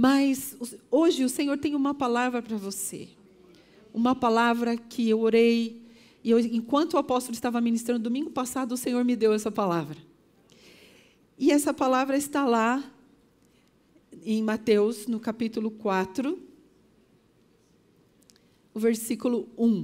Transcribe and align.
Mas 0.00 0.56
hoje 0.92 1.24
o 1.24 1.28
Senhor 1.28 1.58
tem 1.58 1.74
uma 1.74 1.92
palavra 1.92 2.40
para 2.40 2.56
você. 2.56 3.08
Uma 3.92 4.14
palavra 4.14 4.76
que 4.76 5.08
eu 5.10 5.18
orei, 5.18 5.82
e 6.22 6.30
eu, 6.30 6.38
enquanto 6.38 6.94
o 6.94 6.98
apóstolo 6.98 7.34
estava 7.34 7.60
ministrando 7.60 8.04
domingo 8.04 8.30
passado, 8.30 8.70
o 8.70 8.76
Senhor 8.76 9.04
me 9.04 9.16
deu 9.16 9.32
essa 9.32 9.50
palavra. 9.50 9.96
E 11.36 11.50
essa 11.50 11.74
palavra 11.74 12.16
está 12.16 12.46
lá 12.46 12.88
em 14.22 14.40
Mateus, 14.40 15.08
no 15.08 15.18
capítulo 15.18 15.68
4, 15.68 16.38
o 18.72 18.78
versículo 18.78 19.48
1. 19.58 19.82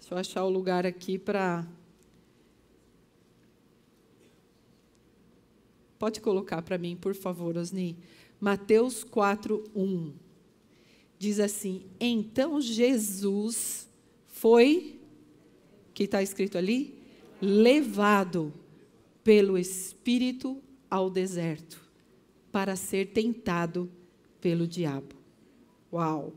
Deixa 0.00 0.14
eu 0.14 0.16
achar 0.16 0.44
o 0.44 0.48
lugar 0.48 0.86
aqui 0.86 1.18
para 1.18 1.66
Pode 6.04 6.20
colocar 6.20 6.60
para 6.60 6.76
mim, 6.76 6.96
por 6.96 7.14
favor, 7.14 7.56
Osni. 7.56 7.96
Mateus 8.38 9.02
4, 9.02 9.64
1. 9.74 10.12
Diz 11.18 11.40
assim: 11.40 11.86
Então 11.98 12.60
Jesus 12.60 13.88
foi, 14.26 15.00
que 15.94 16.02
está 16.02 16.22
escrito 16.22 16.58
ali, 16.58 16.98
levado 17.40 18.52
pelo 19.22 19.56
Espírito 19.56 20.60
ao 20.90 21.08
deserto 21.08 21.80
para 22.52 22.76
ser 22.76 23.14
tentado 23.14 23.90
pelo 24.42 24.68
diabo. 24.68 25.16
Uau! 25.90 26.34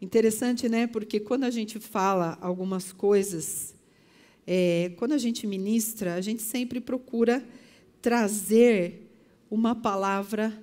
Interessante, 0.00 0.68
né? 0.68 0.86
Porque 0.86 1.18
quando 1.18 1.42
a 1.42 1.50
gente 1.50 1.80
fala 1.80 2.38
algumas 2.40 2.92
coisas 2.92 3.74
é, 4.50 4.92
quando 4.96 5.12
a 5.12 5.18
gente 5.18 5.46
ministra, 5.46 6.14
a 6.14 6.22
gente 6.22 6.40
sempre 6.40 6.80
procura 6.80 7.46
trazer 8.00 9.06
uma 9.50 9.74
palavra 9.74 10.58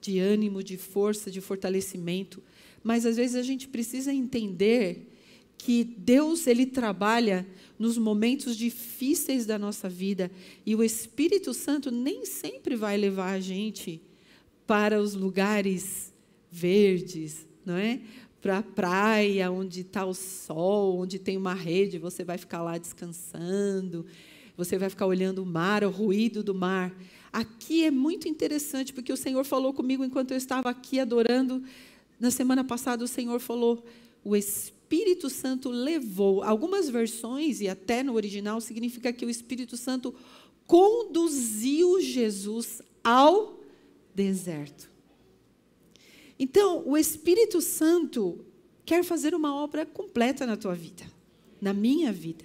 de 0.00 0.18
ânimo, 0.18 0.62
de 0.62 0.78
força, 0.78 1.30
de 1.30 1.42
fortalecimento, 1.42 2.42
mas 2.82 3.04
às 3.04 3.18
vezes 3.18 3.36
a 3.36 3.42
gente 3.42 3.68
precisa 3.68 4.10
entender 4.10 5.12
que 5.58 5.84
Deus 5.84 6.46
ele 6.46 6.64
trabalha 6.64 7.46
nos 7.78 7.98
momentos 7.98 8.56
difíceis 8.56 9.44
da 9.44 9.58
nossa 9.58 9.86
vida 9.86 10.30
e 10.64 10.74
o 10.74 10.82
Espírito 10.82 11.52
Santo 11.52 11.90
nem 11.90 12.24
sempre 12.24 12.74
vai 12.74 12.96
levar 12.96 13.32
a 13.32 13.40
gente 13.40 14.00
para 14.66 14.98
os 14.98 15.12
lugares 15.12 16.10
verdes, 16.50 17.46
não 17.66 17.76
é? 17.76 18.00
Para 18.46 18.58
a 18.58 18.62
praia, 18.62 19.50
onde 19.50 19.80
está 19.80 20.06
o 20.06 20.14
sol, 20.14 21.00
onde 21.00 21.18
tem 21.18 21.36
uma 21.36 21.52
rede, 21.52 21.98
você 21.98 22.22
vai 22.22 22.38
ficar 22.38 22.62
lá 22.62 22.78
descansando, 22.78 24.06
você 24.56 24.78
vai 24.78 24.88
ficar 24.88 25.04
olhando 25.04 25.42
o 25.42 25.44
mar, 25.44 25.82
o 25.82 25.90
ruído 25.90 26.44
do 26.44 26.54
mar. 26.54 26.96
Aqui 27.32 27.84
é 27.84 27.90
muito 27.90 28.28
interessante, 28.28 28.92
porque 28.92 29.12
o 29.12 29.16
Senhor 29.16 29.44
falou 29.44 29.74
comigo 29.74 30.04
enquanto 30.04 30.30
eu 30.30 30.36
estava 30.36 30.70
aqui 30.70 31.00
adorando. 31.00 31.60
Na 32.20 32.30
semana 32.30 32.62
passada, 32.62 33.02
o 33.02 33.08
Senhor 33.08 33.40
falou: 33.40 33.84
o 34.22 34.36
Espírito 34.36 35.28
Santo 35.28 35.68
levou. 35.68 36.44
Algumas 36.44 36.88
versões, 36.88 37.60
e 37.60 37.68
até 37.68 38.04
no 38.04 38.14
original, 38.14 38.60
significa 38.60 39.12
que 39.12 39.26
o 39.26 39.30
Espírito 39.30 39.76
Santo 39.76 40.14
conduziu 40.68 42.00
Jesus 42.00 42.80
ao 43.02 43.58
deserto. 44.14 44.95
Então, 46.38 46.82
o 46.86 46.96
Espírito 46.96 47.60
Santo 47.60 48.44
quer 48.84 49.02
fazer 49.02 49.34
uma 49.34 49.54
obra 49.54 49.86
completa 49.86 50.46
na 50.46 50.56
tua 50.56 50.74
vida, 50.74 51.04
na 51.60 51.72
minha 51.72 52.12
vida. 52.12 52.44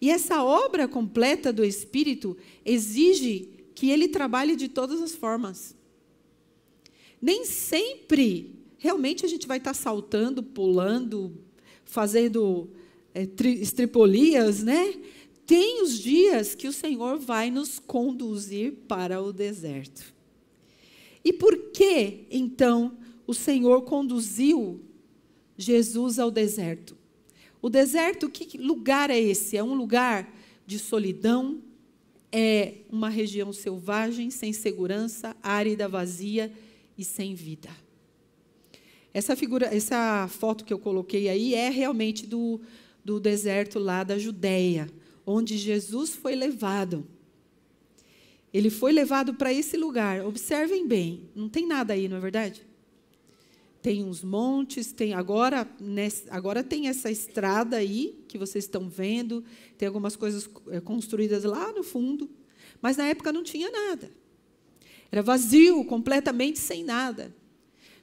E 0.00 0.10
essa 0.10 0.42
obra 0.42 0.86
completa 0.88 1.52
do 1.52 1.64
Espírito 1.64 2.36
exige 2.64 3.48
que 3.74 3.90
ele 3.90 4.08
trabalhe 4.08 4.56
de 4.56 4.68
todas 4.68 5.02
as 5.02 5.14
formas. 5.14 5.76
Nem 7.20 7.44
sempre, 7.44 8.54
realmente, 8.78 9.24
a 9.24 9.28
gente 9.28 9.46
vai 9.46 9.58
estar 9.58 9.74
saltando, 9.74 10.42
pulando, 10.42 11.36
fazendo 11.84 12.70
é, 13.14 13.28
estripolias, 13.60 14.62
né? 14.62 14.94
Tem 15.44 15.82
os 15.82 15.98
dias 15.98 16.54
que 16.54 16.68
o 16.68 16.72
Senhor 16.72 17.18
vai 17.18 17.50
nos 17.50 17.78
conduzir 17.78 18.72
para 18.86 19.20
o 19.20 19.32
deserto. 19.32 20.14
E 21.24 21.32
por 21.32 21.56
que, 21.72 22.26
então, 22.30 22.96
o 23.26 23.34
Senhor 23.34 23.82
conduziu 23.82 24.80
Jesus 25.56 26.18
ao 26.18 26.30
deserto? 26.30 26.96
O 27.60 27.68
deserto, 27.68 28.28
que 28.28 28.56
lugar 28.56 29.10
é 29.10 29.18
esse? 29.18 29.56
É 29.56 29.62
um 29.62 29.74
lugar 29.74 30.32
de 30.66 30.78
solidão, 30.78 31.60
é 32.30 32.74
uma 32.90 33.08
região 33.08 33.52
selvagem, 33.52 34.30
sem 34.30 34.52
segurança, 34.52 35.36
árida, 35.42 35.88
vazia 35.88 36.52
e 36.96 37.04
sem 37.04 37.34
vida. 37.34 37.70
Essa 39.12 39.34
figura, 39.34 39.66
essa 39.74 40.28
foto 40.28 40.64
que 40.64 40.72
eu 40.72 40.78
coloquei 40.78 41.28
aí 41.28 41.54
é 41.54 41.70
realmente 41.70 42.26
do, 42.26 42.60
do 43.04 43.18
deserto 43.18 43.78
lá 43.78 44.04
da 44.04 44.18
Judéia, 44.18 44.88
onde 45.26 45.56
Jesus 45.56 46.14
foi 46.14 46.36
levado. 46.36 47.06
Ele 48.52 48.70
foi 48.70 48.92
levado 48.92 49.34
para 49.34 49.52
esse 49.52 49.76
lugar. 49.76 50.24
Observem 50.24 50.86
bem, 50.86 51.28
não 51.34 51.48
tem 51.48 51.66
nada 51.66 51.92
aí, 51.92 52.08
não 52.08 52.16
é 52.16 52.20
verdade? 52.20 52.66
Tem 53.80 54.02
uns 54.02 54.24
montes, 54.24 54.92
tem 54.92 55.14
agora, 55.14 55.68
agora 56.30 56.64
tem 56.64 56.88
essa 56.88 57.10
estrada 57.10 57.76
aí 57.76 58.18
que 58.26 58.36
vocês 58.36 58.64
estão 58.64 58.88
vendo, 58.88 59.44
tem 59.76 59.86
algumas 59.86 60.16
coisas 60.16 60.48
é, 60.70 60.80
construídas 60.80 61.44
lá 61.44 61.72
no 61.72 61.84
fundo, 61.84 62.28
mas 62.82 62.96
na 62.96 63.06
época 63.06 63.32
não 63.32 63.42
tinha 63.42 63.70
nada. 63.70 64.10
Era 65.10 65.22
vazio, 65.22 65.84
completamente 65.84 66.58
sem 66.58 66.84
nada. 66.84 67.34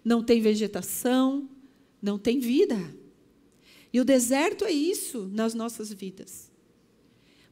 Não 0.03 0.23
tem 0.23 0.41
vegetação, 0.41 1.49
não 2.01 2.17
tem 2.17 2.39
vida. 2.39 2.77
E 3.91 3.99
o 3.99 4.05
deserto 4.05 4.65
é 4.65 4.71
isso 4.71 5.29
nas 5.33 5.53
nossas 5.53 5.91
vidas. 5.91 6.51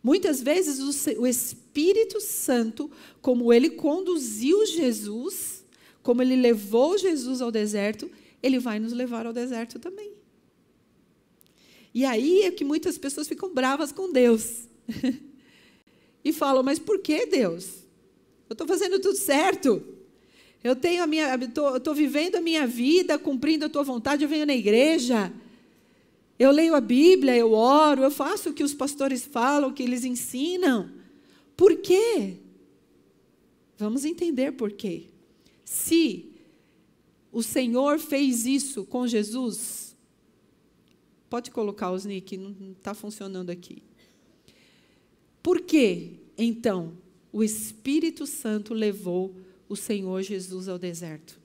Muitas 0.04 0.42
vezes 0.42 1.08
o 1.18 1.26
Espírito 1.26 2.20
Santo, 2.20 2.92
como 3.22 3.54
ele 3.54 3.70
conduziu 3.70 4.66
Jesus, 4.66 5.64
como 6.02 6.22
ele 6.22 6.36
levou 6.36 6.98
Jesus 6.98 7.42
ao 7.42 7.50
deserto, 7.50 8.12
ele 8.42 8.60
vai 8.60 8.80
nos 8.80 8.92
levar 8.92 9.26
ao 9.26 9.32
deserto 9.32 9.80
também. 9.80 10.12
E 11.94 12.04
aí 12.04 12.42
é 12.42 12.52
que 12.52 12.66
muitas 12.66 12.98
pessoas 12.98 13.30
ficam 13.30 13.54
bravas 13.54 13.94
com 13.94 14.12
Deus. 14.12 14.68
e 16.26 16.34
falam, 16.34 16.64
mas 16.64 16.80
por 16.80 17.00
que 17.00 17.26
Deus? 17.26 17.84
Eu 18.50 18.54
estou 18.54 18.68
fazendo 18.68 19.00
tudo 19.00 19.16
certo. 19.16 19.82
Eu 20.62 20.76
tenho 20.76 21.04
a 21.04 21.08
minha, 21.08 21.34
estou 21.36 21.94
vivendo 21.94 22.36
a 22.36 22.42
minha 22.42 22.68
vida, 22.68 23.18
cumprindo 23.18 23.66
a 23.66 23.70
tua 23.70 23.84
vontade, 23.84 24.24
eu 24.24 24.30
venho 24.30 24.46
na 24.46 24.56
igreja. 24.56 25.32
Eu 26.38 26.52
leio 26.52 26.76
a 26.76 26.82
Bíblia, 26.82 27.36
eu 27.36 27.54
oro, 27.54 28.04
eu 28.04 28.12
faço 28.12 28.50
o 28.50 28.54
que 28.54 28.64
os 28.64 28.74
pastores 28.74 29.24
falam, 29.24 29.70
o 29.70 29.74
que 29.74 29.84
eles 29.84 30.04
ensinam. 30.04 30.92
Por 31.56 31.78
quê? 31.78 32.38
Vamos 33.78 34.06
entender 34.06 34.54
por 34.54 34.72
quê. 34.72 35.06
Se 35.64 36.32
o 37.32 37.42
Senhor 37.42 38.00
fez 38.00 38.46
isso 38.46 38.86
com 38.86 39.08
Jesus, 39.08 39.96
pode 41.30 41.50
colocar 41.52 41.92
os 41.92 42.06
Nick, 42.06 42.38
não 42.38 42.74
está 42.78 42.94
funcionando 42.94 43.50
aqui. 43.50 43.82
Por 45.42 45.62
que, 45.62 46.20
então, 46.38 46.94
o 47.32 47.44
Espírito 47.44 48.26
Santo 48.28 48.74
levou 48.74 49.36
o 49.68 49.76
Senhor 49.76 50.22
Jesus 50.22 50.68
ao 50.68 50.78
deserto? 50.78 51.40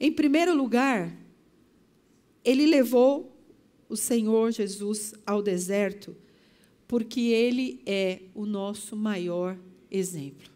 Em 0.00 0.10
primeiro 0.10 0.54
lugar, 0.54 1.14
ele 2.44 2.66
levou 2.66 3.35
o 3.88 3.96
Senhor 3.96 4.50
Jesus 4.50 5.14
ao 5.24 5.42
deserto, 5.42 6.16
porque 6.88 7.20
ele 7.20 7.80
é 7.86 8.20
o 8.34 8.46
nosso 8.46 8.96
maior 8.96 9.56
exemplo. 9.90 10.50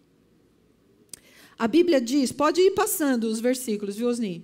A 1.58 1.68
Bíblia 1.68 2.00
diz, 2.00 2.32
pode 2.32 2.60
ir 2.60 2.70
passando 2.70 3.24
os 3.24 3.40
versículos, 3.40 3.96
viu, 3.96 4.08
Osni? 4.08 4.42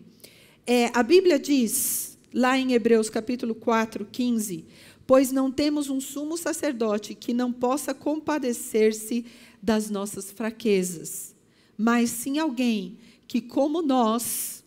É, 0.66 0.90
a 0.92 1.02
Bíblia 1.02 1.38
diz, 1.38 2.18
lá 2.32 2.58
em 2.58 2.72
Hebreus 2.72 3.08
capítulo 3.08 3.54
4, 3.54 4.04
15, 4.04 4.64
pois 5.06 5.32
não 5.32 5.50
temos 5.50 5.88
um 5.88 6.00
sumo 6.00 6.36
sacerdote 6.36 7.14
que 7.14 7.32
não 7.32 7.52
possa 7.52 7.94
compadecer-se 7.94 9.24
das 9.62 9.88
nossas 9.88 10.30
fraquezas, 10.30 11.34
mas 11.78 12.10
sim 12.10 12.38
alguém 12.38 12.98
que, 13.26 13.40
como 13.40 13.80
nós, 13.80 14.64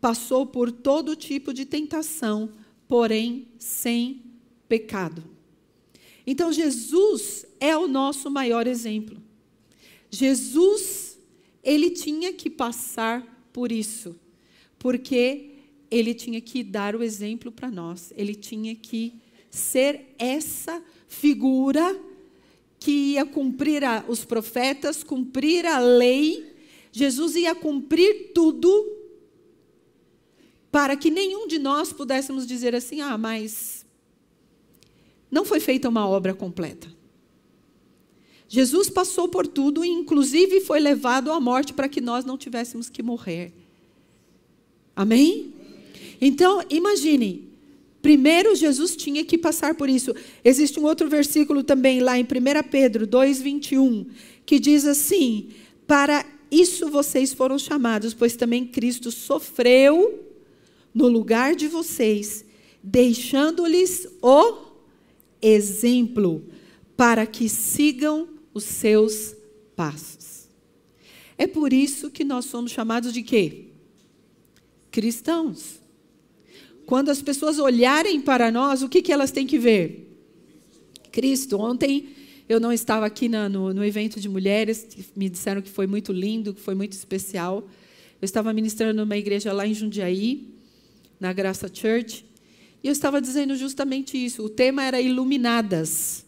passou 0.00 0.46
por 0.46 0.70
todo 0.70 1.16
tipo 1.16 1.54
de 1.54 1.64
tentação, 1.64 2.50
porém 2.90 3.46
sem 3.56 4.20
pecado. 4.68 5.22
Então, 6.26 6.52
Jesus 6.52 7.46
é 7.60 7.76
o 7.76 7.86
nosso 7.86 8.28
maior 8.28 8.66
exemplo. 8.66 9.16
Jesus, 10.10 11.16
ele 11.62 11.90
tinha 11.90 12.32
que 12.32 12.50
passar 12.50 13.46
por 13.52 13.70
isso, 13.70 14.18
porque 14.76 15.50
ele 15.88 16.12
tinha 16.12 16.40
que 16.40 16.64
dar 16.64 16.96
o 16.96 17.02
exemplo 17.04 17.52
para 17.52 17.70
nós, 17.70 18.12
ele 18.16 18.34
tinha 18.34 18.74
que 18.74 19.14
ser 19.48 20.12
essa 20.18 20.82
figura 21.06 21.96
que 22.80 23.12
ia 23.12 23.24
cumprir 23.24 23.84
a, 23.84 24.04
os 24.08 24.24
profetas, 24.24 25.04
cumprir 25.04 25.64
a 25.64 25.78
lei. 25.78 26.56
Jesus 26.90 27.36
ia 27.36 27.54
cumprir 27.54 28.32
tudo 28.34 28.99
para 30.70 30.96
que 30.96 31.10
nenhum 31.10 31.46
de 31.46 31.58
nós 31.58 31.92
pudéssemos 31.92 32.46
dizer 32.46 32.74
assim: 32.74 33.00
ah, 33.00 33.18
mas 33.18 33.84
não 35.30 35.44
foi 35.44 35.60
feita 35.60 35.88
uma 35.88 36.06
obra 36.06 36.34
completa. 36.34 36.88
Jesus 38.48 38.90
passou 38.90 39.28
por 39.28 39.46
tudo 39.46 39.84
e, 39.84 39.88
inclusive, 39.88 40.60
foi 40.60 40.80
levado 40.80 41.30
à 41.30 41.38
morte 41.38 41.72
para 41.72 41.88
que 41.88 42.00
nós 42.00 42.24
não 42.24 42.36
tivéssemos 42.36 42.88
que 42.88 43.00
morrer. 43.00 43.52
Amém? 44.96 45.54
Então, 46.20 46.60
imagine, 46.68 47.48
primeiro 48.02 48.56
Jesus 48.56 48.96
tinha 48.96 49.24
que 49.24 49.38
passar 49.38 49.76
por 49.76 49.88
isso. 49.88 50.12
Existe 50.44 50.80
um 50.80 50.84
outro 50.84 51.08
versículo 51.08 51.62
também 51.62 52.00
lá 52.00 52.18
em 52.18 52.24
1 52.24 52.26
Pedro 52.68 53.06
2,21, 53.06 54.06
que 54.44 54.58
diz 54.58 54.84
assim: 54.84 55.50
Para 55.86 56.26
isso 56.50 56.90
vocês 56.90 57.32
foram 57.32 57.56
chamados, 57.56 58.12
pois 58.12 58.34
também 58.34 58.66
Cristo 58.66 59.12
sofreu 59.12 60.29
no 60.94 61.08
lugar 61.08 61.54
de 61.54 61.68
vocês, 61.68 62.44
deixando-lhes 62.82 64.08
o 64.22 64.70
exemplo, 65.40 66.44
para 66.96 67.26
que 67.26 67.48
sigam 67.48 68.28
os 68.52 68.64
seus 68.64 69.34
passos. 69.74 70.48
É 71.38 71.46
por 71.46 71.72
isso 71.72 72.10
que 72.10 72.24
nós 72.24 72.44
somos 72.44 72.70
chamados 72.70 73.12
de 73.12 73.22
quê? 73.22 73.68
Cristãos. 74.90 75.80
Quando 76.84 77.08
as 77.08 77.22
pessoas 77.22 77.58
olharem 77.58 78.20
para 78.20 78.50
nós, 78.50 78.82
o 78.82 78.88
que, 78.88 79.00
que 79.00 79.12
elas 79.12 79.30
têm 79.30 79.46
que 79.46 79.58
ver? 79.58 80.10
Cristo. 81.10 81.58
Ontem 81.58 82.08
eu 82.48 82.58
não 82.58 82.72
estava 82.72 83.06
aqui 83.06 83.28
na, 83.28 83.48
no, 83.48 83.72
no 83.72 83.84
evento 83.84 84.20
de 84.20 84.28
mulheres, 84.28 84.86
me 85.14 85.28
disseram 85.28 85.62
que 85.62 85.70
foi 85.70 85.86
muito 85.86 86.12
lindo, 86.12 86.52
que 86.52 86.60
foi 86.60 86.74
muito 86.74 86.92
especial. 86.92 87.66
Eu 88.20 88.26
estava 88.26 88.52
ministrando 88.52 89.00
numa 89.00 89.16
igreja 89.16 89.52
lá 89.52 89.66
em 89.66 89.72
Jundiaí, 89.72 90.48
na 91.20 91.32
Graça 91.32 91.70
Church, 91.72 92.24
e 92.82 92.88
eu 92.88 92.92
estava 92.92 93.20
dizendo 93.20 93.54
justamente 93.56 94.16
isso. 94.16 94.42
O 94.42 94.48
tema 94.48 94.82
era 94.82 95.00
iluminadas. 95.00 96.24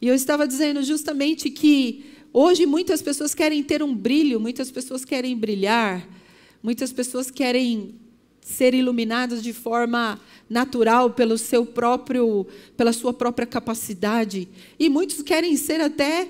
E 0.00 0.06
eu 0.06 0.14
estava 0.14 0.46
dizendo 0.46 0.82
justamente 0.82 1.50
que 1.50 2.04
hoje 2.32 2.64
muitas 2.64 3.02
pessoas 3.02 3.34
querem 3.34 3.62
ter 3.62 3.82
um 3.82 3.94
brilho, 3.94 4.40
muitas 4.40 4.70
pessoas 4.70 5.04
querem 5.04 5.36
brilhar, 5.36 6.08
muitas 6.62 6.92
pessoas 6.92 7.30
querem 7.30 7.96
ser 8.40 8.72
iluminados 8.72 9.42
de 9.42 9.52
forma 9.52 10.18
natural 10.48 11.10
pelo 11.10 11.36
seu 11.36 11.66
próprio, 11.66 12.46
pela 12.76 12.92
sua 12.92 13.12
própria 13.12 13.46
capacidade. 13.46 14.48
E 14.78 14.88
muitos 14.88 15.22
querem 15.22 15.56
ser 15.56 15.80
até 15.80 16.28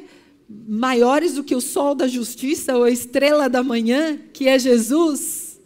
maiores 0.48 1.34
do 1.34 1.44
que 1.44 1.54
o 1.54 1.60
sol 1.60 1.94
da 1.94 2.08
justiça 2.08 2.76
ou 2.76 2.84
a 2.84 2.90
estrela 2.90 3.48
da 3.48 3.62
manhã, 3.62 4.18
que 4.32 4.48
é 4.48 4.58
Jesus. 4.58 5.60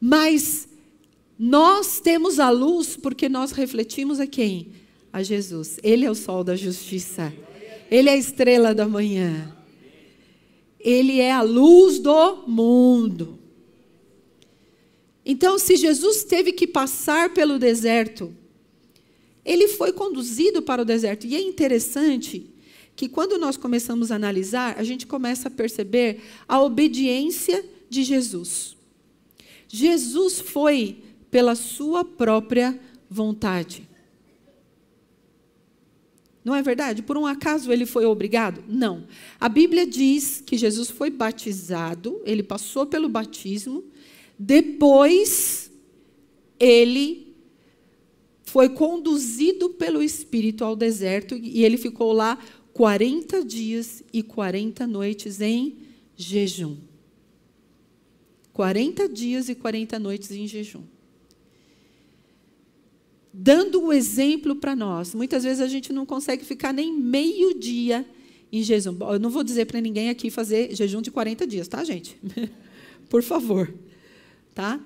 Mas 0.00 0.68
nós 1.38 2.00
temos 2.00 2.38
a 2.38 2.50
luz 2.50 2.96
porque 2.96 3.28
nós 3.28 3.52
refletimos 3.52 4.20
a 4.20 4.26
quem? 4.26 4.68
A 5.12 5.22
Jesus. 5.22 5.78
Ele 5.82 6.04
é 6.04 6.10
o 6.10 6.14
sol 6.14 6.44
da 6.44 6.54
justiça. 6.54 7.32
Ele 7.90 8.08
é 8.08 8.12
a 8.12 8.16
estrela 8.16 8.74
da 8.74 8.88
manhã. 8.88 9.54
Ele 10.78 11.20
é 11.20 11.32
a 11.32 11.42
luz 11.42 11.98
do 11.98 12.44
mundo. 12.46 13.38
Então, 15.24 15.58
se 15.58 15.76
Jesus 15.76 16.24
teve 16.24 16.52
que 16.52 16.66
passar 16.66 17.32
pelo 17.32 17.58
deserto, 17.58 18.34
ele 19.44 19.68
foi 19.68 19.92
conduzido 19.92 20.62
para 20.62 20.82
o 20.82 20.84
deserto. 20.84 21.26
E 21.26 21.34
é 21.34 21.40
interessante 21.40 22.50
que 22.94 23.08
quando 23.08 23.38
nós 23.38 23.56
começamos 23.56 24.12
a 24.12 24.16
analisar, 24.16 24.78
a 24.78 24.84
gente 24.84 25.06
começa 25.06 25.48
a 25.48 25.50
perceber 25.50 26.20
a 26.46 26.62
obediência 26.62 27.64
de 27.88 28.04
Jesus. 28.04 28.76
Jesus 29.68 30.40
foi 30.40 30.98
pela 31.34 31.56
sua 31.56 32.04
própria 32.04 32.78
vontade. 33.10 33.88
Não 36.44 36.54
é 36.54 36.62
verdade? 36.62 37.02
Por 37.02 37.18
um 37.18 37.26
acaso 37.26 37.72
ele 37.72 37.84
foi 37.84 38.04
obrigado? 38.06 38.62
Não. 38.68 39.08
A 39.40 39.48
Bíblia 39.48 39.84
diz 39.84 40.40
que 40.46 40.56
Jesus 40.56 40.90
foi 40.90 41.10
batizado, 41.10 42.22
ele 42.24 42.44
passou 42.44 42.86
pelo 42.86 43.08
batismo, 43.08 43.82
depois, 44.38 45.72
ele 46.56 47.34
foi 48.44 48.68
conduzido 48.68 49.70
pelo 49.70 50.04
Espírito 50.04 50.64
ao 50.64 50.76
deserto 50.76 51.34
e 51.34 51.64
ele 51.64 51.76
ficou 51.76 52.12
lá 52.12 52.38
40 52.72 53.44
dias 53.44 54.04
e 54.12 54.22
40 54.22 54.86
noites 54.86 55.40
em 55.40 55.78
jejum. 56.16 56.76
40 58.52 59.08
dias 59.08 59.48
e 59.48 59.56
40 59.56 59.98
noites 59.98 60.30
em 60.30 60.46
jejum. 60.46 60.93
Dando 63.36 63.80
o 63.80 63.86
um 63.88 63.92
exemplo 63.92 64.54
para 64.54 64.76
nós. 64.76 65.14
Muitas 65.14 65.42
vezes 65.42 65.60
a 65.60 65.66
gente 65.66 65.92
não 65.92 66.06
consegue 66.06 66.44
ficar 66.44 66.72
nem 66.72 66.92
meio 66.92 67.58
dia 67.58 68.06
em 68.52 68.62
jejum. 68.62 68.96
Eu 69.12 69.18
não 69.18 69.28
vou 69.28 69.42
dizer 69.42 69.64
para 69.64 69.80
ninguém 69.80 70.08
aqui 70.08 70.30
fazer 70.30 70.74
jejum 70.74 71.02
de 71.02 71.10
40 71.10 71.44
dias, 71.44 71.66
tá, 71.66 71.82
gente? 71.82 72.16
Por 73.10 73.22
favor 73.22 73.74
tá? 74.54 74.80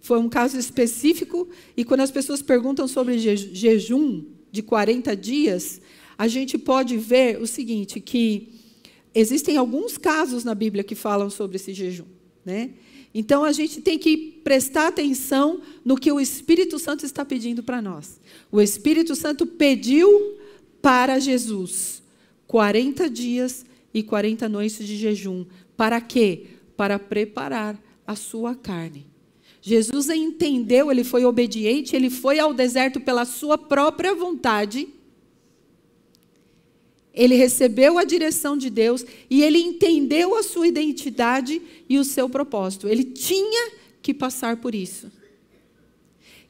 Foi 0.00 0.18
um 0.18 0.28
caso 0.28 0.58
específico 0.58 1.48
e 1.76 1.84
quando 1.84 2.00
as 2.00 2.10
pessoas 2.10 2.42
perguntam 2.42 2.88
sobre 2.88 3.18
jejum 3.18 4.24
de 4.50 4.62
40 4.62 5.14
dias, 5.14 5.80
a 6.16 6.26
gente 6.26 6.58
pode 6.58 6.96
ver 6.96 7.40
o 7.40 7.46
seguinte, 7.46 8.00
que 8.00 8.48
existem 9.14 9.56
alguns 9.56 9.98
casos 9.98 10.44
na 10.44 10.54
Bíblia 10.54 10.82
que 10.82 10.94
falam 10.94 11.30
sobre 11.30 11.56
esse 11.56 11.72
jejum, 11.72 12.06
né? 12.44 12.70
Então 13.14 13.44
a 13.44 13.52
gente 13.52 13.80
tem 13.80 13.98
que 13.98 14.16
prestar 14.42 14.88
atenção 14.88 15.60
no 15.84 15.96
que 15.96 16.10
o 16.10 16.20
Espírito 16.20 16.78
Santo 16.78 17.04
está 17.04 17.24
pedindo 17.24 17.62
para 17.62 17.82
nós. 17.82 18.20
O 18.50 18.60
Espírito 18.60 19.14
Santo 19.14 19.46
pediu 19.46 20.38
para 20.80 21.18
Jesus 21.18 22.02
40 22.46 23.08
dias 23.08 23.64
e 23.94 24.02
40 24.02 24.48
noites 24.48 24.86
de 24.86 24.96
jejum. 24.96 25.44
Para 25.76 26.00
quê? 26.00 26.46
Para 26.76 26.98
preparar 26.98 27.80
a 28.06 28.16
sua 28.16 28.54
carne. 28.54 29.06
Jesus 29.60 30.08
entendeu, 30.08 30.90
ele 30.90 31.04
foi 31.04 31.24
obediente, 31.24 31.94
ele 31.94 32.10
foi 32.10 32.38
ao 32.38 32.52
deserto 32.52 33.00
pela 33.00 33.24
sua 33.24 33.56
própria 33.56 34.14
vontade. 34.14 34.88
Ele 37.14 37.34
recebeu 37.34 37.98
a 37.98 38.04
direção 38.04 38.56
de 38.56 38.70
Deus 38.70 39.04
e 39.28 39.42
ele 39.42 39.58
entendeu 39.58 40.34
a 40.34 40.42
sua 40.42 40.66
identidade 40.66 41.60
e 41.88 41.98
o 41.98 42.04
seu 42.04 42.28
propósito. 42.28 42.88
Ele 42.88 43.04
tinha 43.04 43.72
que 44.00 44.14
passar 44.14 44.56
por 44.56 44.74
isso. 44.74 45.10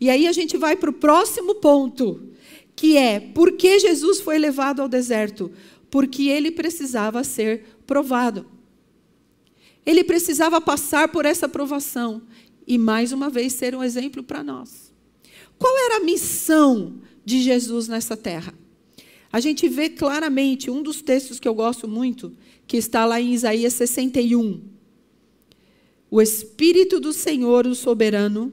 E 0.01 0.09
aí 0.09 0.27
a 0.27 0.33
gente 0.33 0.57
vai 0.57 0.77
para 0.77 0.91
o 0.91 0.93
próximo 0.93 1.57
ponto, 1.57 2.29
que 2.75 2.97
é 2.97 3.21
por 3.21 3.53
que 3.53 3.79
Jesus 3.79 4.21
foi 4.21 4.39
levado 4.39 4.81
ao 4.81 4.89
deserto? 4.89 5.51
Porque 5.91 6.29
ele 6.29 6.51
precisava 6.51 7.23
ser 7.23 7.65
provado. 7.87 8.47
Ele 9.85 10.05
precisava 10.05 10.61
passar 10.61 11.09
por 11.09 11.27
essa 11.27 11.49
provação 11.49 12.23
e, 12.67 12.79
mais 12.79 13.13
uma 13.13 13.29
vez, 13.29 13.53
ser 13.53 13.75
um 13.75 13.83
exemplo 13.83 14.23
para 14.23 14.43
nós. 14.43 14.93
Qual 15.59 15.77
era 15.87 15.97
a 15.97 16.05
missão 16.05 16.95
de 17.25 17.43
Jesus 17.43 17.89
nessa 17.89 18.17
terra? 18.17 18.55
A 19.33 19.41
gente 19.41 19.67
vê 19.67 19.89
claramente 19.89 20.71
um 20.71 20.83
dos 20.83 21.01
textos 21.01 21.41
que 21.41 21.49
eu 21.49 21.55
gosto 21.55 21.89
muito, 21.89 22.33
que 22.67 22.77
está 22.77 23.07
lá 23.07 23.19
em 23.19 23.33
Isaías 23.33 23.73
61. 23.73 24.61
O 26.11 26.21
Espírito 26.21 27.01
do 27.01 27.15
Senhor, 27.15 27.67
o 27.67 27.75
soberano, 27.75 28.53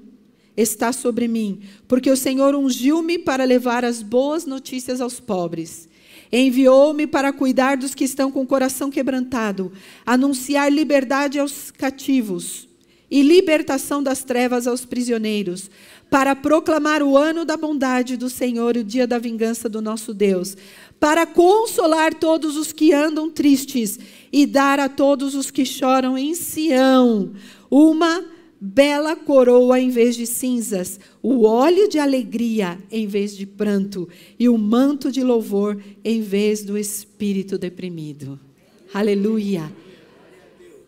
está 0.56 0.94
sobre 0.94 1.28
mim, 1.28 1.60
porque 1.88 2.10
o 2.10 2.16
Senhor 2.16 2.56
ungiu-me 2.56 3.20
para 3.20 3.44
levar 3.44 3.84
as 3.84 4.02
boas 4.02 4.46
notícias 4.46 5.02
aos 5.02 5.20
pobres. 5.20 5.90
Enviou-me 6.32 7.06
para 7.06 7.34
cuidar 7.34 7.76
dos 7.76 7.94
que 7.94 8.06
estão 8.06 8.32
com 8.32 8.42
o 8.42 8.48
coração 8.48 8.90
quebrantado, 8.90 9.74
anunciar 10.06 10.72
liberdade 10.72 11.40
aos 11.40 11.72
cativos 11.72 12.70
e 13.10 13.22
libertação 13.22 14.04
das 14.04 14.24
trevas 14.24 14.68
aos 14.68 14.86
prisioneiros, 14.86 15.70
para 16.10 16.36
proclamar 16.36 17.04
o 17.04 17.16
ano 17.16 17.46
da 17.46 17.56
bondade 17.56 18.18
do 18.18 18.30
Senhor 18.30 18.76
e 18.76 18.80
o 18.80 18.84
dia 18.84 19.06
da 19.06 19.20
vingança 19.20 19.70
do 19.70 19.82
nosso 19.82 20.14
Deus, 20.14 20.58
para 21.00 21.26
consolar 21.26 22.14
todos 22.14 22.58
os 22.58 22.74
que 22.74 22.94
andam 22.94 23.30
tristes 23.30 24.00
e 24.32 24.46
dar 24.46 24.80
a 24.80 24.90
todos 24.90 25.36
os 25.36 25.52
que 25.52 25.66
choram 25.66 26.18
em 26.18 26.34
Sião 26.34 27.32
uma 27.70 28.26
bela 28.60 29.16
coroa 29.16 29.80
em 29.80 29.90
vez 29.90 30.16
de 30.16 30.26
cinzas, 30.26 31.00
o 31.22 31.44
óleo 31.46 31.88
de 31.88 31.98
alegria 31.98 32.78
em 32.92 33.08
vez 33.08 33.38
de 33.38 33.46
pranto 33.46 34.10
e 34.38 34.50
o 34.50 34.58
manto 34.58 35.12
de 35.12 35.24
louvor 35.24 35.82
em 36.04 36.22
vez 36.22 36.64
do 36.64 36.78
espírito 36.78 37.58
deprimido. 37.58 38.40
Aleluia. 38.94 39.72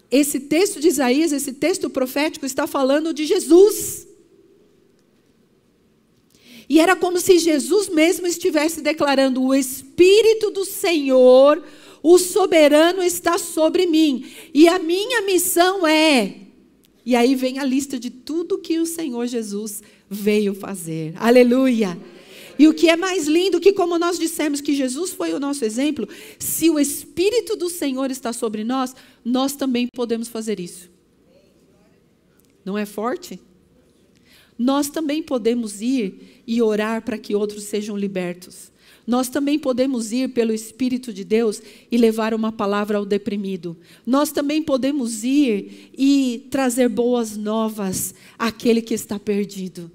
Esse 0.09 0.41
texto 0.41 0.81
de 0.81 0.89
Isaías, 0.89 1.31
esse 1.31 1.53
texto 1.53 1.89
profético 1.89 2.45
está 2.45 2.67
falando 2.67 3.13
de 3.13 3.25
Jesus. 3.25 4.07
E 6.71 6.79
era 6.79 6.95
como 6.95 7.19
se 7.19 7.37
Jesus 7.37 7.89
mesmo 7.89 8.25
estivesse 8.25 8.79
declarando: 8.79 9.43
O 9.43 9.53
Espírito 9.53 10.49
do 10.49 10.63
Senhor, 10.63 11.61
o 12.01 12.17
soberano, 12.17 13.03
está 13.03 13.37
sobre 13.37 13.85
mim. 13.85 14.31
E 14.53 14.69
a 14.69 14.79
minha 14.79 15.21
missão 15.21 15.85
é. 15.85 16.33
E 17.05 17.13
aí 17.13 17.35
vem 17.35 17.59
a 17.59 17.65
lista 17.65 17.99
de 17.99 18.09
tudo 18.09 18.57
que 18.57 18.79
o 18.79 18.85
Senhor 18.85 19.27
Jesus 19.27 19.83
veio 20.09 20.53
fazer. 20.53 21.13
Aleluia. 21.17 21.99
E 22.57 22.69
o 22.69 22.73
que 22.73 22.87
é 22.87 22.95
mais 22.95 23.27
lindo 23.27 23.59
que, 23.59 23.73
como 23.73 23.99
nós 23.99 24.17
dissemos 24.17 24.61
que 24.61 24.73
Jesus 24.73 25.11
foi 25.11 25.33
o 25.33 25.41
nosso 25.41 25.65
exemplo, 25.65 26.07
se 26.39 26.69
o 26.69 26.79
Espírito 26.79 27.57
do 27.57 27.69
Senhor 27.69 28.09
está 28.09 28.31
sobre 28.31 28.63
nós, 28.63 28.95
nós 29.25 29.57
também 29.57 29.89
podemos 29.93 30.29
fazer 30.29 30.57
isso. 30.57 30.89
Não 32.63 32.77
é 32.77 32.85
forte? 32.85 33.41
Nós 34.61 34.89
também 34.89 35.23
podemos 35.23 35.81
ir 35.81 36.43
e 36.45 36.61
orar 36.61 37.01
para 37.01 37.17
que 37.17 37.33
outros 37.33 37.63
sejam 37.63 37.97
libertos. 37.97 38.71
Nós 39.07 39.27
também 39.27 39.57
podemos 39.57 40.11
ir 40.11 40.29
pelo 40.29 40.53
Espírito 40.53 41.11
de 41.11 41.23
Deus 41.23 41.59
e 41.91 41.97
levar 41.97 42.31
uma 42.31 42.51
palavra 42.51 42.99
ao 42.99 43.03
deprimido. 43.03 43.75
Nós 44.05 44.31
também 44.31 44.61
podemos 44.61 45.23
ir 45.23 45.89
e 45.97 46.45
trazer 46.51 46.89
boas 46.89 47.35
novas 47.35 48.13
àquele 48.37 48.83
que 48.83 48.93
está 48.93 49.17
perdido. 49.17 49.89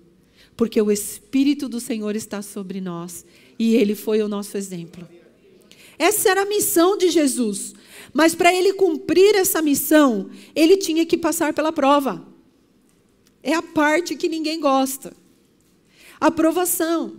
Porque 0.56 0.82
o 0.82 0.90
Espírito 0.90 1.68
do 1.68 1.78
Senhor 1.78 2.16
está 2.16 2.42
sobre 2.42 2.80
nós 2.80 3.24
e 3.56 3.76
ele 3.76 3.94
foi 3.94 4.20
o 4.20 4.28
nosso 4.28 4.56
exemplo. 4.56 5.06
Essa 5.96 6.30
era 6.30 6.42
a 6.42 6.46
missão 6.46 6.98
de 6.98 7.08
Jesus. 7.08 7.72
Mas 8.12 8.34
para 8.34 8.52
ele 8.52 8.72
cumprir 8.72 9.36
essa 9.36 9.62
missão, 9.62 10.28
ele 10.56 10.76
tinha 10.76 11.06
que 11.06 11.16
passar 11.16 11.54
pela 11.54 11.70
prova. 11.70 12.34
É 13.46 13.54
a 13.54 13.62
parte 13.62 14.16
que 14.16 14.28
ninguém 14.28 14.58
gosta. 14.58 15.12
A 16.20 16.32
provação. 16.32 17.18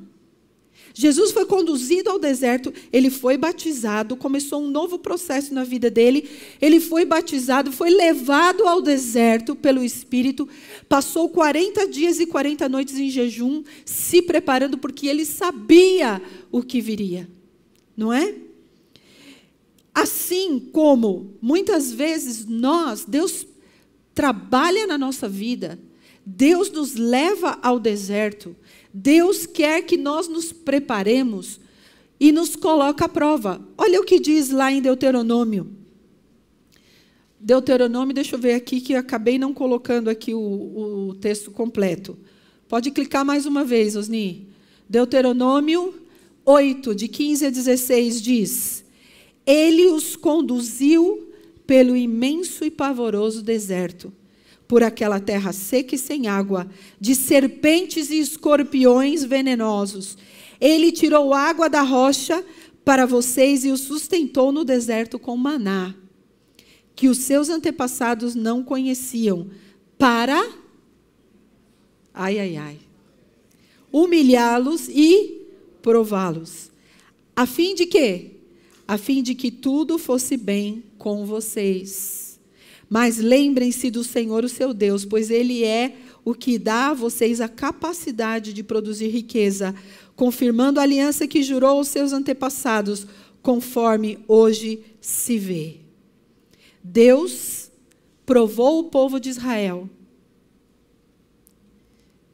Jesus 0.93 1.31
foi 1.31 1.45
conduzido 1.45 2.09
ao 2.09 2.19
deserto, 2.19 2.73
ele 2.91 3.09
foi 3.09 3.37
batizado, 3.37 4.17
começou 4.17 4.61
um 4.61 4.69
novo 4.69 4.99
processo 4.99 5.53
na 5.53 5.63
vida 5.63 5.89
dele. 5.89 6.29
Ele 6.61 6.81
foi 6.81 7.05
batizado, 7.05 7.71
foi 7.71 7.89
levado 7.91 8.67
ao 8.67 8.81
deserto 8.81 9.55
pelo 9.55 9.81
Espírito, 9.81 10.49
passou 10.89 11.29
40 11.29 11.87
dias 11.87 12.19
e 12.19 12.25
40 12.25 12.67
noites 12.67 12.97
em 12.97 13.09
jejum, 13.09 13.63
se 13.85 14.21
preparando 14.21 14.77
porque 14.77 15.07
ele 15.07 15.23
sabia 15.23 16.21
o 16.51 16.61
que 16.61 16.81
viria. 16.81 17.29
Não 17.95 18.11
é? 18.11 18.35
Assim 19.95 20.59
como 20.59 21.37
muitas 21.41 21.93
vezes 21.93 22.45
nós, 22.45 23.05
Deus 23.05 23.47
trabalha 24.13 24.85
na 24.87 24.97
nossa 24.97 25.29
vida, 25.29 25.79
Deus 26.29 26.69
nos 26.69 26.95
leva 26.95 27.57
ao 27.61 27.79
deserto, 27.79 28.53
Deus 28.93 29.45
quer 29.45 29.83
que 29.83 29.95
nós 29.95 30.27
nos 30.27 30.51
preparemos 30.51 31.57
e 32.19 32.33
nos 32.33 32.53
coloca 32.53 33.05
à 33.05 33.09
prova. 33.09 33.65
Olha 33.77 34.01
o 34.01 34.03
que 34.03 34.19
diz 34.19 34.49
lá 34.49 34.69
em 34.69 34.81
Deuteronômio. 34.81 35.71
Deuteronômio, 37.39 38.13
deixa 38.13 38.35
eu 38.35 38.39
ver 38.39 38.55
aqui 38.55 38.81
que 38.81 38.93
acabei 38.93 39.37
não 39.37 39.53
colocando 39.53 40.09
aqui 40.09 40.33
o, 40.33 40.39
o 41.09 41.15
texto 41.15 41.49
completo. 41.49 42.17
Pode 42.67 42.91
clicar 42.91 43.23
mais 43.23 43.45
uma 43.45 43.63
vez, 43.63 43.95
Osni. 43.95 44.49
Deuteronômio 44.89 45.93
8, 46.43 46.93
de 46.93 47.07
15 47.07 47.45
a 47.45 47.49
16 47.49 48.21
diz: 48.21 48.85
ele 49.45 49.87
os 49.87 50.17
conduziu 50.17 51.31
pelo 51.65 51.95
imenso 51.95 52.65
e 52.65 52.69
pavoroso 52.69 53.41
deserto, 53.41 54.11
por 54.67 54.83
aquela 54.83 55.19
terra 55.19 55.53
seca 55.53 55.95
e 55.95 55.97
sem 55.97 56.27
água, 56.27 56.67
de 56.99 57.15
serpentes 57.15 58.09
e 58.09 58.19
escorpiões 58.19 59.23
venenosos. 59.23 60.17
Ele 60.59 60.91
tirou 60.91 61.33
água 61.33 61.69
da 61.69 61.81
rocha 61.81 62.43
para 62.83 63.05
vocês 63.05 63.63
e 63.65 63.71
os 63.71 63.81
sustentou 63.81 64.51
no 64.51 64.65
deserto 64.65 65.17
com 65.17 65.37
maná, 65.37 65.93
que 66.95 67.07
os 67.07 67.19
seus 67.19 67.49
antepassados 67.49 68.35
não 68.35 68.63
conheciam, 68.63 69.49
para 69.97 70.49
ai 72.13 72.39
ai 72.39 72.57
ai 72.57 72.77
humilhá-los 73.91 74.89
e 74.89 75.41
prová-los. 75.81 76.71
A 77.35 77.45
fim 77.45 77.73
de 77.73 77.85
quê? 77.85 78.37
a 78.87 78.97
fim 78.97 79.21
de 79.21 79.35
que 79.35 79.51
tudo 79.51 79.97
fosse 79.97 80.37
bem 80.37 80.81
com 80.97 81.25
vocês. 81.25 82.26
Mas 82.89 83.17
lembrem-se 83.17 83.91
do 83.91 84.03
Senhor, 84.03 84.43
o 84.43 84.49
seu 84.49 84.73
Deus, 84.73 85.03
pois 85.03 85.29
Ele 85.29 85.63
é 85.63 85.95
o 86.23 86.33
que 86.33 86.57
dá 86.57 86.89
a 86.89 86.93
vocês 86.93 87.41
a 87.41 87.47
capacidade 87.47 88.53
de 88.53 88.63
produzir 88.63 89.09
riqueza, 89.09 89.75
confirmando 90.15 90.79
a 90.79 90.83
aliança 90.83 91.27
que 91.27 91.43
jurou 91.43 91.77
aos 91.77 91.89
seus 91.89 92.13
antepassados, 92.13 93.05
conforme 93.41 94.19
hoje 94.27 94.81
se 94.99 95.37
vê. 95.37 95.77
Deus 96.83 97.71
provou 98.25 98.79
o 98.79 98.83
povo 98.85 99.19
de 99.19 99.29
Israel. 99.29 99.89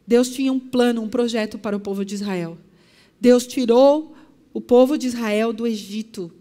Deus 0.06 0.30
tinha 0.30 0.52
um 0.52 0.60
plano, 0.60 1.02
um 1.02 1.10
projeto 1.10 1.58
para 1.58 1.76
o 1.76 1.80
povo 1.80 2.04
de 2.04 2.16
Israel. 2.16 2.58
Deus 3.20 3.48
tirou 3.48 4.14
o 4.54 4.62
povo 4.62 4.98
de 4.98 5.08
Israel 5.08 5.54
do 5.54 5.66
Egito 5.66 6.32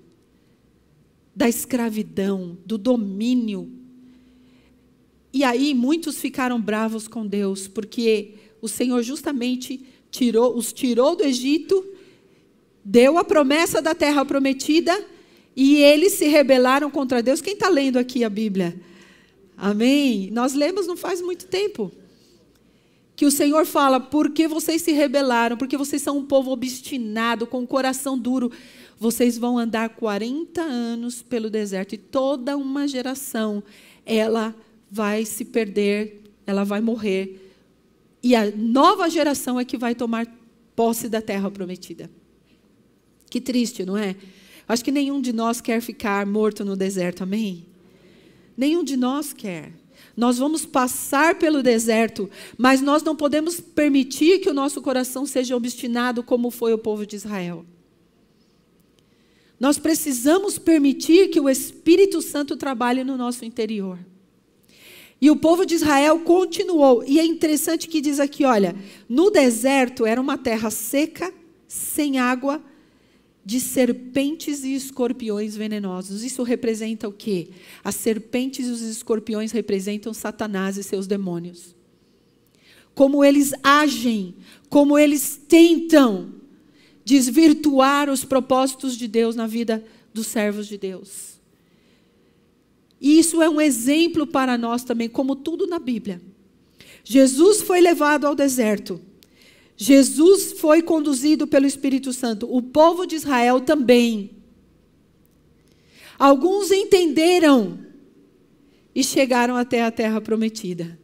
da 1.34 1.48
escravidão, 1.48 2.58
do 2.64 2.76
domínio. 2.76 3.70
E 5.32 5.44
aí 5.44 5.74
muitos 5.74 6.18
ficaram 6.18 6.60
bravos 6.60 7.08
com 7.08 7.26
Deus, 7.26 7.66
porque 7.66 8.34
o 8.60 8.68
Senhor 8.68 9.02
justamente 9.02 9.80
tirou, 10.10 10.56
os 10.56 10.72
tirou 10.72 11.16
do 11.16 11.24
Egito, 11.24 11.84
deu 12.84 13.16
a 13.16 13.24
promessa 13.24 13.80
da 13.80 13.94
terra 13.94 14.24
prometida, 14.24 14.92
e 15.54 15.76
eles 15.76 16.14
se 16.14 16.26
rebelaram 16.26 16.90
contra 16.90 17.22
Deus. 17.22 17.40
Quem 17.40 17.54
está 17.54 17.68
lendo 17.68 17.98
aqui 17.98 18.24
a 18.24 18.30
Bíblia? 18.30 18.78
Amém? 19.56 20.30
Nós 20.30 20.54
lemos 20.54 20.86
não 20.86 20.96
faz 20.96 21.20
muito 21.20 21.46
tempo. 21.46 21.92
Que 23.14 23.26
o 23.26 23.30
Senhor 23.30 23.66
fala, 23.66 24.00
porque 24.00 24.48
vocês 24.48 24.82
se 24.82 24.92
rebelaram, 24.92 25.56
porque 25.56 25.76
vocês 25.76 26.00
são 26.00 26.18
um 26.18 26.24
povo 26.24 26.50
obstinado, 26.50 27.46
com 27.46 27.62
o 27.62 27.66
coração 27.66 28.18
duro 28.18 28.50
vocês 29.02 29.36
vão 29.36 29.58
andar 29.58 29.88
40 29.88 30.62
anos 30.62 31.22
pelo 31.22 31.50
deserto 31.50 31.92
e 31.92 31.98
toda 31.98 32.56
uma 32.56 32.86
geração 32.86 33.60
ela 34.06 34.54
vai 34.92 35.24
se 35.24 35.46
perder, 35.46 36.20
ela 36.46 36.64
vai 36.64 36.82
morrer. 36.82 37.50
E 38.22 38.36
a 38.36 38.50
nova 38.54 39.08
geração 39.08 39.58
é 39.58 39.64
que 39.64 39.78
vai 39.78 39.94
tomar 39.94 40.26
posse 40.76 41.08
da 41.08 41.22
terra 41.22 41.50
prometida. 41.50 42.10
Que 43.30 43.40
triste, 43.40 43.86
não 43.86 43.96
é? 43.96 44.14
Acho 44.68 44.84
que 44.84 44.92
nenhum 44.92 45.22
de 45.22 45.32
nós 45.32 45.62
quer 45.62 45.80
ficar 45.80 46.26
morto 46.26 46.62
no 46.62 46.76
deserto, 46.76 47.22
amém? 47.22 47.64
Nenhum 48.54 48.84
de 48.84 48.94
nós 48.94 49.32
quer. 49.32 49.72
Nós 50.14 50.36
vamos 50.36 50.66
passar 50.66 51.38
pelo 51.38 51.62
deserto, 51.62 52.28
mas 52.58 52.82
nós 52.82 53.02
não 53.02 53.16
podemos 53.16 53.60
permitir 53.60 54.40
que 54.40 54.50
o 54.50 54.54
nosso 54.54 54.82
coração 54.82 55.24
seja 55.24 55.56
obstinado 55.56 56.22
como 56.22 56.50
foi 56.50 56.74
o 56.74 56.78
povo 56.78 57.06
de 57.06 57.16
Israel. 57.16 57.64
Nós 59.58 59.78
precisamos 59.78 60.58
permitir 60.58 61.28
que 61.30 61.40
o 61.40 61.48
Espírito 61.48 62.20
Santo 62.20 62.58
trabalhe 62.58 63.02
no 63.02 63.16
nosso 63.16 63.42
interior. 63.46 63.98
E 65.22 65.30
o 65.30 65.36
povo 65.36 65.64
de 65.64 65.76
Israel 65.76 66.18
continuou. 66.18 67.04
E 67.06 67.20
é 67.20 67.24
interessante 67.24 67.86
que 67.86 68.00
diz 68.00 68.18
aqui, 68.18 68.44
olha, 68.44 68.74
no 69.08 69.30
deserto 69.30 70.04
era 70.04 70.20
uma 70.20 70.36
terra 70.36 70.68
seca, 70.68 71.32
sem 71.68 72.18
água, 72.18 72.60
de 73.44 73.60
serpentes 73.60 74.64
e 74.64 74.74
escorpiões 74.74 75.54
venenosos. 75.54 76.24
Isso 76.24 76.42
representa 76.42 77.08
o 77.08 77.12
quê? 77.12 77.50
As 77.84 77.94
serpentes 77.94 78.66
e 78.66 78.70
os 78.70 78.80
escorpiões 78.80 79.52
representam 79.52 80.12
Satanás 80.12 80.76
e 80.76 80.82
seus 80.82 81.06
demônios. 81.06 81.76
Como 82.92 83.24
eles 83.24 83.52
agem, 83.62 84.34
como 84.68 84.98
eles 84.98 85.40
tentam 85.48 86.34
desvirtuar 87.04 88.10
os 88.10 88.24
propósitos 88.24 88.96
de 88.96 89.06
Deus 89.06 89.36
na 89.36 89.46
vida 89.46 89.84
dos 90.12 90.26
servos 90.26 90.66
de 90.66 90.76
Deus. 90.76 91.31
E 93.02 93.18
isso 93.18 93.42
é 93.42 93.50
um 93.50 93.60
exemplo 93.60 94.24
para 94.24 94.56
nós 94.56 94.84
também, 94.84 95.08
como 95.08 95.34
tudo 95.34 95.66
na 95.66 95.80
Bíblia. 95.80 96.22
Jesus 97.02 97.60
foi 97.60 97.80
levado 97.80 98.28
ao 98.28 98.34
deserto. 98.36 99.00
Jesus 99.76 100.52
foi 100.52 100.82
conduzido 100.82 101.44
pelo 101.48 101.66
Espírito 101.66 102.12
Santo. 102.12 102.46
O 102.48 102.62
povo 102.62 103.04
de 103.04 103.16
Israel 103.16 103.60
também. 103.60 104.30
Alguns 106.16 106.70
entenderam 106.70 107.80
e 108.94 109.02
chegaram 109.02 109.56
até 109.56 109.82
a 109.82 109.90
terra 109.90 110.20
prometida. 110.20 110.96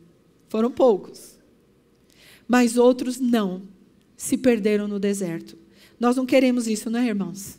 Foram 0.48 0.70
poucos. 0.70 1.36
Mas 2.46 2.76
outros 2.76 3.18
não. 3.18 3.62
Se 4.16 4.36
perderam 4.36 4.86
no 4.86 5.00
deserto. 5.00 5.58
Nós 5.98 6.14
não 6.14 6.24
queremos 6.24 6.68
isso, 6.68 6.88
não 6.88 7.00
é, 7.00 7.08
irmãos? 7.08 7.58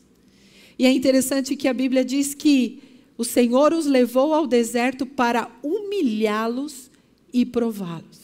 E 0.77 0.85
é 0.85 0.91
interessante 0.93 1.57
que 1.57 1.67
a 1.67 1.73
Bíblia 1.73 2.05
diz 2.05 2.33
que 2.33 2.88
o 3.19 3.25
Senhor 3.25 3.73
os 3.73 3.85
levou 3.85 4.33
ao 4.33 4.47
deserto 4.47 5.05
para 5.05 5.51
humilhá-los 5.61 6.89
e 7.33 7.45
prová-los. 7.45 8.17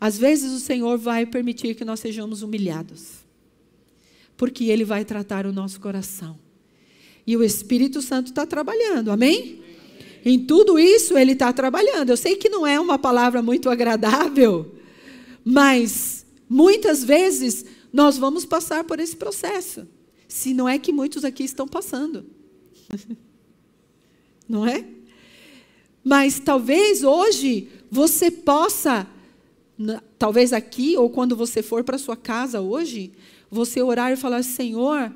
Às 0.00 0.16
vezes 0.16 0.52
o 0.52 0.60
Senhor 0.60 0.96
vai 0.96 1.26
permitir 1.26 1.74
que 1.74 1.84
nós 1.84 1.98
sejamos 1.98 2.42
humilhados, 2.42 3.14
porque 4.36 4.66
Ele 4.66 4.84
vai 4.84 5.04
tratar 5.04 5.46
o 5.46 5.52
nosso 5.52 5.80
coração. 5.80 6.38
E 7.26 7.36
o 7.36 7.42
Espírito 7.42 8.00
Santo 8.00 8.28
está 8.28 8.46
trabalhando, 8.46 9.10
amém? 9.10 9.62
Em 10.24 10.38
tudo 10.38 10.78
isso 10.78 11.18
Ele 11.18 11.32
está 11.32 11.52
trabalhando. 11.52 12.10
Eu 12.10 12.16
sei 12.16 12.36
que 12.36 12.48
não 12.48 12.64
é 12.64 12.78
uma 12.78 13.00
palavra 13.00 13.42
muito 13.42 13.68
agradável, 13.68 14.76
mas 15.44 16.24
muitas 16.48 17.02
vezes 17.02 17.64
nós 17.92 18.16
vamos 18.16 18.44
passar 18.44 18.84
por 18.84 19.00
esse 19.00 19.16
processo. 19.16 19.88
Se 20.28 20.54
não 20.54 20.68
é 20.68 20.78
que 20.78 20.92
muitos 20.92 21.24
aqui 21.24 21.42
estão 21.42 21.66
passando. 21.66 22.37
Não 24.48 24.66
é? 24.66 24.84
Mas 26.02 26.40
talvez 26.40 27.02
hoje 27.02 27.68
você 27.90 28.30
possa, 28.30 29.06
talvez 30.18 30.52
aqui 30.52 30.96
ou 30.96 31.10
quando 31.10 31.36
você 31.36 31.62
for 31.62 31.84
para 31.84 31.98
sua 31.98 32.16
casa 32.16 32.60
hoje, 32.60 33.12
você 33.50 33.82
orar 33.82 34.12
e 34.12 34.16
falar: 34.16 34.42
Senhor, 34.42 35.12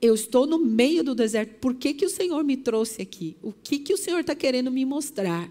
eu 0.00 0.14
estou 0.14 0.46
no 0.46 0.58
meio 0.58 1.02
do 1.02 1.14
deserto. 1.14 1.54
Por 1.60 1.74
que, 1.74 1.92
que 1.92 2.06
o 2.06 2.10
Senhor 2.10 2.44
me 2.44 2.56
trouxe 2.56 3.02
aqui? 3.02 3.36
O 3.42 3.52
que, 3.52 3.78
que 3.78 3.92
o 3.92 3.98
Senhor 3.98 4.20
está 4.20 4.34
querendo 4.34 4.70
me 4.70 4.84
mostrar? 4.84 5.50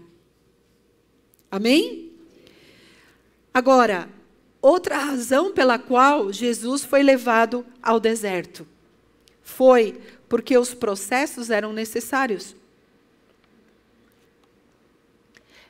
Amém? 1.50 2.12
Agora, 3.52 4.08
outra 4.60 4.96
razão 4.96 5.52
pela 5.52 5.78
qual 5.78 6.32
Jesus 6.32 6.84
foi 6.84 7.02
levado 7.02 7.64
ao 7.82 7.98
deserto 7.98 8.66
foi 9.42 9.98
porque 10.28 10.56
os 10.56 10.74
processos 10.74 11.50
eram 11.50 11.72
necessários. 11.72 12.54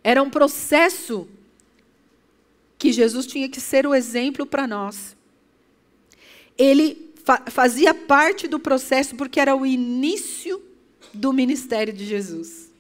Era 0.02 0.22
um 0.22 0.30
processo 0.30 1.28
que 2.78 2.92
Jesus 2.92 3.26
tinha 3.26 3.48
que 3.48 3.60
ser 3.60 3.86
o 3.86 3.94
exemplo 3.94 4.46
para 4.46 4.66
nós. 4.66 5.16
Ele 6.56 7.12
fa 7.24 7.42
fazia 7.46 7.92
parte 7.92 8.48
do 8.48 8.58
processo 8.58 9.14
porque 9.16 9.40
era 9.40 9.54
o 9.54 9.66
início 9.66 10.62
do 11.12 11.32
ministério 11.32 11.92
de 11.92 12.04
Jesus. 12.04 12.70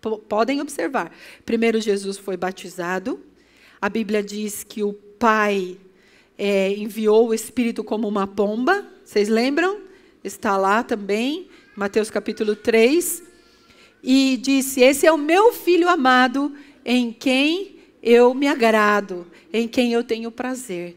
P 0.00 0.16
podem 0.28 0.60
observar. 0.60 1.12
Primeiro, 1.44 1.80
Jesus 1.80 2.18
foi 2.18 2.36
batizado. 2.36 3.20
A 3.80 3.88
Bíblia 3.88 4.22
diz 4.22 4.64
que 4.64 4.82
o 4.82 4.92
Pai 4.92 5.76
é, 6.36 6.72
enviou 6.74 7.28
o 7.28 7.34
Espírito 7.34 7.82
como 7.82 8.06
uma 8.06 8.26
pomba. 8.26 8.86
Vocês 9.04 9.28
lembram? 9.28 9.87
Está 10.22 10.56
lá 10.56 10.82
também, 10.82 11.48
Mateus 11.76 12.10
capítulo 12.10 12.56
3, 12.56 13.22
e 14.02 14.36
disse: 14.36 14.80
Esse 14.80 15.06
é 15.06 15.12
o 15.12 15.18
meu 15.18 15.52
filho 15.52 15.88
amado, 15.88 16.54
em 16.84 17.12
quem 17.12 17.76
eu 18.02 18.34
me 18.34 18.46
agrado, 18.46 19.26
em 19.52 19.66
quem 19.68 19.92
eu 19.92 20.04
tenho 20.04 20.30
prazer. 20.30 20.96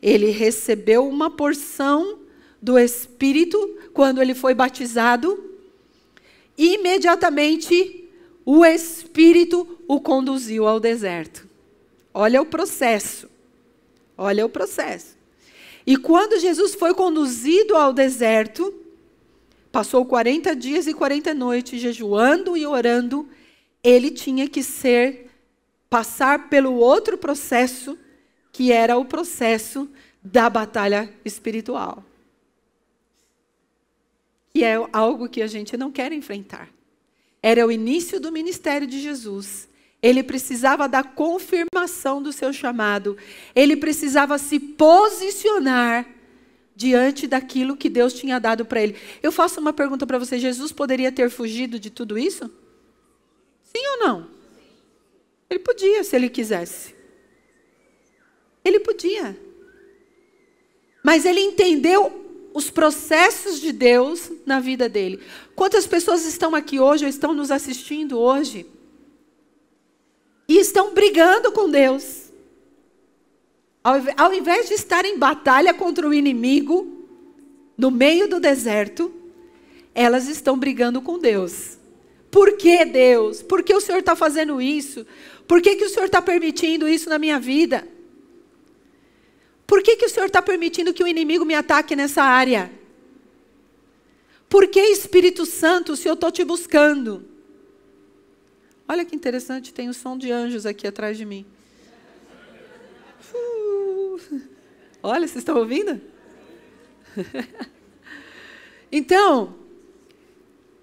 Ele 0.00 0.30
recebeu 0.30 1.06
uma 1.06 1.30
porção 1.30 2.20
do 2.62 2.78
Espírito 2.78 3.76
quando 3.92 4.22
ele 4.22 4.34
foi 4.34 4.54
batizado, 4.54 5.44
e 6.56 6.74
imediatamente 6.74 8.08
o 8.44 8.64
Espírito 8.64 9.78
o 9.86 10.00
conduziu 10.00 10.66
ao 10.66 10.80
deserto. 10.80 11.46
Olha 12.14 12.40
o 12.40 12.46
processo. 12.46 13.28
Olha 14.16 14.44
o 14.44 14.48
processo. 14.48 15.17
E 15.88 15.96
quando 15.96 16.38
Jesus 16.38 16.74
foi 16.74 16.92
conduzido 16.92 17.74
ao 17.74 17.94
deserto, 17.94 18.74
passou 19.72 20.04
40 20.04 20.54
dias 20.54 20.86
e 20.86 20.92
40 20.92 21.32
noites 21.32 21.80
jejuando 21.80 22.58
e 22.58 22.66
orando, 22.66 23.26
ele 23.82 24.10
tinha 24.10 24.46
que 24.46 24.62
ser 24.62 25.30
passar 25.88 26.50
pelo 26.50 26.74
outro 26.74 27.16
processo, 27.16 27.98
que 28.52 28.70
era 28.70 28.98
o 28.98 29.06
processo 29.06 29.88
da 30.22 30.50
batalha 30.50 31.10
espiritual. 31.24 32.04
E 34.54 34.64
é 34.64 34.74
algo 34.92 35.26
que 35.26 35.40
a 35.40 35.46
gente 35.46 35.74
não 35.74 35.90
quer 35.90 36.12
enfrentar. 36.12 36.68
Era 37.42 37.66
o 37.66 37.72
início 37.72 38.20
do 38.20 38.30
ministério 38.30 38.86
de 38.86 39.00
Jesus. 39.00 39.66
Ele 40.02 40.22
precisava 40.22 40.88
da 40.88 41.02
confirmação 41.02 42.22
do 42.22 42.32
seu 42.32 42.52
chamado. 42.52 43.16
Ele 43.54 43.76
precisava 43.76 44.38
se 44.38 44.60
posicionar 44.60 46.06
diante 46.76 47.26
daquilo 47.26 47.76
que 47.76 47.88
Deus 47.88 48.12
tinha 48.12 48.38
dado 48.38 48.64
para 48.64 48.80
ele. 48.80 48.96
Eu 49.20 49.32
faço 49.32 49.60
uma 49.60 49.72
pergunta 49.72 50.06
para 50.06 50.18
você: 50.18 50.38
Jesus 50.38 50.70
poderia 50.70 51.10
ter 51.10 51.28
fugido 51.28 51.78
de 51.78 51.90
tudo 51.90 52.16
isso? 52.16 52.48
Sim 53.64 53.84
ou 53.94 53.98
não? 53.98 54.28
Ele 55.50 55.58
podia, 55.58 56.04
se 56.04 56.14
ele 56.14 56.28
quisesse. 56.28 56.94
Ele 58.64 58.78
podia. 58.78 59.36
Mas 61.02 61.24
ele 61.24 61.40
entendeu 61.40 62.50
os 62.54 62.70
processos 62.70 63.60
de 63.60 63.72
Deus 63.72 64.30
na 64.46 64.60
vida 64.60 64.88
dele. 64.88 65.20
Quantas 65.56 65.86
pessoas 65.86 66.24
estão 66.24 66.54
aqui 66.54 66.78
hoje 66.78 67.04
ou 67.04 67.08
estão 67.08 67.34
nos 67.34 67.50
assistindo 67.50 68.18
hoje? 68.18 68.66
E 70.48 70.58
estão 70.58 70.94
brigando 70.94 71.52
com 71.52 71.70
Deus. 71.70 72.32
Ao 74.16 74.34
invés 74.34 74.68
de 74.68 74.74
estar 74.74 75.04
em 75.04 75.18
batalha 75.18 75.72
contra 75.74 76.08
o 76.08 76.14
inimigo, 76.14 77.06
no 77.76 77.90
meio 77.90 78.28
do 78.28 78.40
deserto, 78.40 79.12
elas 79.94 80.26
estão 80.26 80.58
brigando 80.58 81.00
com 81.00 81.18
Deus. 81.18 81.78
Por 82.30 82.56
que 82.56 82.84
Deus? 82.84 83.42
Por 83.42 83.62
que 83.62 83.74
o 83.74 83.80
Senhor 83.80 83.98
está 83.98 84.16
fazendo 84.16 84.60
isso? 84.60 85.06
Por 85.46 85.62
que, 85.62 85.76
que 85.76 85.84
o 85.84 85.88
Senhor 85.88 86.06
está 86.06 86.20
permitindo 86.20 86.88
isso 86.88 87.08
na 87.08 87.18
minha 87.18 87.38
vida? 87.38 87.86
Por 89.66 89.82
que, 89.82 89.96
que 89.96 90.06
o 90.06 90.08
Senhor 90.08 90.26
está 90.26 90.42
permitindo 90.42 90.92
que 90.92 91.02
o 91.02 91.08
inimigo 91.08 91.44
me 91.44 91.54
ataque 91.54 91.94
nessa 91.94 92.22
área? 92.22 92.70
Por 94.48 94.66
que, 94.66 94.80
Espírito 94.80 95.46
Santo, 95.46 95.94
se 95.96 96.08
eu 96.08 96.14
estou 96.14 96.30
te 96.30 96.44
buscando? 96.44 97.24
Olha 98.88 99.04
que 99.04 99.14
interessante, 99.14 99.74
tem 99.74 99.90
o 99.90 99.94
som 99.94 100.16
de 100.16 100.32
anjos 100.32 100.64
aqui 100.64 100.86
atrás 100.86 101.18
de 101.18 101.26
mim. 101.26 101.44
Uh, 103.34 104.18
olha, 105.02 105.28
vocês 105.28 105.42
estão 105.42 105.58
ouvindo? 105.58 106.00
então, 108.90 109.54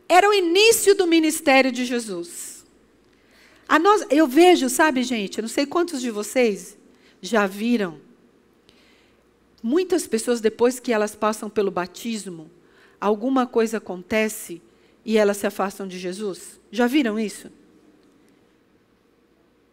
era 0.07 0.29
o 0.29 0.33
início 0.33 0.93
do 0.93 1.07
ministério 1.07 1.71
de 1.71 1.83
Jesus. 1.83 2.63
Nós, 3.81 4.05
eu 4.11 4.27
vejo, 4.27 4.69
sabe, 4.69 5.01
gente, 5.01 5.41
não 5.41 5.49
sei 5.49 5.65
quantos 5.65 5.99
de 5.99 6.11
vocês 6.11 6.77
já 7.19 7.47
viram. 7.47 7.99
Muitas 9.63 10.05
pessoas, 10.05 10.39
depois 10.39 10.79
que 10.79 10.93
elas 10.93 11.15
passam 11.15 11.49
pelo 11.49 11.71
batismo, 11.71 12.51
alguma 13.01 13.47
coisa 13.47 13.77
acontece 13.77 14.61
e 15.03 15.17
elas 15.17 15.37
se 15.37 15.47
afastam 15.47 15.87
de 15.87 15.97
Jesus. 15.97 16.59
Já 16.71 16.85
viram 16.85 17.19
isso? 17.19 17.49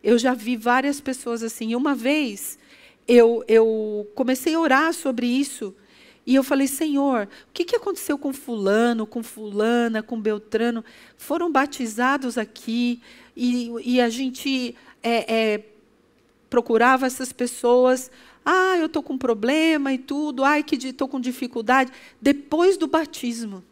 Eu 0.02 0.18
já 0.18 0.34
vi 0.34 0.56
várias 0.56 1.00
pessoas 1.00 1.42
assim. 1.42 1.74
Uma 1.74 1.94
vez 1.94 2.58
eu, 3.06 3.44
eu 3.48 4.10
comecei 4.14 4.54
a 4.54 4.60
orar 4.60 4.92
sobre 4.92 5.26
isso. 5.26 5.74
E 6.24 6.34
eu 6.34 6.44
falei, 6.44 6.68
Senhor, 6.68 7.28
o 7.48 7.52
que, 7.52 7.64
que 7.64 7.74
aconteceu 7.74 8.16
com 8.16 8.32
fulano, 8.32 9.06
com 9.06 9.22
fulana, 9.22 10.02
com 10.02 10.20
Beltrano? 10.20 10.84
Foram 11.16 11.50
batizados 11.50 12.38
aqui 12.38 13.02
e, 13.36 13.72
e 13.84 14.00
a 14.00 14.08
gente 14.08 14.76
é, 15.02 15.34
é, 15.34 15.64
procurava 16.48 17.06
essas 17.06 17.32
pessoas. 17.32 18.10
Ah, 18.44 18.76
eu 18.78 18.86
estou 18.86 19.02
com 19.02 19.18
problema 19.18 19.92
e 19.92 19.98
tudo. 19.98 20.44
Ai, 20.44 20.62
que 20.62 20.76
estou 20.76 21.08
com 21.08 21.20
dificuldade. 21.20 21.92
Depois 22.20 22.76
do 22.76 22.86
batismo. 22.86 23.64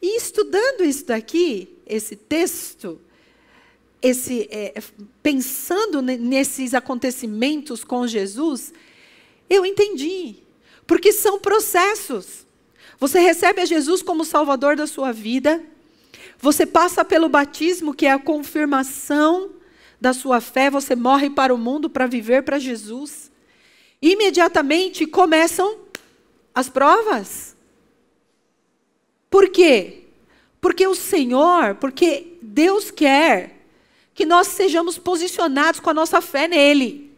E 0.00 0.16
estudando 0.16 0.82
isso 0.82 1.06
daqui, 1.06 1.68
esse 1.86 2.16
texto, 2.16 3.00
esse, 4.02 4.48
é, 4.50 4.74
pensando 5.22 6.02
nesses 6.02 6.74
acontecimentos 6.74 7.84
com 7.84 8.06
Jesus, 8.06 8.72
eu 9.48 9.64
entendi. 9.64 10.36
Porque 10.86 11.12
são 11.12 11.38
processos. 11.38 12.46
Você 12.98 13.20
recebe 13.20 13.60
a 13.60 13.64
Jesus 13.64 14.02
como 14.02 14.24
Salvador 14.24 14.76
da 14.76 14.86
sua 14.86 15.12
vida, 15.12 15.62
Você 16.38 16.66
passa 16.66 17.04
pelo 17.04 17.28
batismo, 17.28 17.94
que 17.94 18.04
é 18.04 18.10
a 18.10 18.18
confirmação 18.18 19.50
da 20.00 20.12
sua 20.12 20.40
fé, 20.40 20.68
você 20.68 20.96
morre 20.96 21.30
para 21.30 21.54
o 21.54 21.58
mundo 21.58 21.88
para 21.88 22.08
viver 22.08 22.42
para 22.42 22.58
Jesus. 22.58 23.30
Imediatamente 24.02 25.06
começam 25.06 25.78
as 26.52 26.68
provas. 26.68 27.56
Por 29.30 29.50
quê? 29.50 30.00
Porque 30.60 30.84
o 30.84 30.96
Senhor, 30.96 31.76
porque 31.76 32.36
Deus 32.42 32.90
quer 32.90 33.61
que 34.14 34.26
nós 34.26 34.48
sejamos 34.48 34.98
posicionados 34.98 35.80
com 35.80 35.90
a 35.90 35.94
nossa 35.94 36.20
fé 36.20 36.46
nele. 36.46 37.12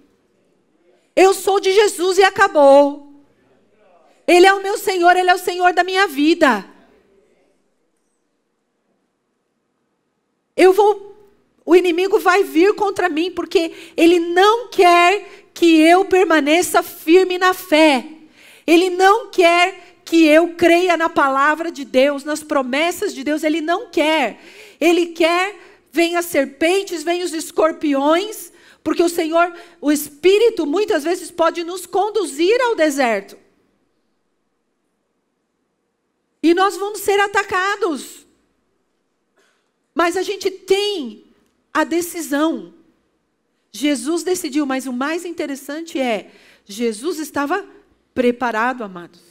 Eu 1.17 1.33
sou 1.33 1.61
de 1.61 1.73
Jesus 1.73 2.19
e 2.19 2.25
acabou. 2.25 3.13
Ele 4.27 4.47
é 4.47 4.55
o 4.55 4.63
meu 4.63 4.79
Senhor, 4.79 5.17
ele 5.17 5.31
é 5.31 5.35
o 5.35 5.39
Senhor 5.39 5.73
da 5.73 5.85
minha 5.85 6.07
vida. 6.07 6.65
Eu 10.57 10.73
vou, 10.73 11.17
o 11.65 11.75
inimigo 11.75 12.19
vai 12.19 12.43
vir 12.45 12.75
contra 12.75 13.09
mim 13.09 13.31
porque 13.31 13.73
ele 13.97 14.19
não 14.19 14.69
quer 14.69 15.49
que 15.53 15.81
eu 15.81 16.05
permaneça 16.05 16.83
firme 16.83 17.39
na 17.39 17.53
fé. 17.53 18.07
Ele 18.67 18.89
não 18.91 19.31
quer 19.31 19.99
que 20.05 20.27
eu 20.27 20.55
creia 20.55 20.97
na 20.97 21.09
palavra 21.09 21.73
de 21.73 21.85
Deus, 21.85 22.25
nas 22.25 22.43
promessas 22.43 23.15
de 23.15 23.25
Deus, 23.25 23.43
ele 23.43 23.61
não 23.61 23.89
quer. 23.89 24.41
Ele 24.81 25.07
quer 25.07 25.74
vem 25.95 26.17
as 26.17 26.27
serpentes, 26.27 27.05
vem 27.05 27.23
os 27.23 27.33
escorpiões, 27.33 28.51
porque 28.83 29.01
o 29.01 29.09
Senhor, 29.09 29.57
o 29.81 29.93
espírito 29.93 30.67
muitas 30.67 31.05
vezes 31.05 31.31
pode 31.31 31.63
nos 31.63 31.87
conduzir 31.87 32.61
ao 32.63 32.75
deserto. 32.75 33.39
E 36.43 36.53
nós 36.53 36.77
vamos 36.77 36.99
ser 36.99 37.21
atacados. 37.21 38.27
Mas 39.95 40.17
a 40.17 40.23
gente 40.25 40.51
tem 40.51 41.27
a 41.73 41.85
decisão. 41.85 42.75
Jesus 43.71 44.25
decidiu, 44.25 44.67
mas 44.67 44.89
o 44.89 44.93
mais 44.93 45.25
interessante 45.25 46.01
é, 46.01 46.33
Jesus 46.65 47.21
estava 47.21 47.65
preparado, 48.13 48.83
amados. 48.83 49.23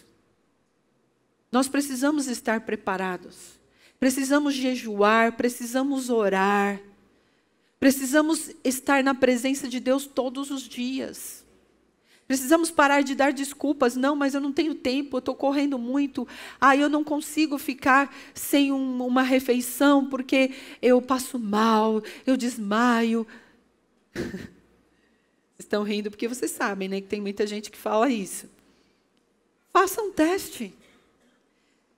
Nós 1.52 1.68
precisamos 1.68 2.28
estar 2.28 2.62
preparados. 2.62 3.62
Precisamos 4.04 4.54
jejuar, 4.54 5.32
precisamos 5.32 6.10
orar. 6.10 6.78
Precisamos 7.80 8.52
estar 8.62 9.02
na 9.02 9.16
presença 9.16 9.66
de 9.66 9.80
Deus 9.80 10.06
todos 10.06 10.52
os 10.52 10.64
dias. 10.64 11.46
Precisamos 12.28 12.70
parar 12.70 13.02
de 13.02 13.16
dar 13.16 13.32
desculpas. 13.32 13.96
Não, 13.96 14.14
mas 14.14 14.34
eu 14.34 14.42
não 14.42 14.52
tenho 14.52 14.76
tempo, 14.76 15.16
eu 15.16 15.20
estou 15.20 15.34
correndo 15.34 15.80
muito. 15.80 16.28
Ah, 16.60 16.76
eu 16.76 16.90
não 16.90 17.02
consigo 17.02 17.58
ficar 17.58 18.14
sem 18.34 18.74
um, 18.74 19.02
uma 19.06 19.22
refeição 19.22 20.06
porque 20.06 20.52
eu 20.82 21.02
passo 21.02 21.40
mal, 21.40 22.04
eu 22.28 22.36
desmaio. 22.36 23.26
Estão 25.58 25.82
rindo 25.82 26.12
porque 26.12 26.28
vocês 26.28 26.52
sabem, 26.52 26.90
né, 26.90 27.00
que 27.00 27.08
tem 27.08 27.22
muita 27.22 27.48
gente 27.48 27.72
que 27.72 27.78
fala 27.78 28.10
isso. 28.10 28.50
Faça 29.72 30.02
um 30.02 30.12
teste. 30.12 30.76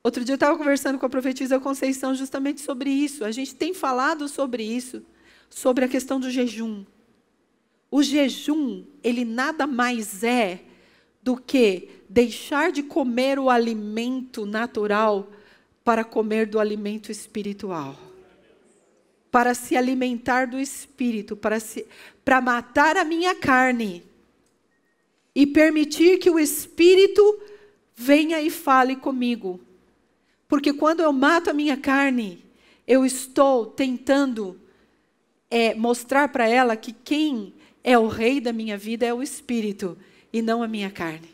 Outro 0.06 0.24
dia 0.24 0.34
eu 0.34 0.36
estava 0.36 0.56
conversando 0.56 1.00
com 1.00 1.06
a 1.08 1.10
profetisa 1.10 1.60
Conceição 1.60 2.14
justamente 2.14 2.62
sobre 2.62 2.92
isso. 2.92 3.26
A 3.26 3.32
gente 3.32 3.56
tem 3.56 3.74
falado 3.74 4.28
sobre 4.28 4.62
isso, 4.62 5.04
sobre 5.50 5.84
a 5.84 5.88
questão 5.88 6.20
do 6.20 6.30
jejum. 6.30 6.86
O 7.90 8.04
jejum, 8.04 8.84
ele 9.04 9.26
nada 9.26 9.66
mais 9.66 10.24
é 10.24 10.62
do 11.24 11.36
que 11.36 11.90
deixar 12.08 12.72
de 12.72 12.84
comer 12.84 13.40
o 13.40 13.50
alimento 13.50 14.46
natural 14.46 15.28
para 15.84 16.04
comer 16.04 16.46
do 16.46 16.60
alimento 16.60 17.12
espiritual. 17.12 17.98
Para 19.32 19.56
se 19.56 19.76
alimentar 19.76 20.46
do 20.46 20.60
espírito, 20.60 21.36
para, 21.36 21.60
se, 21.60 21.84
para 22.24 22.40
matar 22.40 22.96
a 22.96 23.04
minha 23.04 23.34
carne 23.34 24.04
e 25.34 25.48
permitir 25.48 26.20
que 26.20 26.30
o 26.30 26.38
espírito 26.38 27.42
venha 27.96 28.40
e 28.40 28.52
fale 28.52 28.96
comigo. 28.96 29.65
Porque 30.48 30.74
quando 30.74 31.02
eu 31.02 31.12
mato 31.12 31.50
a 31.50 31.54
minha 31.54 31.78
carne, 31.78 32.44
eu 32.88 33.06
estou 33.06 33.66
tentando 33.66 34.60
é, 35.50 35.74
mostrar 35.74 36.30
para 36.30 36.48
ela 36.48 36.76
que 36.76 36.92
quem 36.92 37.54
é 37.84 37.98
o 37.98 38.08
rei 38.08 38.40
da 38.40 38.52
minha 38.52 38.78
vida, 38.78 39.06
é 39.06 39.14
o 39.14 39.24
espírito 39.24 39.98
e 40.32 40.42
não 40.42 40.62
a 40.62 40.68
minha 40.68 40.92
carne. 40.92 41.30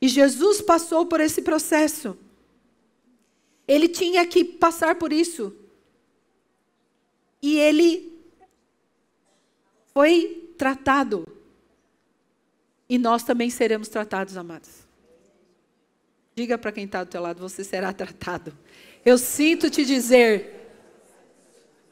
E 0.00 0.08
Jesus 0.08 0.60
passou 0.60 1.06
por 1.06 1.20
esse 1.20 1.42
processo. 1.42 2.16
Ele 3.66 3.88
tinha 3.88 4.26
que 4.26 4.44
passar 4.44 4.96
por 4.96 5.12
isso. 5.12 5.54
E 7.40 7.58
ele 7.58 8.12
foi 9.94 10.52
tratado. 10.58 11.26
E 12.88 12.98
nós 12.98 13.22
também 13.22 13.48
seremos 13.48 13.88
tratados, 13.88 14.36
amados. 14.36 14.81
Diga 16.34 16.56
para 16.56 16.72
quem 16.72 16.84
está 16.84 17.04
do 17.04 17.10
teu 17.10 17.20
lado, 17.20 17.40
você 17.40 17.62
será 17.62 17.92
tratado. 17.92 18.56
Eu 19.04 19.18
sinto 19.18 19.68
te 19.68 19.84
dizer, 19.84 20.62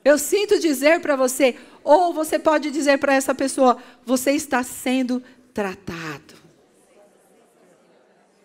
eu 0.05 0.17
sinto 0.17 0.59
dizer 0.59 1.01
para 1.01 1.15
você, 1.15 1.57
ou 1.85 2.13
você 2.15 2.39
pode 2.39 2.71
dizer 2.71 2.99
para 2.99 3.15
essa 3.15 3.35
pessoa: 3.35 3.77
você 4.05 4.33
está 4.33 4.63
sendo 4.63 5.23
tratado. 5.53 6.41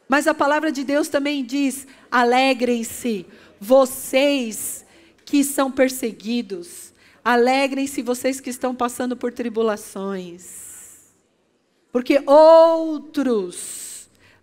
Mas 0.08 0.28
a 0.28 0.34
palavra 0.34 0.72
de 0.72 0.84
Deus 0.84 1.08
também 1.08 1.44
diz: 1.44 1.88
alegrem-se, 2.12 3.26
vocês 3.60 4.86
que 5.24 5.44
são 5.44 5.72
perseguidos, 5.72 6.94
alegrem-se 7.24 8.02
vocês 8.02 8.40
que 8.40 8.50
estão 8.50 8.76
passando 8.76 9.16
por 9.16 9.34
tribulações, 9.34 11.14
porque 11.92 12.22
outros, 12.26 13.85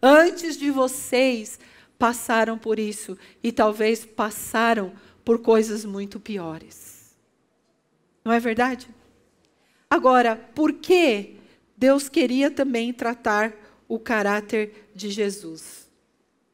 antes 0.03 0.57
de 0.57 0.71
vocês, 0.71 1.59
passaram 1.99 2.59
por 2.59 2.79
isso 2.79 3.17
e 3.43 3.53
talvez 3.53 4.05
passaram 4.05 4.93
por 5.25 5.38
coisas 5.38 5.85
muito 5.85 6.19
piores. 6.19 7.15
Não 8.25 8.33
é 8.33 8.41
verdade? 8.41 8.88
Agora, 9.88 10.37
por 10.55 10.73
que 10.73 11.37
Deus 11.77 12.09
queria 12.09 12.51
também 12.51 12.93
tratar 12.93 13.53
o 13.87 13.99
caráter 13.99 14.88
de 14.95 15.11
Jesus? 15.11 15.88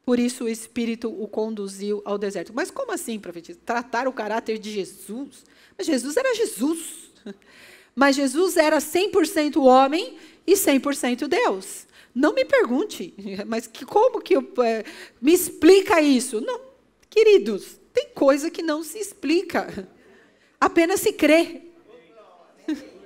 Por 0.05 0.19
isso 0.19 0.45
o 0.45 0.49
Espírito 0.49 1.07
o 1.07 1.27
conduziu 1.27 2.01
ao 2.03 2.17
deserto. 2.17 2.51
Mas 2.53 2.71
como 2.71 2.91
assim, 2.91 3.19
profetisa? 3.19 3.59
Tratar 3.65 4.07
o 4.07 4.13
caráter 4.13 4.57
de 4.57 4.71
Jesus? 4.71 5.45
Mas 5.77 5.87
Jesus 5.87 6.17
era 6.17 6.35
Jesus. 6.35 7.11
Mas 7.95 8.15
Jesus 8.15 8.57
era 8.57 8.77
100% 8.77 9.63
homem 9.63 10.17
e 10.45 10.53
100% 10.53 11.27
Deus. 11.27 11.87
Não 12.13 12.33
me 12.33 12.45
pergunte, 12.45 13.13
mas 13.47 13.67
que, 13.67 13.85
como 13.85 14.21
que 14.21 14.35
eu, 14.35 14.47
é, 14.63 14.83
me 15.21 15.33
explica 15.33 16.01
isso? 16.01 16.41
Não, 16.41 16.59
queridos, 17.09 17.79
tem 17.93 18.07
coisa 18.13 18.49
que 18.49 18.61
não 18.61 18.83
se 18.83 18.99
explica. 18.99 19.87
Apenas 20.59 20.99
se 21.01 21.13
crê. 21.13 21.61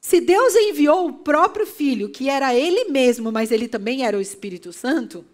Se 0.00 0.20
Deus 0.20 0.56
enviou 0.56 1.06
o 1.06 1.12
próprio 1.12 1.64
Filho, 1.64 2.08
que 2.08 2.28
era 2.28 2.52
Ele 2.52 2.86
mesmo, 2.86 3.30
mas 3.30 3.52
Ele 3.52 3.68
também 3.68 4.04
era 4.04 4.18
o 4.18 4.20
Espírito 4.20 4.72
Santo, 4.72 5.24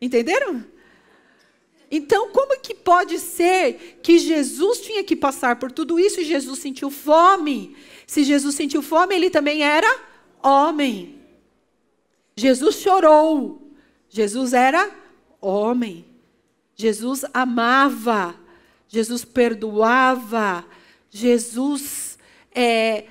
entenderam? 0.00 0.64
Então, 1.90 2.30
como 2.30 2.58
que 2.58 2.74
pode 2.74 3.18
ser 3.20 3.98
que 4.02 4.18
Jesus 4.18 4.80
tinha 4.80 5.04
que 5.04 5.14
passar 5.14 5.56
por 5.56 5.70
tudo 5.70 5.98
isso 5.98 6.20
e 6.20 6.24
Jesus 6.24 6.58
sentiu 6.58 6.90
fome? 6.90 7.76
Se 8.06 8.24
Jesus 8.24 8.54
sentiu 8.54 8.82
fome, 8.82 9.14
ele 9.14 9.30
também 9.30 9.62
era 9.62 9.88
homem. 10.46 11.16
Jesus 12.36 12.76
chorou. 12.76 13.72
Jesus 14.08 14.52
era 14.52 14.90
homem. 15.40 16.04
Jesus 16.74 17.24
amava. 17.32 18.34
Jesus 18.88 19.24
perdoava, 19.24 20.64
Jesus 21.10 22.16
é, 22.54 23.04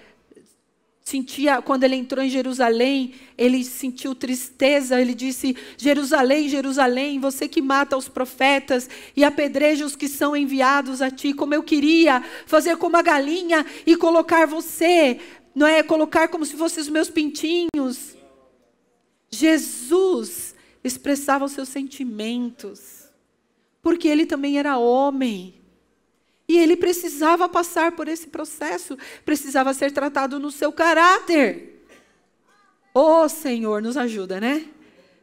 sentia, 1.01 1.61
quando 1.61 1.83
ele 1.83 1.95
entrou 1.95 2.23
em 2.23 2.29
Jerusalém, 2.29 3.13
ele 3.37 3.63
sentiu 3.63 4.15
tristeza, 4.15 4.99
ele 4.99 5.13
disse: 5.13 5.55
Jerusalém, 5.77 6.47
Jerusalém, 6.47 7.19
você 7.19 7.47
que 7.47 7.61
mata 7.61 7.97
os 7.97 8.07
profetas 8.07 8.89
e 9.15 9.23
apedreja 9.23 9.85
os 9.85 9.95
que 9.95 10.07
são 10.07 10.35
enviados 10.35 11.01
a 11.01 11.11
ti, 11.11 11.33
como 11.33 11.53
eu 11.53 11.61
queria 11.61 12.23
fazer 12.45 12.77
como 12.77 12.95
a 12.95 13.01
galinha 13.01 13.65
e 13.85 13.97
colocar 13.97 14.47
você, 14.47 15.19
não 15.55 15.65
é? 15.65 15.81
Colocar 15.81 16.27
como 16.27 16.45
se 16.45 16.57
fossem 16.57 16.81
os 16.81 16.89
meus 16.89 17.09
pintinhos. 17.09 18.15
Jesus 19.29 20.53
expressava 20.83 21.45
os 21.45 21.53
seus 21.53 21.69
sentimentos, 21.69 23.05
porque 23.81 24.07
ele 24.07 24.25
também 24.25 24.59
era 24.59 24.77
homem. 24.77 25.55
E 26.47 26.57
ele 26.59 26.75
precisava 26.75 27.49
passar 27.49 27.93
por 27.93 28.07
esse 28.07 28.27
processo, 28.27 28.97
precisava 29.23 29.73
ser 29.73 29.91
tratado 29.91 30.37
no 30.37 30.51
seu 30.51 30.71
caráter. 30.71 31.87
Ô 32.93 33.23
oh, 33.23 33.29
Senhor, 33.29 33.81
nos 33.81 33.97
ajuda, 33.97 34.39
né? 34.39 34.67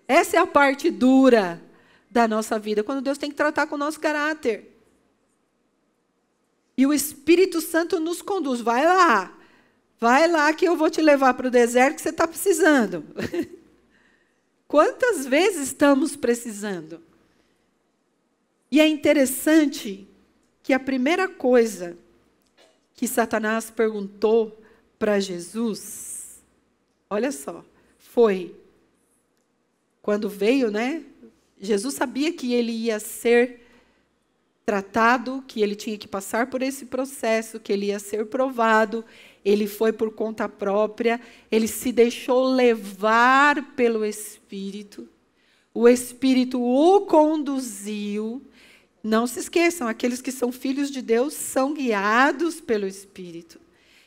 Essa 0.08 0.36
é 0.36 0.40
a 0.40 0.46
parte 0.46 0.90
dura 0.90 1.62
da 2.10 2.26
nossa 2.26 2.58
vida, 2.58 2.82
quando 2.82 3.00
Deus 3.00 3.18
tem 3.18 3.30
que 3.30 3.36
tratar 3.36 3.66
com 3.66 3.76
o 3.76 3.78
nosso 3.78 4.00
caráter. 4.00 4.72
E 6.76 6.86
o 6.86 6.92
Espírito 6.92 7.60
Santo 7.60 8.00
nos 8.00 8.20
conduz. 8.20 8.60
Vai 8.60 8.84
lá. 8.84 9.32
Vai 10.02 10.26
lá 10.26 10.52
que 10.52 10.64
eu 10.64 10.76
vou 10.76 10.90
te 10.90 11.00
levar 11.00 11.32
para 11.34 11.46
o 11.46 11.50
deserto 11.50 11.94
que 11.94 12.02
você 12.02 12.08
está 12.08 12.26
precisando. 12.26 13.04
Quantas 14.66 15.24
vezes 15.24 15.68
estamos 15.68 16.16
precisando? 16.16 17.00
E 18.68 18.80
é 18.80 18.88
interessante 18.88 20.08
que 20.60 20.72
a 20.72 20.80
primeira 20.80 21.28
coisa 21.28 21.96
que 22.96 23.06
Satanás 23.06 23.70
perguntou 23.70 24.60
para 24.98 25.20
Jesus, 25.20 26.42
olha 27.08 27.30
só, 27.30 27.64
foi 27.96 28.56
quando 30.02 30.28
veio, 30.28 30.68
né? 30.68 31.04
Jesus 31.60 31.94
sabia 31.94 32.32
que 32.32 32.52
ele 32.52 32.72
ia 32.72 32.98
ser 32.98 33.60
tratado, 34.66 35.44
que 35.46 35.62
ele 35.62 35.76
tinha 35.76 35.96
que 35.96 36.08
passar 36.08 36.48
por 36.48 36.60
esse 36.60 36.86
processo, 36.86 37.60
que 37.60 37.72
ele 37.72 37.86
ia 37.86 38.00
ser 38.00 38.26
provado. 38.26 39.04
Ele 39.44 39.66
foi 39.66 39.92
por 39.92 40.12
conta 40.12 40.48
própria, 40.48 41.20
ele 41.50 41.66
se 41.66 41.90
deixou 41.90 42.44
levar 42.44 43.74
pelo 43.74 44.04
Espírito. 44.04 45.08
O 45.74 45.88
Espírito 45.88 46.62
o 46.62 47.02
conduziu. 47.02 48.42
Não 49.02 49.26
se 49.26 49.40
esqueçam, 49.40 49.88
aqueles 49.88 50.20
que 50.20 50.30
são 50.30 50.52
filhos 50.52 50.90
de 50.90 51.02
Deus 51.02 51.34
são 51.34 51.74
guiados 51.74 52.60
pelo 52.60 52.86
Espírito. 52.86 53.60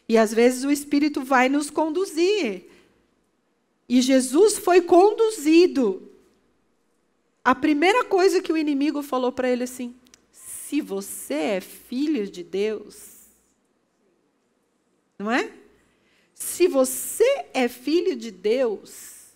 E 0.07 0.17
às 0.17 0.33
vezes 0.33 0.63
o 0.63 0.71
Espírito 0.71 1.21
vai 1.21 1.49
nos 1.49 1.69
conduzir. 1.69 2.67
E 3.89 4.01
Jesus 4.01 4.57
foi 4.57 4.81
conduzido. 4.81 6.09
A 7.43 7.53
primeira 7.53 8.05
coisa 8.05 8.41
que 8.41 8.53
o 8.53 8.57
inimigo 8.57 9.03
falou 9.03 9.31
para 9.31 9.49
ele 9.49 9.63
assim: 9.63 9.93
se 10.31 10.81
você 10.81 11.33
é 11.33 11.61
filho 11.61 12.27
de 12.27 12.43
Deus, 12.43 13.14
não 15.17 15.31
é? 15.31 15.51
Se 16.33 16.67
você 16.67 17.45
é 17.53 17.67
filho 17.67 18.15
de 18.15 18.31
Deus, 18.31 19.33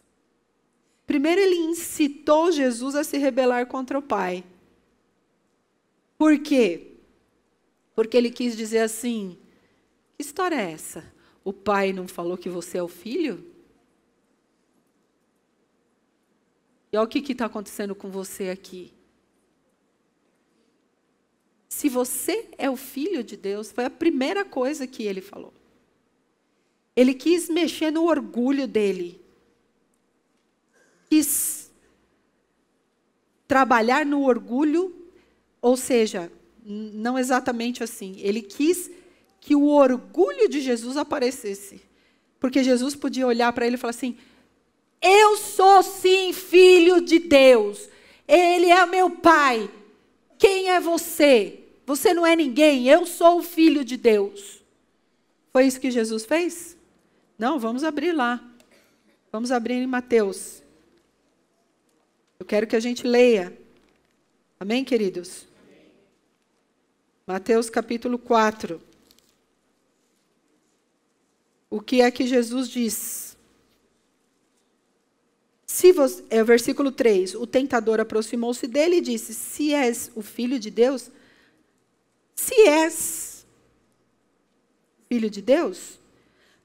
primeiro 1.08 1.40
ele 1.40 1.56
incitou 1.56 2.52
Jesus 2.52 2.96
a 2.96 3.04
se 3.04 3.18
rebelar 3.18 3.68
contra 3.68 3.98
o 3.98 4.02
Pai. 4.02 4.44
Por 6.18 6.38
quê? 6.40 6.98
Porque 7.96 8.18
ele 8.18 8.30
quis 8.30 8.56
dizer 8.56 8.80
assim: 8.80 9.38
que 10.18 10.24
história 10.24 10.56
é 10.56 10.72
essa? 10.72 11.12
O 11.44 11.54
pai 11.54 11.94
não 11.94 12.08
falou 12.08 12.38
que 12.38 12.50
você 12.50 12.78
é 12.78 12.84
o 12.84 12.90
filho? 12.90 13.46
E 16.92 16.98
olha 16.98 17.06
o 17.06 17.08
que 17.08 17.32
está 17.32 17.46
acontecendo 17.46 17.96
com 17.96 18.10
você 18.10 18.50
aqui. 18.50 18.94
Se 21.70 21.88
você 21.88 22.50
é 22.58 22.70
o 22.70 22.76
filho 22.76 23.24
de 23.24 23.38
Deus, 23.38 23.72
foi 23.72 23.86
a 23.86 23.90
primeira 23.90 24.44
coisa 24.44 24.86
que 24.86 25.04
ele 25.04 25.22
falou. 25.22 25.54
Ele 27.00 27.14
quis 27.14 27.48
mexer 27.48 27.92
no 27.92 28.04
orgulho 28.04 28.68
dele. 28.68 29.22
Quis 31.10 31.72
trabalhar 33.48 34.06
no 34.06 34.24
orgulho, 34.24 34.94
ou 35.62 35.78
seja, 35.78 36.30
não 36.62 37.18
exatamente 37.18 37.82
assim. 37.82 38.18
Ele 38.20 38.42
quis 38.42 38.92
que 39.40 39.56
o 39.56 39.68
orgulho 39.70 40.50
de 40.50 40.60
Jesus 40.60 40.98
aparecesse. 40.98 41.82
Porque 42.38 42.62
Jesus 42.66 42.98
podia 42.98 43.26
olhar 43.26 43.54
para 43.54 43.66
ele 43.66 43.76
e 43.76 43.80
falar 43.80 43.92
assim: 43.92 44.18
eu 45.02 45.38
sou 45.38 45.82
sim 45.82 46.34
filho 46.34 47.00
de 47.00 47.18
Deus. 47.18 47.88
Ele 48.28 48.66
é 48.68 48.86
meu 48.86 49.10
pai. 49.10 49.72
Quem 50.38 50.70
é 50.70 50.82
você? 50.82 51.62
Você 51.86 52.14
não 52.14 52.28
é 52.28 52.36
ninguém. 52.36 52.90
Eu 52.90 53.06
sou 53.06 53.40
o 53.40 53.44
filho 53.44 53.86
de 53.86 53.96
Deus. 53.96 54.62
Foi 55.54 55.66
isso 55.66 55.80
que 55.80 55.90
Jesus 55.90 56.26
fez? 56.26 56.78
Não, 57.40 57.58
vamos 57.58 57.86
abrir 57.86 58.12
lá. 58.12 58.46
Vamos 59.32 59.50
abrir 59.50 59.76
em 59.76 59.88
Mateus. 59.88 60.62
Eu 62.38 62.46
quero 62.46 62.68
que 62.68 62.76
a 62.76 62.80
gente 62.82 63.08
leia. 63.08 63.58
Amém, 64.60 64.84
queridos? 64.84 65.48
Mateus 67.26 67.70
capítulo 67.70 68.20
4. 68.20 68.82
O 71.70 71.80
que 71.80 72.02
é 72.02 72.12
que 72.12 72.28
Jesus 72.28 72.68
diz? 72.68 73.38
Se 75.66 75.94
você, 75.94 76.26
é 76.30 76.42
o 76.42 76.46
versículo 76.46 76.92
3. 76.92 77.36
O 77.36 77.48
tentador 77.48 78.02
aproximou-se 78.02 78.68
dele 78.68 78.98
e 78.98 79.02
disse: 79.02 79.34
Se 79.34 79.74
és 79.74 80.12
o 80.14 80.22
filho 80.22 80.60
de 80.60 80.70
Deus, 80.70 81.10
se 82.36 82.68
és 82.68 83.46
filho 85.08 85.30
de 85.30 85.42
Deus, 85.42 85.99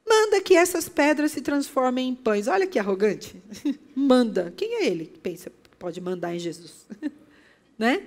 manda 0.07 0.41
que 0.41 0.55
essas 0.55 0.89
pedras 0.89 1.33
se 1.33 1.41
transformem 1.41 2.09
em 2.09 2.15
pães. 2.15 2.47
Olha 2.47 2.67
que 2.67 2.79
arrogante. 2.79 3.43
manda. 3.95 4.53
Quem 4.57 4.77
é 4.77 4.87
ele 4.87 5.07
que 5.07 5.19
pensa 5.19 5.51
pode 5.79 6.01
mandar 6.01 6.35
em 6.35 6.39
Jesus? 6.39 6.87
né? 7.79 8.07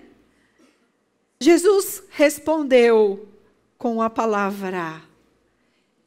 Jesus 1.40 2.04
respondeu 2.10 3.28
com 3.78 4.02
a 4.02 4.10
palavra: 4.10 5.02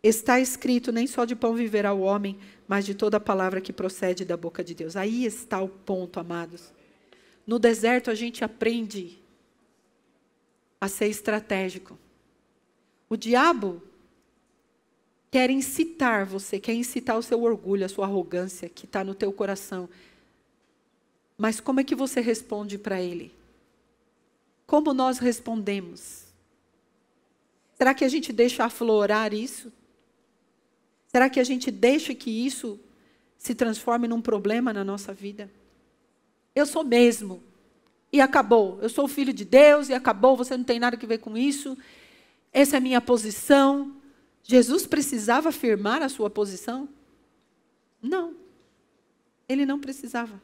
Está 0.02 0.40
escrito: 0.40 0.92
nem 0.92 1.06
só 1.06 1.24
de 1.24 1.36
pão 1.36 1.54
viverá 1.54 1.92
o 1.92 2.00
homem, 2.00 2.38
mas 2.66 2.86
de 2.86 2.94
toda 2.94 3.20
palavra 3.20 3.60
que 3.60 3.72
procede 3.72 4.24
da 4.24 4.36
boca 4.36 4.64
de 4.64 4.74
Deus. 4.74 4.96
Aí 4.96 5.24
está 5.24 5.60
o 5.60 5.68
ponto, 5.68 6.18
amados. 6.18 6.72
No 7.46 7.58
deserto 7.58 8.10
a 8.10 8.14
gente 8.14 8.44
aprende 8.44 9.18
a 10.80 10.88
ser 10.88 11.06
estratégico. 11.06 11.98
O 13.08 13.16
diabo 13.16 13.82
quer 15.30 15.50
incitar 15.50 16.26
você, 16.26 16.58
quer 16.58 16.74
incitar 16.74 17.16
o 17.16 17.22
seu 17.22 17.42
orgulho, 17.42 17.84
a 17.84 17.88
sua 17.88 18.06
arrogância 18.06 18.68
que 18.68 18.84
está 18.84 19.04
no 19.04 19.14
teu 19.14 19.32
coração. 19.32 19.88
Mas 21.38 21.60
como 21.60 21.80
é 21.80 21.84
que 21.84 21.94
você 21.94 22.20
responde 22.20 22.76
para 22.76 23.00
ele? 23.00 23.32
Como 24.66 24.92
nós 24.92 25.18
respondemos? 25.18 26.24
Será 27.74 27.94
que 27.94 28.04
a 28.04 28.08
gente 28.08 28.32
deixa 28.32 28.64
aflorar 28.64 29.32
isso? 29.32 29.72
Será 31.06 31.30
que 31.30 31.40
a 31.40 31.44
gente 31.44 31.70
deixa 31.70 32.14
que 32.14 32.30
isso 32.30 32.78
se 33.38 33.54
transforme 33.54 34.06
num 34.06 34.20
problema 34.20 34.72
na 34.72 34.84
nossa 34.84 35.14
vida? 35.14 35.50
Eu 36.54 36.66
sou 36.66 36.84
mesmo. 36.84 37.42
E 38.12 38.20
acabou. 38.20 38.78
Eu 38.82 38.88
sou 38.88 39.08
filho 39.08 39.32
de 39.32 39.44
Deus 39.44 39.88
e 39.88 39.94
acabou. 39.94 40.36
Você 40.36 40.56
não 40.56 40.64
tem 40.64 40.78
nada 40.78 40.98
a 41.00 41.06
ver 41.06 41.18
com 41.18 41.38
isso. 41.38 41.76
Essa 42.52 42.76
é 42.76 42.78
a 42.78 42.80
minha 42.80 43.00
posição. 43.00 43.96
Jesus 44.42 44.86
precisava 44.86 45.50
afirmar 45.50 46.02
a 46.02 46.08
sua 46.08 46.30
posição? 46.30 46.88
Não. 48.02 48.34
Ele 49.48 49.66
não 49.66 49.78
precisava. 49.78 50.40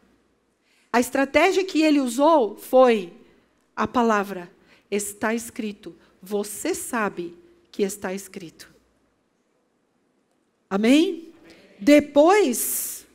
A 0.93 1.01
estratégia 1.01 1.65
que 1.65 1.83
ele 1.83 2.01
usou 2.01 2.57
foi 2.57 3.13
a 3.75 3.87
palavra: 3.87 4.51
está 4.91 5.35
escrito. 5.35 5.95
Você 6.23 6.75
sabe 6.75 7.37
que 7.71 7.83
está 7.83 8.15
escrito. 8.15 8.75
Amém? 10.69 11.33
Depois, 11.79 13.07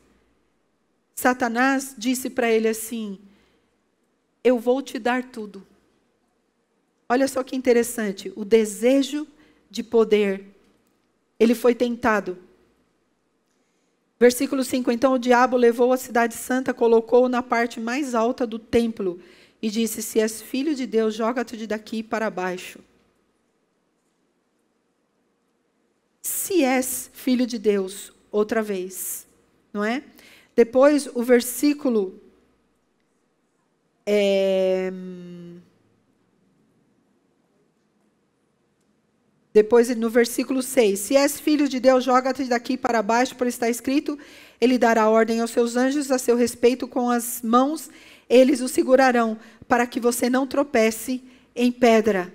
Satanás 1.15 1.95
disse 1.97 2.29
para 2.29 2.51
ele 2.51 2.67
assim: 2.67 3.19
Eu 4.43 4.59
vou 4.59 4.81
te 4.81 4.99
dar 4.99 5.31
tudo. 5.31 5.65
Olha 7.09 7.27
só 7.27 7.43
que 7.43 7.55
interessante, 7.55 8.31
o 8.35 8.45
desejo 8.45 9.27
de 9.69 9.83
poder. 9.83 10.50
Ele 11.41 11.55
foi 11.55 11.73
tentado. 11.73 12.37
Versículo 14.19 14.63
5: 14.63 14.91
Então 14.91 15.13
o 15.13 15.19
diabo 15.19 15.57
levou 15.57 15.91
a 15.91 15.97
cidade 15.97 16.35
santa, 16.35 16.73
colocou-o 16.73 17.27
na 17.27 17.41
parte 17.41 17.79
mais 17.79 18.13
alta 18.13 18.45
do 18.45 18.59
templo 18.59 19.19
e 19.61 19.69
disse: 19.69 20.01
Se 20.01 20.19
és 20.19 20.41
filho 20.41 20.75
de 20.75 20.85
Deus, 20.85 21.15
joga-te 21.15 21.65
daqui 21.67 22.03
para 22.03 22.29
baixo. 22.29 22.79
se 26.51 26.63
és 26.63 27.09
filho 27.13 27.47
de 27.47 27.57
Deus, 27.57 28.13
outra 28.31 28.61
vez, 28.61 29.27
não 29.73 29.83
é? 29.83 30.03
Depois, 30.55 31.07
o 31.13 31.23
versículo. 31.23 32.19
É, 34.05 34.91
depois, 39.53 39.93
no 39.95 40.09
versículo 40.09 40.61
6: 40.61 40.99
Se 40.99 41.15
és 41.15 41.39
filho 41.39 41.67
de 41.67 41.79
Deus, 41.79 42.03
joga-te 42.03 42.45
daqui 42.45 42.77
para 42.77 43.01
baixo, 43.01 43.35
por 43.35 43.47
está 43.47 43.69
escrito: 43.69 44.17
Ele 44.59 44.77
dará 44.77 45.09
ordem 45.09 45.41
aos 45.41 45.51
seus 45.51 45.75
anjos 45.75 46.09
a 46.09 46.17
seu 46.17 46.35
respeito, 46.35 46.87
com 46.87 47.09
as 47.09 47.41
mãos 47.43 47.89
eles 48.29 48.61
o 48.61 48.69
segurarão, 48.69 49.37
para 49.67 49.85
que 49.85 49.99
você 49.99 50.29
não 50.29 50.47
tropece 50.47 51.21
em 51.53 51.69
pedra. 51.69 52.33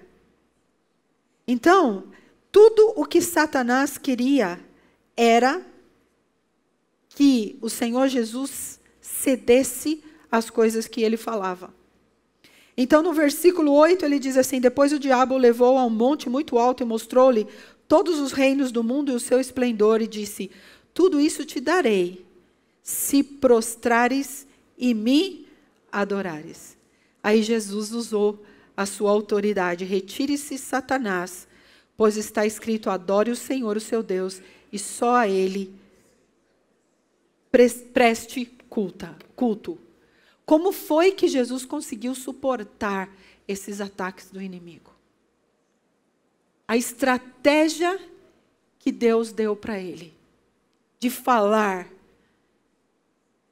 Então, 1.49 2.05
tudo 2.53 2.93
o 2.97 3.07
que 3.07 3.23
Satanás 3.23 3.97
queria 3.97 4.61
era 5.17 5.65
que 7.09 7.57
o 7.63 7.71
Senhor 7.71 8.09
Jesus 8.09 8.79
cedesse 9.01 10.05
às 10.31 10.51
coisas 10.51 10.87
que 10.87 11.03
ele 11.03 11.17
falava. 11.17 11.73
Então, 12.77 13.03
no 13.03 13.13
versículo 13.13 13.73
8, 13.73 14.05
ele 14.05 14.19
diz 14.19 14.37
assim: 14.37 14.61
Depois 14.61 14.93
o 14.93 14.99
diabo 14.99 15.35
o 15.35 15.39
levou 15.39 15.79
a 15.79 15.85
um 15.85 15.91
monte 15.91 16.29
muito 16.29 16.59
alto 16.59 16.83
e 16.83 16.87
mostrou-lhe 16.87 17.47
todos 17.89 18.19
os 18.19 18.33
reinos 18.33 18.71
do 18.71 18.85
mundo 18.85 19.11
e 19.11 19.15
o 19.15 19.21
seu 19.21 19.41
esplendor, 19.41 20.03
e 20.03 20.07
disse: 20.07 20.51
Tudo 20.93 21.19
isso 21.19 21.45
te 21.45 21.61
darei, 21.61 22.27
se 22.83 23.23
prostrares 23.23 24.47
e 24.77 24.93
me 24.93 25.47
adorares. 25.91 26.77
Aí 27.23 27.43
Jesus 27.43 27.93
usou 27.93 28.45
a 28.77 28.85
sua 28.85 29.11
autoridade: 29.11 29.85
Retire-se, 29.85 30.59
Satanás, 30.59 31.49
pois 31.97 32.19
está 32.19 32.45
escrito: 32.45 32.91
Adore 32.91 33.31
o 33.31 33.37
Senhor, 33.37 33.77
o 33.77 33.81
seu 33.81 34.03
Deus, 34.03 34.43
e 34.71 34.79
só 34.79 35.17
a 35.17 35.29
Ele 35.29 35.75
preste 37.95 38.45
culta, 38.69 39.17
culto. 39.35 39.86
Como 40.47 40.71
foi 40.71 41.11
que 41.11 41.27
Jesus 41.27 41.65
conseguiu 41.65 42.15
suportar 42.15 43.13
esses 43.49 43.81
ataques 43.81 44.31
do 44.31 44.41
inimigo? 44.41 44.95
A 46.69 46.77
estratégia 46.77 47.99
que 48.79 48.93
Deus 48.93 49.33
deu 49.33 49.57
para 49.57 49.79
ele 49.79 50.15
de 51.01 51.11
falar, 51.11 51.89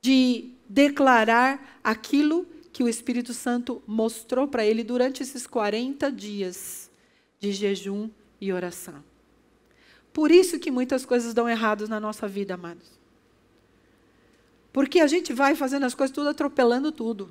de 0.00 0.52
declarar 0.68 1.80
aquilo 1.82 2.46
que 2.72 2.82
o 2.82 2.88
Espírito 2.88 3.34
Santo 3.34 3.82
mostrou 3.86 4.48
para 4.48 4.64
ele 4.64 4.82
durante 4.82 5.22
esses 5.22 5.46
40 5.46 6.10
dias 6.10 6.90
de 7.38 7.52
jejum 7.52 8.08
e 8.40 8.52
oração. 8.52 9.04
Por 10.12 10.30
isso 10.30 10.58
que 10.58 10.70
muitas 10.70 11.04
coisas 11.04 11.34
dão 11.34 11.48
errado 11.48 11.88
na 11.88 11.98
nossa 11.98 12.26
vida, 12.28 12.54
amados. 12.54 13.03
Porque 14.74 14.98
a 14.98 15.06
gente 15.06 15.32
vai 15.32 15.54
fazendo 15.54 15.86
as 15.86 15.94
coisas 15.94 16.12
tudo 16.12 16.28
atropelando 16.28 16.90
tudo. 16.90 17.30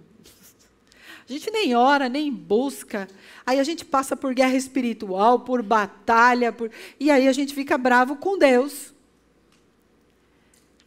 A 1.27 1.29
gente 1.29 1.51
nem 1.51 1.75
ora, 1.75 2.07
nem 2.07 2.31
busca. 2.31 3.05
Aí 3.45 3.59
a 3.59 3.63
gente 3.65 3.83
passa 3.83 4.15
por 4.15 4.33
guerra 4.33 4.55
espiritual, 4.55 5.41
por 5.41 5.61
batalha, 5.61 6.53
por... 6.53 6.71
e 6.97 7.11
aí 7.11 7.27
a 7.27 7.33
gente 7.33 7.53
fica 7.53 7.77
bravo 7.77 8.15
com 8.15 8.37
Deus. 8.37 8.93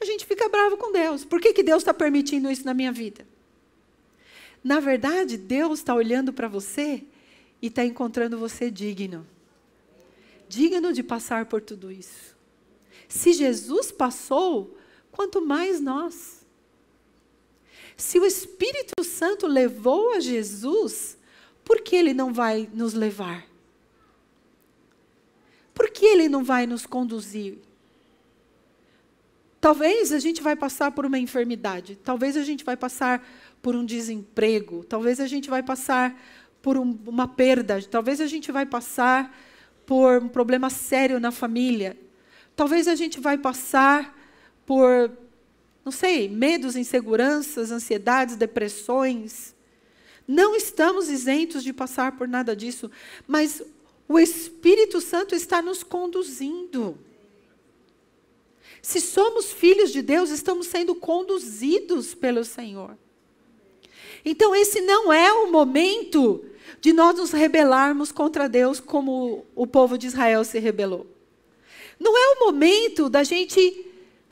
A 0.01 0.07
gente 0.07 0.25
fica 0.25 0.49
bravo 0.49 0.79
com 0.79 0.91
Deus. 0.93 1.27
Por 1.27 1.43
que, 1.43 1.53
que 1.53 1.63
Deus 1.63 1.83
está 1.83 1.93
permitindo 1.93 2.51
isso 2.51 2.65
na 2.65 2.73
minha 2.73 2.91
vida? 2.91 3.27
Na 4.65 4.81
verdade, 4.81 5.37
Deus 5.37 5.81
está 5.81 5.95
olhando 5.95 6.33
para 6.33 6.49
você 6.49 7.05
e 7.61 7.67
está 7.67 7.85
encontrando 7.85 8.39
você 8.39 8.71
digno. 8.71 9.27
Digno 10.49 10.91
de 10.95 11.03
passar 11.03 11.45
por 11.45 11.61
tudo 11.61 11.93
isso. 11.93 12.35
Se 13.09 13.35
Jesus 13.35 13.93
passou, 13.93 14.75
quanto 15.13 15.45
mais 15.45 15.83
nós. 15.83 16.36
Se 17.97 18.19
o 18.19 18.27
Espírito 18.27 19.03
Santo 19.03 19.47
levou 19.47 20.13
a 20.15 20.21
Jesus, 20.21 21.17
por 21.65 21.81
que 21.81 21.97
ele 21.97 22.13
não 22.13 22.33
vai 22.33 22.69
nos 22.73 22.93
levar? 22.93 23.47
Por 25.75 25.91
que 25.91 26.05
ele 26.05 26.29
não 26.29 26.45
vai 26.45 26.67
nos 26.67 26.87
conduzir? 26.87 27.59
Talvez 29.61 30.13
a 30.13 30.19
gente 30.19 30.43
vai 30.43 30.55
passar 30.55 30.93
por 30.93 31.05
uma 31.05 31.19
enfermidade, 31.19 31.97
talvez 31.97 32.37
a 32.37 32.43
gente 32.43 32.65
vai 32.65 32.77
passar 32.77 33.27
por 33.61 33.75
um 33.75 33.85
desemprego, 33.85 34.85
talvez 34.85 35.19
a 35.19 35.27
gente 35.27 35.51
vai 35.51 35.63
passar 35.63 36.17
por 36.63 36.79
um, 36.79 36.97
uma 37.07 37.27
perda, 37.27 37.83
talvez 37.83 38.21
a 38.21 38.27
gente 38.27 38.53
vai 38.53 38.65
passar 38.65 39.37
por 39.85 40.23
um 40.23 40.29
problema 40.29 40.71
sério 40.71 41.19
na 41.19 41.33
família, 41.33 41.97
talvez 42.55 42.87
a 42.87 42.95
gente 42.95 43.19
vai 43.19 43.37
passar 43.37 44.17
por 44.65 45.11
não 45.87 45.93
sei, 45.93 46.29
medos, 46.29 46.75
inseguranças, 46.75 47.71
ansiedades, 47.71 48.35
depressões. 48.35 49.55
Não 50.27 50.57
estamos 50.57 51.09
isentos 51.09 51.63
de 51.63 51.73
passar 51.73 52.17
por 52.17 52.27
nada 52.27 52.57
disso, 52.57 52.91
mas 53.25 53.63
o 54.09 54.19
Espírito 54.19 55.01
Santo 55.01 55.37
está 55.37 55.63
nos 55.63 55.85
conduzindo. 55.85 56.99
Se 58.83 59.01
somos 59.01 59.53
filhos 59.53 59.93
de 59.93 60.03
Deus, 60.03 60.31
estamos 60.31 60.67
sendo 60.67 60.93
conduzidos 60.93 62.17
pelo 62.17 62.45
Senhor. 62.45 62.99
Então, 64.25 64.57
esse 64.57 64.81
não 64.81 65.13
é 65.13 65.33
o 65.33 65.53
momento 65.53 66.45
de 66.81 66.93
nós 66.93 67.17
nos 67.17 67.31
rebelarmos 67.31 68.11
contra 68.11 68.49
Deus 68.49 68.81
como 68.81 69.47
o 69.55 69.69
povo 69.69 69.97
de 69.97 70.09
Israel 70.09 70.43
se 70.43 70.59
rebelou. 70.59 71.07
Não 71.97 72.19
é 72.19 72.35
o 72.35 72.47
momento 72.47 73.09
da 73.09 73.23
gente 73.23 73.87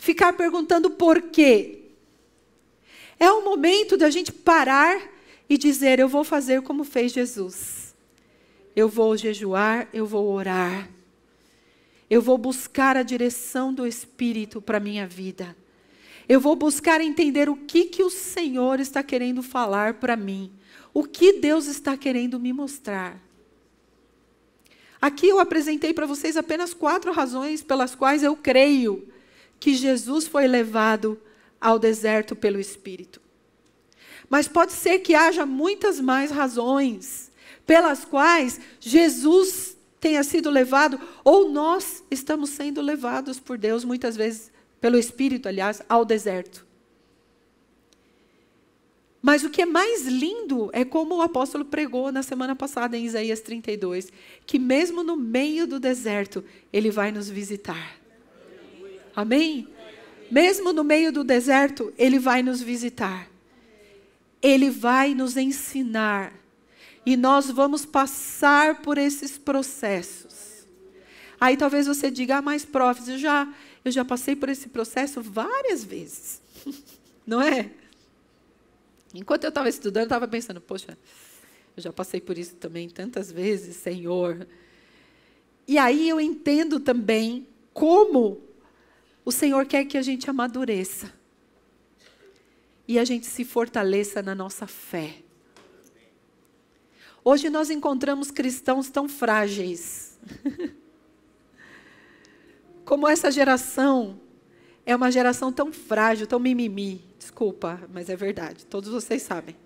ficar 0.04 0.34
perguntando 0.34 0.90
por 0.90 1.22
quê. 1.22 1.78
É 3.18 3.30
o 3.30 3.42
momento 3.42 3.96
da 3.96 4.10
gente 4.10 4.30
parar 4.30 5.00
e 5.48 5.56
dizer: 5.56 5.98
Eu 5.98 6.08
vou 6.08 6.22
fazer 6.22 6.60
como 6.60 6.84
fez 6.84 7.10
Jesus. 7.10 7.94
Eu 8.76 8.86
vou 8.88 9.16
jejuar, 9.16 9.88
eu 9.94 10.04
vou 10.04 10.30
orar. 10.30 10.90
Eu 12.10 12.20
vou 12.20 12.36
buscar 12.36 12.98
a 12.98 13.02
direção 13.02 13.72
do 13.72 13.86
Espírito 13.86 14.60
para 14.60 14.76
a 14.76 14.80
minha 14.80 15.06
vida. 15.06 15.56
Eu 16.28 16.38
vou 16.38 16.54
buscar 16.54 17.00
entender 17.00 17.48
o 17.48 17.56
que, 17.56 17.86
que 17.86 18.02
o 18.02 18.10
Senhor 18.10 18.80
está 18.80 19.02
querendo 19.02 19.42
falar 19.42 19.94
para 19.94 20.16
mim. 20.16 20.52
O 20.92 21.04
que 21.04 21.34
Deus 21.34 21.66
está 21.66 21.96
querendo 21.96 22.38
me 22.38 22.52
mostrar. 22.52 23.18
Aqui 25.00 25.28
eu 25.28 25.40
apresentei 25.40 25.94
para 25.94 26.06
vocês 26.06 26.36
apenas 26.36 26.74
quatro 26.74 27.12
razões 27.12 27.62
pelas 27.62 27.94
quais 27.94 28.22
eu 28.22 28.36
creio 28.36 29.13
que 29.64 29.74
Jesus 29.74 30.26
foi 30.26 30.46
levado 30.46 31.18
ao 31.58 31.78
deserto 31.78 32.36
pelo 32.36 32.60
Espírito. 32.60 33.18
Mas 34.28 34.46
pode 34.46 34.72
ser 34.72 34.98
que 34.98 35.14
haja 35.14 35.46
muitas 35.46 35.98
mais 35.98 36.30
razões 36.30 37.32
pelas 37.64 38.04
quais 38.04 38.60
Jesus 38.78 39.74
tenha 39.98 40.22
sido 40.22 40.50
levado, 40.50 41.00
ou 41.24 41.48
nós 41.48 42.04
estamos 42.10 42.50
sendo 42.50 42.82
levados 42.82 43.40
por 43.40 43.56
Deus, 43.56 43.86
muitas 43.86 44.14
vezes, 44.14 44.52
pelo 44.82 44.98
Espírito, 44.98 45.48
aliás, 45.48 45.80
ao 45.88 46.04
deserto. 46.04 46.66
Mas 49.22 49.44
o 49.44 49.48
que 49.48 49.62
é 49.62 49.66
mais 49.66 50.06
lindo 50.06 50.68
é 50.74 50.84
como 50.84 51.14
o 51.14 51.22
apóstolo 51.22 51.64
pregou 51.64 52.12
na 52.12 52.22
semana 52.22 52.54
passada 52.54 52.98
em 52.98 53.06
Isaías 53.06 53.40
32, 53.40 54.12
que 54.44 54.58
mesmo 54.58 55.02
no 55.02 55.16
meio 55.16 55.66
do 55.66 55.80
deserto, 55.80 56.44
ele 56.70 56.90
vai 56.90 57.10
nos 57.10 57.30
visitar. 57.30 58.03
Amém? 59.14 59.68
Mesmo 60.30 60.72
no 60.72 60.82
meio 60.82 61.12
do 61.12 61.22
deserto, 61.22 61.92
Ele 61.96 62.18
vai 62.18 62.42
nos 62.42 62.60
visitar. 62.60 63.30
Ele 64.42 64.70
vai 64.70 65.14
nos 65.14 65.36
ensinar. 65.36 66.32
E 67.06 67.16
nós 67.16 67.50
vamos 67.50 67.84
passar 67.84 68.82
por 68.82 68.98
esses 68.98 69.38
processos. 69.38 70.66
Aí 71.40 71.56
talvez 71.56 71.86
você 71.86 72.10
diga, 72.10 72.38
ah, 72.38 72.42
mas 72.42 72.64
profs, 72.64 73.08
eu 73.08 73.18
já, 73.18 73.52
eu 73.84 73.92
já 73.92 74.04
passei 74.04 74.34
por 74.34 74.48
esse 74.48 74.68
processo 74.68 75.20
várias 75.20 75.84
vezes. 75.84 76.40
Não 77.26 77.40
é? 77.42 77.70
Enquanto 79.14 79.44
eu 79.44 79.48
estava 79.48 79.68
estudando, 79.68 80.02
eu 80.02 80.06
estava 80.06 80.26
pensando, 80.26 80.60
poxa, 80.60 80.98
eu 81.76 81.82
já 81.82 81.92
passei 81.92 82.20
por 82.20 82.38
isso 82.38 82.54
também 82.56 82.88
tantas 82.88 83.30
vezes, 83.30 83.76
Senhor. 83.76 84.46
E 85.68 85.78
aí 85.78 86.08
eu 86.08 86.20
entendo 86.20 86.80
também 86.80 87.46
como 87.72 88.40
o 89.24 89.32
Senhor 89.32 89.64
quer 89.66 89.84
que 89.84 89.96
a 89.96 90.02
gente 90.02 90.28
amadureça. 90.28 91.12
E 92.86 92.98
a 92.98 93.04
gente 93.04 93.26
se 93.26 93.44
fortaleça 93.44 94.20
na 94.20 94.34
nossa 94.34 94.66
fé. 94.66 95.16
Hoje 97.24 97.48
nós 97.48 97.70
encontramos 97.70 98.30
cristãos 98.30 98.90
tão 98.90 99.08
frágeis. 99.08 100.18
Como 102.84 103.08
essa 103.08 103.30
geração 103.30 104.20
é 104.84 104.94
uma 104.94 105.10
geração 105.10 105.50
tão 105.50 105.72
frágil, 105.72 106.26
tão 106.26 106.38
mimimi. 106.38 107.02
Desculpa, 107.18 107.80
mas 107.90 108.10
é 108.10 108.16
verdade. 108.16 108.66
Todos 108.66 108.90
vocês 108.90 109.22
sabem. 109.22 109.56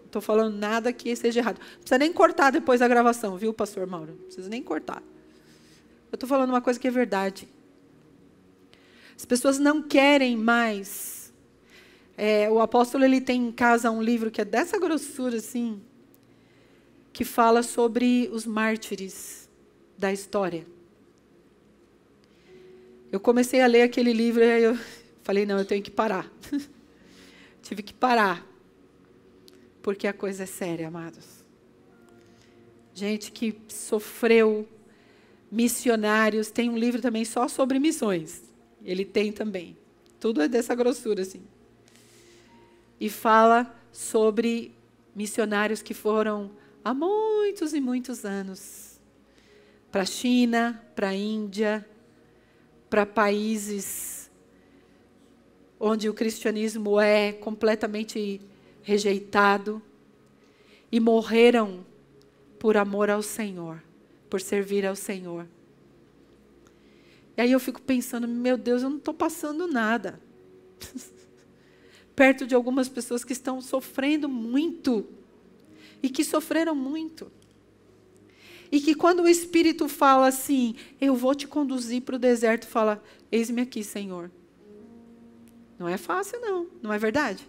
Não 0.00 0.04
estou 0.04 0.20
falando 0.20 0.54
nada 0.54 0.92
que 0.92 1.16
seja 1.16 1.40
errado. 1.40 1.58
Não 1.58 1.78
precisa 1.78 1.98
nem 1.98 2.12
cortar 2.12 2.50
depois 2.50 2.80
da 2.80 2.88
gravação, 2.88 3.38
viu, 3.38 3.54
pastor 3.54 3.86
Mauro? 3.86 4.12
Não 4.12 4.24
precisa 4.24 4.50
nem 4.50 4.62
cortar. 4.62 5.02
Eu 6.12 6.16
estou 6.16 6.28
falando 6.28 6.50
uma 6.50 6.60
coisa 6.60 6.78
que 6.78 6.86
é 6.86 6.90
verdade. 6.90 7.48
As 9.16 9.24
pessoas 9.24 9.58
não 9.58 9.82
querem 9.82 10.36
mais. 10.36 11.32
É, 12.16 12.50
o 12.50 12.60
apóstolo 12.60 13.04
ele 13.04 13.20
tem 13.20 13.48
em 13.48 13.52
casa 13.52 13.90
um 13.90 14.02
livro 14.02 14.30
que 14.30 14.40
é 14.40 14.44
dessa 14.44 14.78
grossura 14.78 15.36
assim, 15.36 15.80
que 17.12 17.24
fala 17.24 17.62
sobre 17.62 18.28
os 18.32 18.46
mártires 18.46 19.48
da 19.98 20.12
história. 20.12 20.66
Eu 23.10 23.20
comecei 23.20 23.60
a 23.60 23.66
ler 23.66 23.82
aquele 23.82 24.12
livro 24.12 24.42
e 24.42 24.62
eu 24.62 24.78
falei 25.22 25.46
não, 25.46 25.58
eu 25.58 25.64
tenho 25.64 25.82
que 25.82 25.90
parar. 25.90 26.30
Tive 27.62 27.82
que 27.82 27.94
parar, 27.94 28.46
porque 29.82 30.06
a 30.06 30.12
coisa 30.12 30.44
é 30.44 30.46
séria, 30.46 30.88
amados. 30.88 31.44
Gente 32.94 33.30
que 33.30 33.58
sofreu, 33.68 34.66
missionários, 35.50 36.50
tem 36.50 36.70
um 36.70 36.78
livro 36.78 37.00
também 37.02 37.24
só 37.24 37.48
sobre 37.48 37.78
missões. 37.78 38.45
Ele 38.84 39.04
tem 39.04 39.32
também. 39.32 39.76
Tudo 40.20 40.40
é 40.42 40.48
dessa 40.48 40.74
grossura, 40.74 41.22
assim. 41.22 41.42
E 43.00 43.08
fala 43.08 43.74
sobre 43.92 44.72
missionários 45.14 45.82
que 45.82 45.94
foram 45.94 46.50
há 46.84 46.94
muitos 46.94 47.72
e 47.72 47.80
muitos 47.80 48.24
anos 48.24 49.00
para 49.90 50.02
a 50.02 50.06
China, 50.06 50.82
para 50.94 51.08
a 51.08 51.14
Índia, 51.14 51.86
para 52.90 53.06
países 53.06 54.30
onde 55.78 56.08
o 56.08 56.14
cristianismo 56.14 57.00
é 57.00 57.32
completamente 57.32 58.40
rejeitado 58.82 59.80
e 60.90 61.00
morreram 61.00 61.84
por 62.58 62.76
amor 62.76 63.10
ao 63.10 63.22
Senhor, 63.22 63.82
por 64.30 64.40
servir 64.40 64.86
ao 64.86 64.96
Senhor. 64.96 65.46
E 67.36 67.42
aí 67.42 67.52
eu 67.52 67.60
fico 67.60 67.82
pensando, 67.82 68.26
meu 68.26 68.56
Deus, 68.56 68.82
eu 68.82 68.90
não 68.90 68.96
estou 68.96 69.12
passando 69.12 69.66
nada. 69.68 70.20
Perto 72.16 72.46
de 72.46 72.54
algumas 72.54 72.88
pessoas 72.88 73.24
que 73.24 73.32
estão 73.32 73.60
sofrendo 73.60 74.28
muito. 74.28 75.06
E 76.02 76.08
que 76.08 76.24
sofreram 76.24 76.74
muito. 76.74 77.30
E 78.72 78.80
que 78.80 78.94
quando 78.94 79.22
o 79.22 79.28
Espírito 79.28 79.88
fala 79.88 80.26
assim, 80.26 80.74
eu 81.00 81.14
vou 81.14 81.34
te 81.34 81.46
conduzir 81.46 82.02
para 82.02 82.16
o 82.16 82.18
deserto, 82.18 82.66
fala, 82.66 83.02
eis-me 83.30 83.60
aqui, 83.62 83.84
Senhor. 83.84 84.30
Não 85.78 85.88
é 85.88 85.96
fácil, 85.96 86.40
não. 86.40 86.66
Não 86.82 86.92
é 86.92 86.98
verdade? 86.98 87.46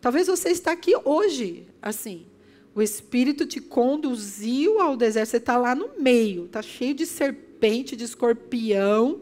Talvez 0.00 0.26
você 0.26 0.50
está 0.50 0.72
aqui 0.72 0.92
hoje, 1.04 1.66
assim. 1.80 2.26
O 2.74 2.82
Espírito 2.82 3.46
te 3.46 3.60
conduziu 3.60 4.80
ao 4.80 4.96
deserto. 4.96 5.30
Você 5.30 5.38
está 5.38 5.56
lá 5.56 5.74
no 5.74 5.98
meio, 5.98 6.44
está 6.44 6.62
cheio 6.62 6.94
de 6.94 7.06
serpente, 7.58 7.96
de 7.96 8.04
escorpião. 8.04 9.20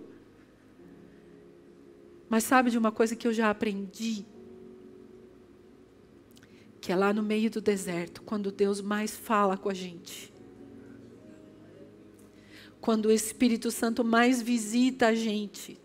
Mas 2.28 2.44
sabe 2.44 2.70
de 2.70 2.76
uma 2.76 2.92
coisa 2.92 3.16
que 3.16 3.26
eu 3.26 3.32
já 3.32 3.50
aprendi? 3.50 4.26
Que 6.80 6.92
é 6.92 6.96
lá 6.96 7.12
no 7.12 7.22
meio 7.22 7.50
do 7.50 7.60
deserto, 7.60 8.22
quando 8.22 8.52
Deus 8.52 8.80
mais 8.80 9.16
fala 9.16 9.56
com 9.56 9.70
a 9.70 9.74
gente. 9.74 10.32
Quando 12.80 13.06
o 13.06 13.12
Espírito 13.12 13.70
Santo 13.70 14.04
mais 14.04 14.42
visita 14.42 15.08
a 15.08 15.14
gente. 15.14 15.80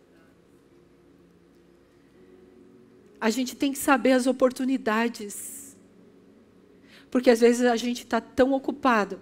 A 3.19 3.29
gente 3.29 3.55
tem 3.55 3.71
que 3.71 3.79
saber 3.79 4.11
as 4.11 4.27
oportunidades. 4.27 5.77
Porque 7.09 7.29
às 7.29 7.39
vezes 7.39 7.65
a 7.65 7.75
gente 7.75 8.03
está 8.03 8.19
tão 8.19 8.53
ocupado, 8.53 9.19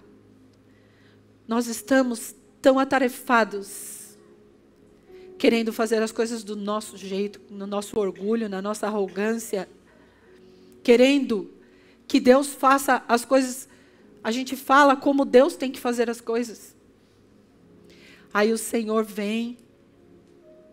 nós 1.46 1.66
estamos 1.66 2.36
tão 2.60 2.78
atarefados, 2.78 4.18
querendo 5.38 5.72
fazer 5.72 6.02
as 6.02 6.12
coisas 6.12 6.44
do 6.44 6.54
nosso 6.54 6.96
jeito, 6.96 7.40
no 7.50 7.66
nosso 7.66 7.98
orgulho, 7.98 8.48
na 8.48 8.60
nossa 8.60 8.86
arrogância, 8.86 9.68
querendo 10.82 11.50
que 12.06 12.20
Deus 12.20 12.48
faça 12.48 13.02
as 13.08 13.24
coisas, 13.24 13.68
a 14.22 14.30
gente 14.30 14.56
fala 14.56 14.96
como 14.96 15.24
Deus 15.24 15.56
tem 15.56 15.70
que 15.70 15.80
fazer 15.80 16.10
as 16.10 16.20
coisas. 16.20 16.74
Aí 18.32 18.52
o 18.52 18.58
Senhor 18.58 19.04
vem, 19.04 19.56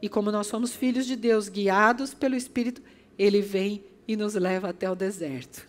e 0.02 0.10
como 0.10 0.32
nós 0.32 0.48
somos 0.48 0.76
filhos 0.76 1.06
de 1.06 1.16
Deus, 1.16 1.48
guiados 1.50 2.14
pelo 2.14 2.36
Espírito, 2.36 2.82
Ele 3.18 3.42
vem 3.42 3.84
e 4.08 4.16
nos 4.16 4.36
leva 4.36 4.70
até 4.70 4.90
o 4.90 4.96
deserto. 4.96 5.68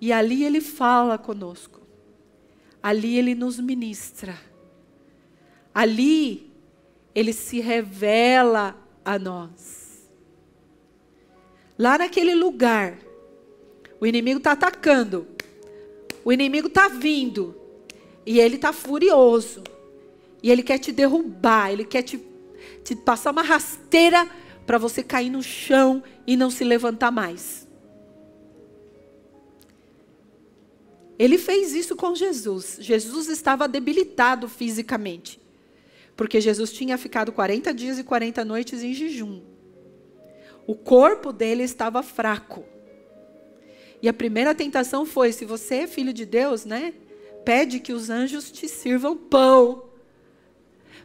E 0.00 0.12
ali 0.12 0.44
ele 0.44 0.60
fala 0.60 1.18
conosco. 1.18 1.80
Ali 2.82 3.16
ele 3.16 3.34
nos 3.34 3.58
ministra. 3.58 4.38
Ali 5.78 6.50
ele 7.14 7.32
se 7.32 7.60
revela 7.60 8.76
a 9.04 9.16
nós. 9.16 10.10
Lá 11.78 11.96
naquele 11.96 12.34
lugar, 12.34 12.98
o 14.00 14.04
inimigo 14.04 14.38
está 14.38 14.50
atacando. 14.50 15.24
O 16.24 16.32
inimigo 16.32 16.66
está 16.66 16.88
vindo. 16.88 17.54
E 18.26 18.40
ele 18.40 18.56
está 18.56 18.72
furioso. 18.72 19.62
E 20.42 20.50
ele 20.50 20.64
quer 20.64 20.78
te 20.78 20.90
derrubar. 20.90 21.70
Ele 21.70 21.84
quer 21.84 22.02
te, 22.02 22.20
te 22.82 22.96
passar 22.96 23.30
uma 23.30 23.42
rasteira 23.42 24.28
para 24.66 24.78
você 24.78 25.00
cair 25.00 25.30
no 25.30 25.44
chão 25.44 26.02
e 26.26 26.36
não 26.36 26.50
se 26.50 26.64
levantar 26.64 27.12
mais. 27.12 27.68
Ele 31.16 31.38
fez 31.38 31.72
isso 31.72 31.94
com 31.94 32.16
Jesus. 32.16 32.78
Jesus 32.80 33.28
estava 33.28 33.68
debilitado 33.68 34.48
fisicamente. 34.48 35.46
Porque 36.18 36.40
Jesus 36.40 36.72
tinha 36.72 36.98
ficado 36.98 37.30
40 37.30 37.72
dias 37.72 37.96
e 37.96 38.02
40 38.02 38.44
noites 38.44 38.82
em 38.82 38.92
jejum. 38.92 39.40
O 40.66 40.74
corpo 40.74 41.32
dele 41.32 41.62
estava 41.62 42.02
fraco. 42.02 42.64
E 44.02 44.08
a 44.08 44.12
primeira 44.12 44.52
tentação 44.52 45.06
foi: 45.06 45.32
se 45.32 45.44
você 45.44 45.76
é 45.76 45.86
filho 45.86 46.12
de 46.12 46.26
Deus, 46.26 46.64
né? 46.64 46.92
Pede 47.44 47.78
que 47.78 47.92
os 47.92 48.10
anjos 48.10 48.50
te 48.50 48.68
sirvam 48.68 49.16
pão. 49.16 49.84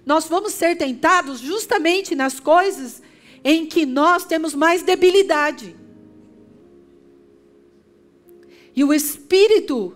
Nós 0.03 0.27
vamos 0.27 0.51
ser 0.53 0.75
tentados 0.75 1.39
justamente 1.39 2.15
nas 2.15 2.39
coisas 2.39 2.99
em 3.43 3.67
que 3.67 3.85
nós 3.85 4.25
temos 4.25 4.55
mais 4.55 4.81
debilidade. 4.81 5.75
E 8.75 8.83
o 8.83 8.91
Espírito 8.91 9.95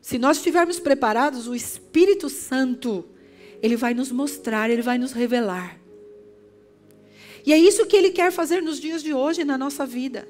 se 0.00 0.18
nós 0.18 0.38
estivermos 0.38 0.80
preparados, 0.80 1.46
o 1.46 1.54
Espírito 1.54 2.28
Santo, 2.28 3.09
ele 3.62 3.76
vai 3.76 3.94
nos 3.94 4.10
mostrar, 4.10 4.70
ele 4.70 4.82
vai 4.82 4.98
nos 4.98 5.12
revelar. 5.12 5.78
E 7.44 7.52
é 7.52 7.58
isso 7.58 7.86
que 7.86 7.96
ele 7.96 8.10
quer 8.10 8.30
fazer 8.30 8.60
nos 8.60 8.80
dias 8.80 9.02
de 9.02 9.14
hoje 9.14 9.44
na 9.44 9.56
nossa 9.56 9.86
vida. 9.86 10.28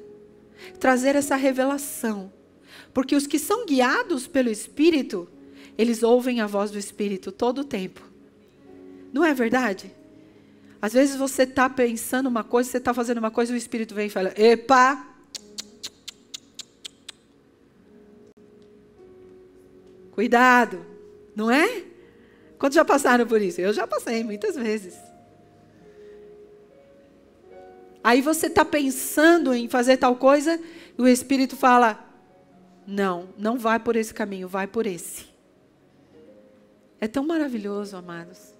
Trazer 0.78 1.16
essa 1.16 1.36
revelação. 1.36 2.32
Porque 2.94 3.16
os 3.16 3.26
que 3.26 3.38
são 3.38 3.66
guiados 3.66 4.26
pelo 4.26 4.50
Espírito, 4.50 5.28
eles 5.76 6.02
ouvem 6.02 6.40
a 6.40 6.46
voz 6.46 6.70
do 6.70 6.78
Espírito 6.78 7.32
todo 7.32 7.62
o 7.62 7.64
tempo. 7.64 8.00
Não 9.12 9.24
é 9.24 9.34
verdade? 9.34 9.92
Às 10.80 10.92
vezes 10.92 11.16
você 11.16 11.42
está 11.42 11.68
pensando 11.68 12.28
uma 12.28 12.44
coisa, 12.44 12.70
você 12.70 12.78
está 12.78 12.94
fazendo 12.94 13.18
uma 13.18 13.30
coisa, 13.30 13.52
o 13.52 13.56
Espírito 13.56 13.94
vem 13.94 14.06
e 14.06 14.10
fala: 14.10 14.32
Epa, 14.36 15.10
Cuidado, 20.20 20.84
não 21.34 21.50
é? 21.50 21.82
Quantos 22.60 22.76
já 22.76 22.84
passaram 22.84 23.26
por 23.26 23.40
isso? 23.40 23.58
Eu 23.58 23.72
já 23.72 23.86
passei 23.86 24.22
muitas 24.22 24.54
vezes. 24.54 24.94
Aí 28.04 28.20
você 28.20 28.48
está 28.48 28.66
pensando 28.66 29.54
em 29.54 29.66
fazer 29.66 29.96
tal 29.96 30.14
coisa 30.16 30.60
e 30.96 31.00
o 31.00 31.08
Espírito 31.08 31.56
fala: 31.56 31.98
não, 32.86 33.30
não 33.38 33.56
vai 33.58 33.80
por 33.80 33.96
esse 33.96 34.12
caminho, 34.12 34.46
vai 34.46 34.66
por 34.66 34.86
esse. 34.86 35.24
É 37.00 37.08
tão 37.08 37.26
maravilhoso, 37.26 37.96
amados. 37.96 38.52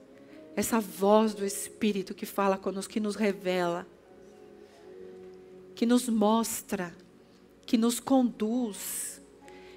Essa 0.56 0.80
voz 0.80 1.34
do 1.34 1.44
Espírito 1.44 2.14
que 2.14 2.24
fala 2.24 2.56
conosco, 2.56 2.94
que 2.94 3.00
nos 3.00 3.16
revela, 3.16 3.86
que 5.74 5.84
nos 5.84 6.08
mostra, 6.08 6.94
que 7.66 7.76
nos 7.76 8.00
conduz, 8.00 9.20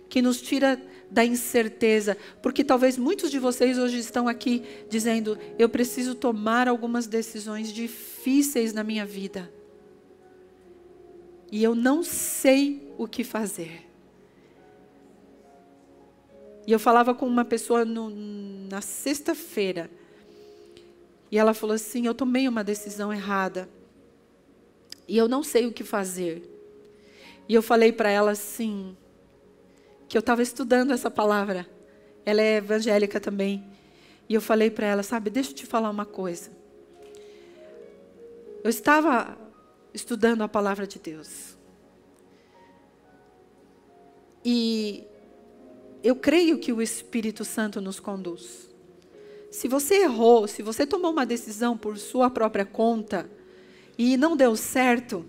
que 0.07 0.21
nos 0.21 0.41
tira 0.41 0.81
da 1.13 1.23
incerteza, 1.23 2.17
porque 2.41 2.63
talvez 2.63 2.97
muitos 2.97 3.29
de 3.29 3.37
vocês 3.37 3.77
hoje 3.77 3.99
estão 3.99 4.27
aqui 4.27 4.63
dizendo: 4.89 5.37
eu 5.59 5.69
preciso 5.69 6.15
tomar 6.15 6.67
algumas 6.67 7.05
decisões 7.05 7.71
difíceis 7.71 8.73
na 8.73 8.83
minha 8.83 9.05
vida. 9.05 9.49
E 11.51 11.63
eu 11.63 11.75
não 11.75 12.01
sei 12.01 12.91
o 12.97 13.07
que 13.07 13.23
fazer. 13.23 13.87
E 16.65 16.71
eu 16.71 16.79
falava 16.79 17.13
com 17.13 17.27
uma 17.27 17.45
pessoa 17.45 17.85
no, 17.85 18.09
na 18.09 18.81
sexta-feira. 18.81 19.91
E 21.29 21.37
ela 21.37 21.53
falou 21.53 21.75
assim: 21.75 22.07
Eu 22.07 22.15
tomei 22.15 22.47
uma 22.47 22.63
decisão 22.63 23.13
errada. 23.13 23.69
E 25.07 25.15
eu 25.15 25.27
não 25.27 25.43
sei 25.43 25.67
o 25.67 25.71
que 25.71 25.83
fazer. 25.83 26.49
E 27.47 27.53
eu 27.53 27.61
falei 27.61 27.91
para 27.91 28.09
ela 28.09 28.31
assim: 28.31 28.97
que 30.13 30.17
eu 30.17 30.19
estava 30.19 30.43
estudando 30.43 30.93
essa 30.93 31.09
palavra. 31.09 31.67
Ela 32.23 32.39
é 32.39 32.57
evangélica 32.57 33.19
também. 33.19 33.65
E 34.29 34.35
eu 34.35 34.41
falei 34.41 34.69
para 34.69 34.85
ela, 34.85 35.01
sabe, 35.01 35.31
deixa 35.31 35.49
eu 35.49 35.55
te 35.55 35.65
falar 35.65 35.89
uma 35.89 36.05
coisa. 36.05 36.51
Eu 38.63 38.69
estava 38.69 39.35
estudando 39.91 40.43
a 40.43 40.47
palavra 40.47 40.85
de 40.85 40.99
Deus. 40.99 41.57
E 44.45 45.03
eu 46.03 46.15
creio 46.15 46.59
que 46.59 46.71
o 46.71 46.79
Espírito 46.79 47.43
Santo 47.43 47.81
nos 47.81 47.99
conduz. 47.99 48.69
Se 49.49 49.67
você 49.67 50.03
errou, 50.03 50.47
se 50.47 50.61
você 50.61 50.85
tomou 50.85 51.11
uma 51.11 51.25
decisão 51.25 51.75
por 51.75 51.97
sua 51.97 52.29
própria 52.29 52.65
conta 52.65 53.27
e 53.97 54.15
não 54.15 54.37
deu 54.37 54.55
certo, 54.55 55.25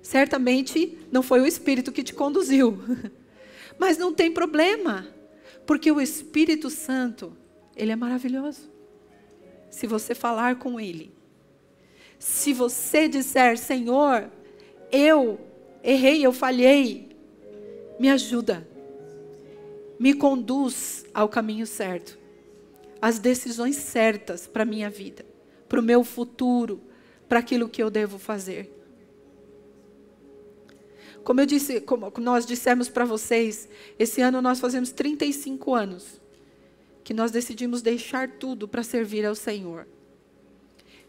certamente 0.00 0.96
não 1.10 1.24
foi 1.24 1.40
o 1.40 1.46
Espírito 1.46 1.90
que 1.90 2.04
te 2.04 2.14
conduziu. 2.14 2.78
Mas 3.78 3.98
não 3.98 4.14
tem 4.14 4.30
problema, 4.32 5.06
porque 5.66 5.90
o 5.90 6.00
Espírito 6.00 6.70
Santo, 6.70 7.36
ele 7.76 7.92
é 7.92 7.96
maravilhoso. 7.96 8.70
Se 9.70 9.86
você 9.86 10.14
falar 10.14 10.56
com 10.56 10.78
ele, 10.78 11.12
se 12.18 12.52
você 12.52 13.08
disser, 13.08 13.58
Senhor, 13.58 14.30
eu 14.90 15.40
errei, 15.82 16.24
eu 16.24 16.32
falhei. 16.32 17.08
Me 17.98 18.08
ajuda. 18.08 18.66
Me 19.98 20.14
conduz 20.14 21.04
ao 21.12 21.28
caminho 21.28 21.66
certo. 21.66 22.18
As 23.00 23.18
decisões 23.18 23.76
certas 23.76 24.46
para 24.46 24.62
a 24.62 24.66
minha 24.66 24.88
vida, 24.88 25.24
para 25.68 25.80
o 25.80 25.82
meu 25.82 26.02
futuro, 26.02 26.80
para 27.28 27.40
aquilo 27.40 27.68
que 27.68 27.82
eu 27.82 27.90
devo 27.90 28.18
fazer. 28.18 28.70
Como 31.24 31.40
eu 31.40 31.46
disse, 31.46 31.80
como 31.80 32.12
nós 32.18 32.44
dissemos 32.44 32.88
para 32.88 33.06
vocês, 33.06 33.66
esse 33.98 34.20
ano 34.20 34.42
nós 34.42 34.60
fazemos 34.60 34.92
35 34.92 35.74
anos 35.74 36.20
que 37.02 37.14
nós 37.14 37.30
decidimos 37.30 37.82
deixar 37.82 38.30
tudo 38.32 38.68
para 38.68 38.82
servir 38.82 39.24
ao 39.24 39.34
Senhor. 39.34 39.86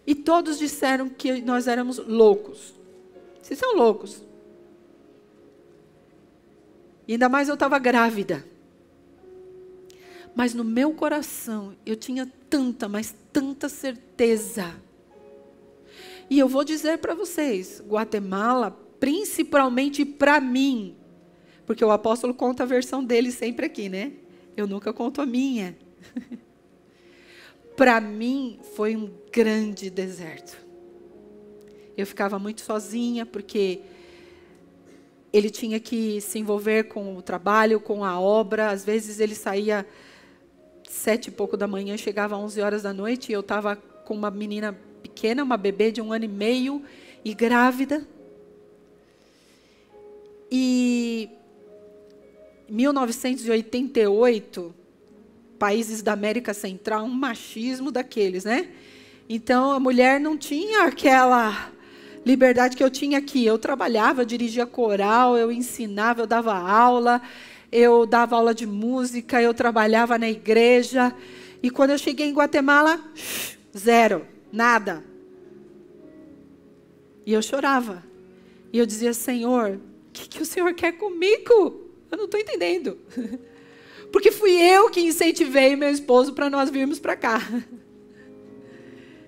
E 0.08 0.16
todos 0.16 0.58
disseram 0.58 1.10
que 1.10 1.42
nós 1.42 1.68
éramos 1.68 1.98
loucos. 1.98 2.74
Vocês 3.42 3.60
são 3.60 3.76
loucos. 3.76 4.24
E 7.08 7.14
ainda 7.14 7.30
mais 7.30 7.48
eu 7.48 7.54
estava 7.54 7.78
grávida. 7.78 8.46
Mas 10.36 10.54
no 10.54 10.64
meu 10.64 10.94
coração 10.94 11.76
eu 11.86 11.96
tinha 11.96 12.32
tanta, 12.50 12.88
mas 12.88 13.16
tanta 13.32 13.70
certeza. 13.70 14.76
E 16.30 16.40
eu 16.40 16.48
vou 16.48 16.64
dizer 16.64 16.98
para 17.00 17.16
vocês: 17.16 17.82
Guatemala 17.88 18.85
principalmente 19.06 20.04
para 20.04 20.42
mim. 20.42 20.96
Porque 21.64 21.86
o 21.86 21.92
apóstolo 21.92 22.34
conta 22.34 22.64
a 22.64 22.66
versão 22.66 23.04
dele 23.04 23.32
sempre 23.32 23.68
aqui, 23.68 23.88
né? 23.88 24.14
Eu 24.58 24.66
nunca 24.66 24.92
conto 24.92 25.22
a 25.22 25.28
minha. 25.28 25.78
para 27.78 28.02
mim 28.02 28.60
foi 28.74 28.96
um 28.96 29.12
grande 29.32 29.92
deserto. 29.92 30.58
Eu 31.96 32.08
ficava 32.08 32.40
muito 32.40 32.62
sozinha 32.62 33.28
porque 33.28 33.82
ele 35.32 35.52
tinha 35.52 35.80
que 35.80 36.20
se 36.20 36.40
envolver 36.40 36.86
com 36.86 37.16
o 37.16 37.22
trabalho, 37.22 37.80
com 37.80 38.04
a 38.04 38.20
obra. 38.20 38.72
Às 38.72 38.84
vezes 38.84 39.20
ele 39.20 39.36
saía 39.36 39.86
sete 40.90 41.28
e 41.28 41.32
pouco 41.32 41.56
da 41.56 41.68
manhã, 41.68 41.96
chegava 41.96 42.36
às 42.36 42.42
onze 42.42 42.60
horas 42.60 42.82
da 42.82 42.92
noite 42.92 43.32
e 43.32 43.34
eu 43.34 43.42
estava 43.42 43.76
com 43.76 44.16
uma 44.16 44.32
menina 44.32 44.76
pequena, 45.04 45.44
uma 45.44 45.58
bebê 45.58 45.92
de 45.92 46.02
um 46.02 46.12
ano 46.12 46.26
e 46.26 46.28
meio 46.28 46.82
e 47.24 47.36
grávida. 47.36 48.15
E 50.52 51.30
1988, 52.70 54.76
países 55.58 56.02
da 56.02 56.14
América 56.14 56.54
Central, 56.54 57.06
um 57.06 57.10
machismo 57.10 57.92
daqueles, 57.92 58.46
né? 58.46 58.70
Então 59.28 59.72
a 59.72 59.80
mulher 59.80 60.20
não 60.20 60.38
tinha 60.38 60.84
aquela 60.84 61.72
liberdade 62.26 62.76
que 62.76 62.84
eu 62.84 62.90
tinha 62.90 63.20
aqui. 63.20 63.46
Eu 63.46 63.58
trabalhava, 63.58 64.26
dirigia 64.26 64.66
coral, 64.66 65.38
eu 65.38 65.52
ensinava, 65.52 66.22
eu 66.22 66.28
dava 66.28 66.56
aula, 66.56 67.22
eu 67.72 68.06
dava 68.06 68.36
aula 68.36 68.54
de 68.54 68.66
música, 68.66 69.42
eu 69.42 69.54
trabalhava 69.54 70.18
na 70.18 70.30
igreja. 70.30 71.14
E 71.62 71.70
quando 71.70 71.92
eu 71.92 71.98
cheguei 71.98 72.28
em 72.28 72.34
Guatemala, 72.34 73.00
zero, 73.78 74.26
nada. 74.52 75.04
E 77.26 77.34
eu 77.34 77.42
chorava. 77.42 78.04
E 78.72 78.78
eu 78.78 78.86
dizia, 78.86 79.14
Senhor, 79.14 79.80
que, 80.16 80.30
que 80.30 80.42
o 80.42 80.46
Senhor 80.46 80.74
quer 80.74 80.94
comigo? 80.94 81.82
Eu 82.10 82.18
não 82.18 82.26
estou 82.26 82.40
entendendo. 82.40 82.98
Porque 84.12 84.32
fui 84.32 84.52
eu 84.52 84.90
que 84.90 85.02
incentivei 85.02 85.76
meu 85.76 85.90
esposo 85.90 86.34
para 86.34 86.50
nós 86.50 86.70
virmos 86.70 87.00
para 87.00 87.16
cá. 87.16 87.42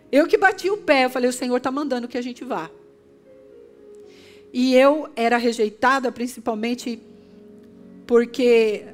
Eu 0.09 0.25
que 0.25 0.37
bati 0.37 0.69
o 0.69 0.77
pé, 0.77 1.03
eu 1.03 1.09
falei, 1.09 1.29
o 1.29 1.33
Senhor 1.33 1.57
está 1.57 1.69
mandando 1.69 2.07
que 2.07 2.17
a 2.17 2.21
gente 2.21 2.43
vá. 2.45 2.71
E 4.53 4.73
eu 4.75 5.09
era 5.15 5.35
rejeitada 5.35 6.09
principalmente 6.11 7.01
porque 8.05 8.85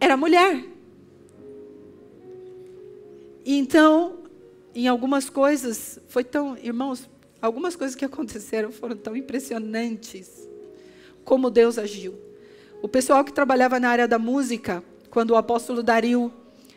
era 0.00 0.16
mulher. 0.16 0.64
Então, 3.44 4.20
em 4.74 4.88
algumas 4.88 5.28
coisas, 5.28 5.98
foi 6.08 6.24
tão, 6.24 6.56
irmãos, 6.56 7.10
algumas 7.42 7.76
coisas 7.76 7.94
que 7.94 8.04
aconteceram 8.06 8.72
foram 8.72 8.96
tão 8.96 9.14
impressionantes 9.14 10.41
como 11.24 11.50
Deus 11.50 11.78
agiu. 11.78 12.14
O 12.82 12.88
pessoal 12.88 13.24
que 13.24 13.32
trabalhava 13.32 13.78
na 13.78 13.88
área 13.88 14.08
da 14.08 14.18
música, 14.18 14.82
quando 15.10 15.30
o 15.30 15.36
apóstolo 15.36 15.82
Dario 15.82 16.32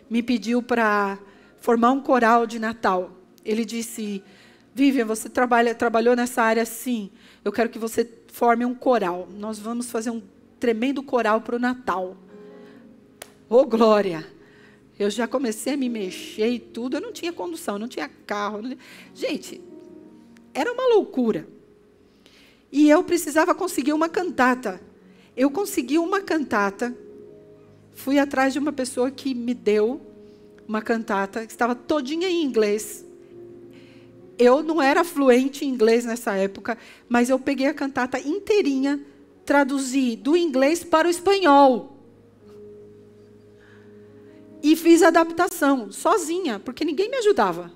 me 0.09 0.21
pediu 0.21 0.61
para 0.61 1.17
formar 1.57 1.91
um 1.91 2.01
coral 2.01 2.45
de 2.45 2.59
Natal, 2.59 3.11
ele 3.43 3.65
disse: 3.65 4.23
Vivian, 4.73 5.05
você 5.05 5.29
trabalha, 5.29 5.73
trabalhou 5.73 6.15
nessa 6.15 6.43
área 6.43 6.65
sim. 6.65 7.09
Eu 7.43 7.51
quero 7.51 7.69
que 7.69 7.79
você 7.79 8.09
forme 8.27 8.65
um 8.65 8.75
coral. 8.75 9.27
Nós 9.37 9.57
vamos 9.57 9.89
fazer 9.89 10.09
um 10.09 10.21
tremendo 10.59 11.01
coral 11.01 11.41
para 11.41 11.55
o 11.55 11.59
Natal. 11.59 12.17
Ô 13.49 13.57
oh, 13.57 13.65
glória! 13.65 14.27
Eu 14.97 15.09
já 15.09 15.27
comecei 15.27 15.73
a 15.73 15.77
me 15.77 15.89
mexer 15.89 16.47
e 16.47 16.59
tudo. 16.59 16.97
Eu 16.97 17.01
não 17.01 17.11
tinha 17.11 17.33
condução, 17.33 17.77
não 17.77 17.87
tinha 17.87 18.07
carro. 18.07 18.61
Não... 18.61 18.77
Gente, 19.13 19.61
era 20.53 20.71
uma 20.71 20.87
loucura. 20.95 21.47
E 22.75 22.89
eu 22.89 23.01
precisava 23.05 23.55
conseguir 23.55 23.93
uma 23.93 24.09
cantata. 24.09 24.81
Eu 25.33 25.49
consegui 25.49 25.97
uma 25.97 26.19
cantata. 26.19 26.93
Fui 27.93 28.19
atrás 28.19 28.51
de 28.51 28.59
uma 28.59 28.73
pessoa 28.73 29.09
que 29.09 29.33
me 29.33 29.53
deu 29.53 30.01
uma 30.67 30.81
cantata 30.81 31.45
que 31.45 31.53
estava 31.53 31.73
todinha 31.73 32.27
em 32.29 32.43
inglês. 32.43 33.05
Eu 34.37 34.61
não 34.61 34.81
era 34.81 35.05
fluente 35.05 35.63
em 35.63 35.69
inglês 35.69 36.03
nessa 36.03 36.35
época, 36.35 36.77
mas 37.07 37.29
eu 37.29 37.39
peguei 37.39 37.67
a 37.67 37.73
cantata 37.73 38.19
inteirinha, 38.19 38.99
traduzi 39.45 40.17
do 40.17 40.35
inglês 40.35 40.83
para 40.83 41.07
o 41.07 41.11
espanhol. 41.11 41.97
E 44.61 44.75
fiz 44.75 45.01
adaptação 45.01 45.93
sozinha, 45.93 46.59
porque 46.59 46.83
ninguém 46.83 47.09
me 47.09 47.19
ajudava. 47.19 47.71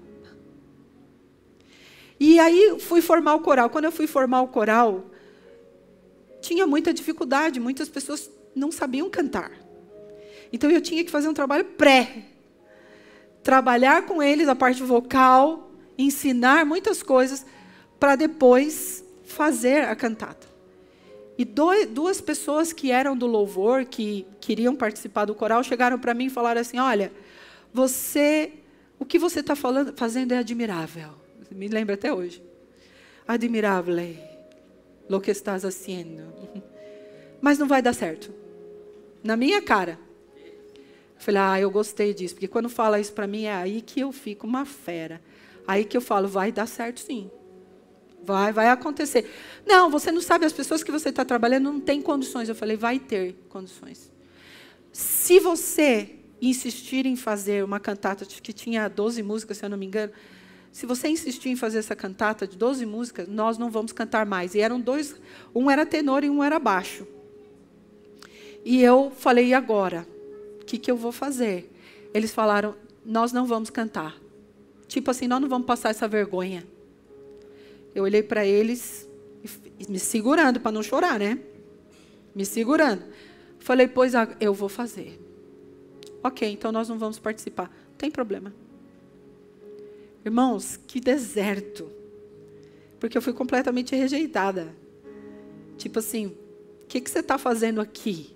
E 2.19 2.37
aí 2.37 2.77
fui 2.79 3.01
formar 3.01 3.35
o 3.35 3.39
coral. 3.39 3.69
Quando 3.69 3.85
eu 3.85 3.91
fui 3.91 4.05
formar 4.05 4.41
o 4.41 4.47
coral, 4.47 5.05
tinha 6.41 6.67
muita 6.67 6.93
dificuldade, 6.93 7.59
muitas 7.59 7.87
pessoas 7.87 8.29
não 8.53 8.71
sabiam 8.71 9.09
cantar. 9.09 9.51
Então 10.51 10.69
eu 10.69 10.81
tinha 10.81 11.03
que 11.03 11.11
fazer 11.11 11.29
um 11.29 11.33
trabalho 11.33 11.63
pré. 11.63 12.25
Trabalhar 13.41 14.05
com 14.05 14.21
eles 14.21 14.49
a 14.49 14.55
parte 14.55 14.83
vocal, 14.83 15.71
ensinar 15.97 16.65
muitas 16.65 17.01
coisas 17.01 17.45
para 17.97 18.17
depois 18.17 19.03
fazer 19.23 19.85
a 19.85 19.95
cantata. 19.95 20.47
E 21.37 21.45
dois, 21.45 21.87
duas 21.87 22.19
pessoas 22.19 22.73
que 22.73 22.91
eram 22.91 23.15
do 23.15 23.25
louvor, 23.25 23.85
que 23.85 24.25
queriam 24.41 24.75
participar 24.75 25.23
do 25.23 25.33
coral, 25.33 25.63
chegaram 25.63 25.97
para 25.97 26.13
mim 26.13 26.25
e 26.25 26.29
falaram 26.29 26.59
assim: 26.59 26.79
Olha, 26.79 27.13
você, 27.73 28.51
o 28.99 29.05
que 29.05 29.17
você 29.17 29.39
está 29.39 29.53
fazendo 29.95 30.33
é 30.33 30.37
admirável 30.39 31.18
me 31.51 31.67
lembro 31.67 31.93
até 31.93 32.13
hoje. 32.13 32.41
Admirável 33.27 33.95
lo 35.09 35.19
que 35.19 35.31
estás 35.31 35.65
haciendo. 35.65 36.31
Mas 37.41 37.57
não 37.57 37.67
vai 37.67 37.81
dar 37.81 37.93
certo. 37.93 38.31
Na 39.23 39.35
minha 39.35 39.61
cara. 39.61 39.99
Eu 40.35 41.21
falei, 41.21 41.41
ah, 41.41 41.59
eu 41.59 41.69
gostei 41.71 42.13
disso. 42.13 42.35
Porque 42.35 42.47
quando 42.47 42.69
fala 42.69 42.99
isso 42.99 43.11
para 43.11 43.27
mim, 43.27 43.43
é 43.43 43.53
aí 43.53 43.81
que 43.81 43.99
eu 43.99 44.11
fico 44.11 44.47
uma 44.47 44.65
fera. 44.65 45.21
Aí 45.67 45.83
que 45.83 45.97
eu 45.97 46.01
falo, 46.01 46.27
vai 46.27 46.51
dar 46.51 46.67
certo 46.67 46.99
sim. 46.99 47.29
Vai, 48.23 48.53
vai 48.53 48.69
acontecer. 48.69 49.29
Não, 49.65 49.89
você 49.89 50.11
não 50.11 50.21
sabe, 50.21 50.45
as 50.45 50.53
pessoas 50.53 50.83
que 50.83 50.91
você 50.91 51.09
está 51.09 51.25
trabalhando 51.25 51.71
não 51.71 51.79
têm 51.79 52.01
condições. 52.01 52.47
Eu 52.47 52.55
falei, 52.55 52.77
vai 52.77 52.99
ter 52.99 53.35
condições. 53.49 54.11
Se 54.91 55.39
você 55.39 56.15
insistir 56.41 57.05
em 57.05 57.15
fazer 57.15 57.63
uma 57.63 57.79
cantata 57.79 58.25
que 58.25 58.53
tinha 58.53 58.87
12 58.87 59.21
músicas, 59.23 59.57
se 59.57 59.65
eu 59.65 59.69
não 59.69 59.77
me 59.77 59.85
engano, 59.85 60.11
se 60.79 60.85
você 60.85 61.09
insistir 61.09 61.49
em 61.49 61.57
fazer 61.57 61.79
essa 61.79 61.93
cantata 61.93 62.47
de 62.47 62.55
12 62.55 62.85
músicas, 62.85 63.27
nós 63.27 63.57
não 63.57 63.69
vamos 63.69 63.91
cantar 63.91 64.25
mais. 64.25 64.55
E 64.55 64.61
eram 64.61 64.79
dois, 64.79 65.13
um 65.53 65.69
era 65.69 65.85
tenor 65.85 66.23
e 66.23 66.29
um 66.29 66.41
era 66.41 66.57
baixo. 66.57 67.05
E 68.63 68.81
eu 68.81 69.11
falei, 69.13 69.47
e 69.47 69.53
agora? 69.53 70.07
O 70.61 70.63
que, 70.63 70.77
que 70.77 70.89
eu 70.89 70.95
vou 70.95 71.11
fazer? 71.11 71.69
Eles 72.13 72.31
falaram, 72.31 72.75
nós 73.05 73.33
não 73.33 73.45
vamos 73.45 73.69
cantar. 73.69 74.15
Tipo 74.87 75.11
assim, 75.11 75.27
nós 75.27 75.41
não 75.41 75.49
vamos 75.49 75.67
passar 75.67 75.89
essa 75.89 76.07
vergonha. 76.07 76.65
Eu 77.93 78.05
olhei 78.05 78.23
para 78.23 78.45
eles, 78.45 79.05
me 79.89 79.99
segurando 79.99 80.61
para 80.61 80.71
não 80.71 80.81
chorar, 80.81 81.19
né? 81.19 81.39
Me 82.33 82.45
segurando. 82.45 83.03
Falei, 83.59 83.89
pois 83.89 84.13
eu 84.39 84.53
vou 84.53 84.69
fazer. 84.69 85.19
Ok, 86.23 86.49
então 86.49 86.71
nós 86.71 86.87
não 86.87 86.97
vamos 86.97 87.19
participar. 87.19 87.65
Não 87.65 87.97
tem 87.97 88.09
problema. 88.09 88.53
Irmãos, 90.29 90.79
que 90.85 90.99
deserto. 90.99 91.89
Porque 92.99 93.17
eu 93.17 93.21
fui 93.21 93.33
completamente 93.33 93.95
rejeitada. 93.95 94.75
Tipo 95.75 95.97
assim, 95.97 96.27
o 96.27 96.85
que, 96.87 97.01
que 97.01 97.09
você 97.09 97.17
está 97.17 97.39
fazendo 97.39 97.81
aqui? 97.81 98.29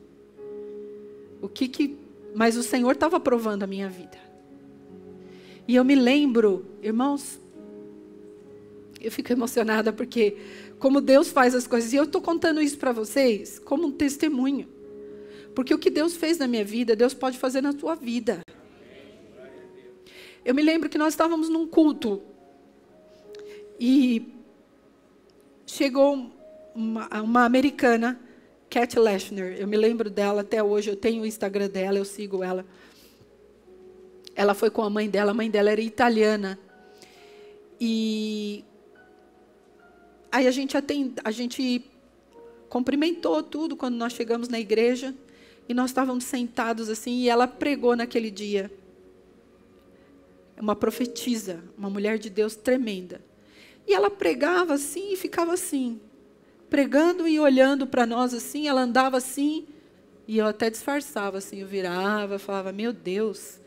O 1.39 1.47
que 1.47 1.67
que. 1.67 1.95
Mas 2.33 2.57
o 2.57 2.63
Senhor 2.63 2.93
estava 2.93 3.19
provando 3.19 3.61
a 3.61 3.67
minha 3.67 3.87
vida. 3.89 4.17
E 5.67 5.75
eu 5.75 5.85
me 5.85 5.93
lembro, 5.93 6.65
irmãos, 6.81 7.39
eu 8.99 9.11
fico 9.11 9.31
emocionada 9.31 9.93
porque 9.93 10.37
como 10.79 10.99
Deus 10.99 11.29
faz 11.29 11.53
as 11.53 11.67
coisas. 11.67 11.93
E 11.93 11.95
eu 11.95 12.05
estou 12.05 12.23
contando 12.23 12.59
isso 12.59 12.79
para 12.79 12.91
vocês 12.91 13.59
como 13.59 13.85
um 13.85 13.91
testemunho. 13.91 14.67
Porque 15.53 15.75
o 15.75 15.77
que 15.77 15.91
Deus 15.91 16.15
fez 16.15 16.39
na 16.39 16.47
minha 16.47 16.65
vida, 16.65 16.95
Deus 16.95 17.13
pode 17.13 17.37
fazer 17.37 17.61
na 17.61 17.71
sua 17.71 17.93
vida. 17.93 18.42
Eu 20.45 20.53
me 20.53 20.61
lembro 20.61 20.89
que 20.89 20.97
nós 20.97 21.13
estávamos 21.13 21.47
num 21.47 21.65
culto 21.65 22.21
e 23.79 24.33
chegou 25.65 26.29
uma, 26.75 27.21
uma 27.21 27.45
americana, 27.45 28.19
Cat 28.69 28.99
Leshner. 28.99 29.55
Eu 29.57 29.67
me 29.67 29.77
lembro 29.77 30.09
dela 30.09 30.41
até 30.41 30.61
hoje. 30.61 30.89
Eu 30.89 30.97
tenho 30.97 31.23
o 31.23 31.25
Instagram 31.25 31.69
dela, 31.69 31.97
eu 31.97 32.03
sigo 32.03 32.43
ela. 32.43 32.65
Ela 34.35 34.53
foi 34.53 34.69
com 34.69 34.81
a 34.81 34.89
mãe 34.89 35.09
dela. 35.09 35.31
A 35.31 35.33
mãe 35.33 35.49
dela 35.49 35.71
era 35.71 35.81
italiana. 35.81 36.59
E 37.79 38.65
aí 40.29 40.45
a 40.45 40.51
gente 40.51 40.75
atend, 40.75 41.15
a 41.23 41.31
gente 41.31 41.85
cumprimentou 42.67 43.41
tudo 43.43 43.77
quando 43.77 43.95
nós 43.95 44.13
chegamos 44.13 44.49
na 44.49 44.59
igreja 44.59 45.13
e 45.69 45.73
nós 45.73 45.91
estávamos 45.91 46.25
sentados 46.25 46.89
assim 46.89 47.19
e 47.21 47.29
ela 47.29 47.47
pregou 47.47 47.95
naquele 47.95 48.29
dia. 48.29 48.71
Uma 50.59 50.75
profetisa, 50.75 51.63
uma 51.77 51.89
mulher 51.89 52.17
de 52.17 52.29
Deus 52.29 52.55
tremenda. 52.55 53.21
E 53.87 53.93
ela 53.93 54.09
pregava 54.09 54.73
assim 54.73 55.13
e 55.13 55.17
ficava 55.17 55.53
assim, 55.53 55.99
pregando 56.69 57.27
e 57.27 57.39
olhando 57.39 57.85
para 57.85 58.05
nós 58.05 58.33
assim, 58.33 58.67
ela 58.67 58.81
andava 58.81 59.17
assim, 59.17 59.65
e 60.27 60.37
eu 60.37 60.47
até 60.47 60.69
disfarçava 60.69 61.37
assim, 61.37 61.59
eu 61.59 61.67
virava, 61.67 62.39
falava: 62.39 62.71
"Meu 62.71 62.93
Deus, 62.93 63.59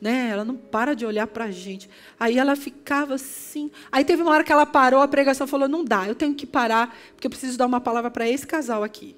né? 0.00 0.30
Ela 0.30 0.44
não 0.44 0.56
para 0.56 0.94
de 0.94 1.04
olhar 1.04 1.26
para 1.26 1.46
a 1.46 1.50
gente. 1.50 1.90
Aí 2.18 2.38
ela 2.38 2.56
ficava 2.56 3.14
assim. 3.14 3.70
Aí 3.92 4.04
teve 4.04 4.22
uma 4.22 4.30
hora 4.30 4.42
que 4.42 4.52
ela 4.52 4.64
parou 4.64 5.02
a 5.02 5.08
pregação 5.08 5.46
falou: 5.46 5.68
não 5.68 5.84
dá, 5.84 6.08
eu 6.08 6.14
tenho 6.14 6.34
que 6.34 6.46
parar, 6.46 6.96
porque 7.12 7.26
eu 7.26 7.30
preciso 7.30 7.58
dar 7.58 7.66
uma 7.66 7.80
palavra 7.80 8.10
para 8.10 8.28
esse 8.28 8.46
casal 8.46 8.82
aqui. 8.82 9.14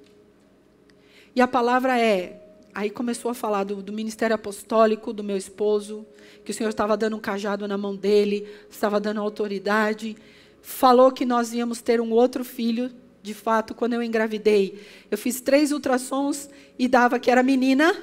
E 1.35 1.41
a 1.41 1.47
palavra 1.47 1.99
é. 1.99 2.41
Aí 2.75 2.89
começou 2.91 3.31
a 3.31 3.35
falar 3.35 3.65
do, 3.65 3.83
do 3.83 3.93
ministério 3.93 4.35
apostólico 4.35 5.13
do 5.13 5.23
meu 5.23 5.37
esposo, 5.37 6.07
que 6.45 6.51
o 6.51 6.55
Senhor 6.55 6.71
estava 6.71 6.97
dando 6.97 7.17
um 7.17 7.21
cajado 7.21 7.69
na 7.69 7.77
mão 7.77 7.95
dele, 7.95 8.49
estava 8.71 8.99
dando 8.99 9.21
autoridade. 9.21 10.17
Falou 10.63 11.13
que 11.13 11.27
nós 11.27 11.53
íamos 11.53 11.83
ter 11.83 12.01
um 12.01 12.11
outro 12.13 12.45
filho. 12.45 12.91
De 13.23 13.35
fato, 13.35 13.75
quando 13.75 13.93
eu 13.93 14.03
engravidei, 14.03 14.81
eu 15.09 15.17
fiz 15.17 15.41
três 15.41 15.71
ultrassons 15.71 16.51
e 16.77 16.89
dava 16.89 17.21
que 17.21 17.31
era 17.31 17.43
menina 17.43 17.95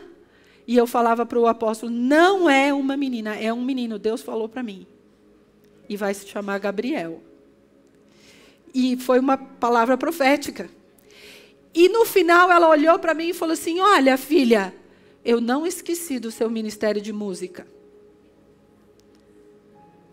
e 0.69 0.77
eu 0.77 0.85
falava 0.85 1.25
para 1.25 1.39
o 1.39 1.47
apóstolo: 1.47 1.91
não 1.91 2.47
é 2.47 2.71
uma 2.71 2.95
menina, 2.95 3.35
é 3.35 3.51
um 3.51 3.65
menino. 3.65 3.97
Deus 3.97 4.21
falou 4.21 4.47
para 4.47 4.61
mim. 4.61 4.85
E 5.89 5.97
vai 5.97 6.13
se 6.13 6.27
chamar 6.27 6.59
Gabriel. 6.59 7.23
E 8.71 8.95
foi 8.95 9.17
uma 9.17 9.35
palavra 9.35 9.97
profética. 9.97 10.69
E 11.73 11.87
no 11.89 12.05
final 12.05 12.51
ela 12.51 12.67
olhou 12.67 12.97
para 12.99 13.13
mim 13.13 13.29
e 13.29 13.33
falou 13.33 13.53
assim: 13.53 13.79
Olha, 13.79 14.17
filha, 14.17 14.73
eu 15.23 15.39
não 15.39 15.65
esqueci 15.65 16.19
do 16.19 16.31
seu 16.31 16.49
ministério 16.49 17.01
de 17.01 17.13
música. 17.13 17.67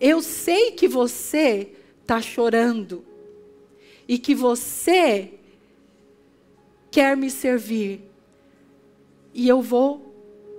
Eu 0.00 0.20
sei 0.20 0.72
que 0.72 0.86
você 0.86 1.72
está 2.02 2.20
chorando 2.20 3.04
e 4.06 4.18
que 4.18 4.34
você 4.34 5.32
quer 6.90 7.16
me 7.16 7.30
servir. 7.30 8.02
E 9.32 9.48
eu 9.48 9.62
vou 9.62 10.06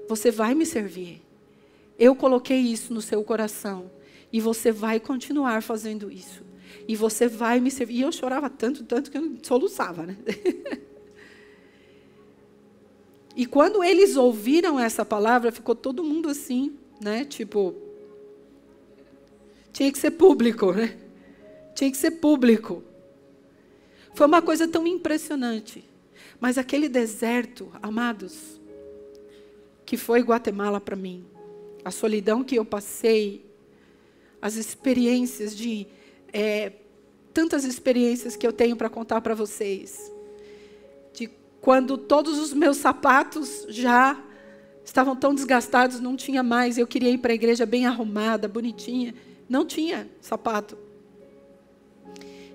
você 0.07 0.31
vai 0.31 0.55
me 0.55 0.65
servir. 0.65 1.21
Eu 1.99 2.15
coloquei 2.15 2.59
isso 2.59 2.93
no 2.93 3.01
seu 3.01 3.23
coração. 3.23 3.91
E 4.31 4.39
você 4.39 4.71
vai 4.71 4.99
continuar 4.99 5.61
fazendo 5.61 6.11
isso. 6.11 6.46
E 6.87 6.95
você 6.95 7.27
vai 7.27 7.59
me 7.59 7.69
servir. 7.69 7.95
E 7.95 8.01
eu 8.01 8.11
chorava 8.11 8.49
tanto, 8.49 8.83
tanto 8.83 9.11
que 9.11 9.17
eu 9.17 9.37
soluçava, 9.43 10.05
né? 10.05 10.17
e 13.35 13.45
quando 13.45 13.83
eles 13.83 14.15
ouviram 14.15 14.79
essa 14.79 15.03
palavra, 15.03 15.51
ficou 15.51 15.75
todo 15.75 16.03
mundo 16.03 16.29
assim, 16.29 16.75
né? 17.01 17.25
Tipo, 17.25 17.75
tinha 19.73 19.91
que 19.91 19.99
ser 19.99 20.11
público, 20.11 20.71
né? 20.71 20.97
Tinha 21.75 21.91
que 21.91 21.97
ser 21.97 22.11
público. 22.11 22.83
Foi 24.15 24.25
uma 24.25 24.41
coisa 24.41 24.67
tão 24.67 24.87
impressionante. 24.87 25.83
Mas 26.39 26.57
aquele 26.57 26.89
deserto, 26.89 27.71
amados, 27.81 28.59
que 29.85 29.97
foi 29.97 30.21
Guatemala 30.21 30.81
para 30.81 30.95
mim. 30.95 31.25
A 31.85 31.91
solidão 31.91 32.43
que 32.43 32.55
eu 32.55 32.65
passei, 32.65 33.45
as 34.41 34.55
experiências 34.55 35.55
de. 35.55 35.87
É, 36.31 36.73
tantas 37.33 37.63
experiências 37.63 38.35
que 38.35 38.47
eu 38.47 38.51
tenho 38.51 38.75
para 38.75 38.89
contar 38.89 39.21
para 39.21 39.35
vocês. 39.35 40.11
De 41.13 41.29
quando 41.61 41.97
todos 41.97 42.39
os 42.39 42.53
meus 42.53 42.77
sapatos 42.77 43.65
já 43.69 44.19
estavam 44.83 45.15
tão 45.15 45.35
desgastados, 45.35 45.99
não 45.99 46.15
tinha 46.15 46.41
mais. 46.41 46.77
Eu 46.77 46.87
queria 46.87 47.09
ir 47.09 47.19
para 47.19 47.31
a 47.31 47.35
igreja 47.35 47.65
bem 47.65 47.85
arrumada, 47.85 48.47
bonitinha. 48.47 49.13
Não 49.47 49.65
tinha 49.65 50.09
sapato. 50.19 50.77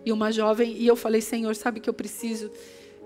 E 0.05 0.11
uma 0.11 0.33
jovem, 0.33 0.77
e 0.77 0.87
eu 0.87 0.97
falei, 0.97 1.20
Senhor, 1.20 1.55
sabe 1.55 1.79
que 1.79 1.89
eu 1.89 1.95
preciso 1.95 2.51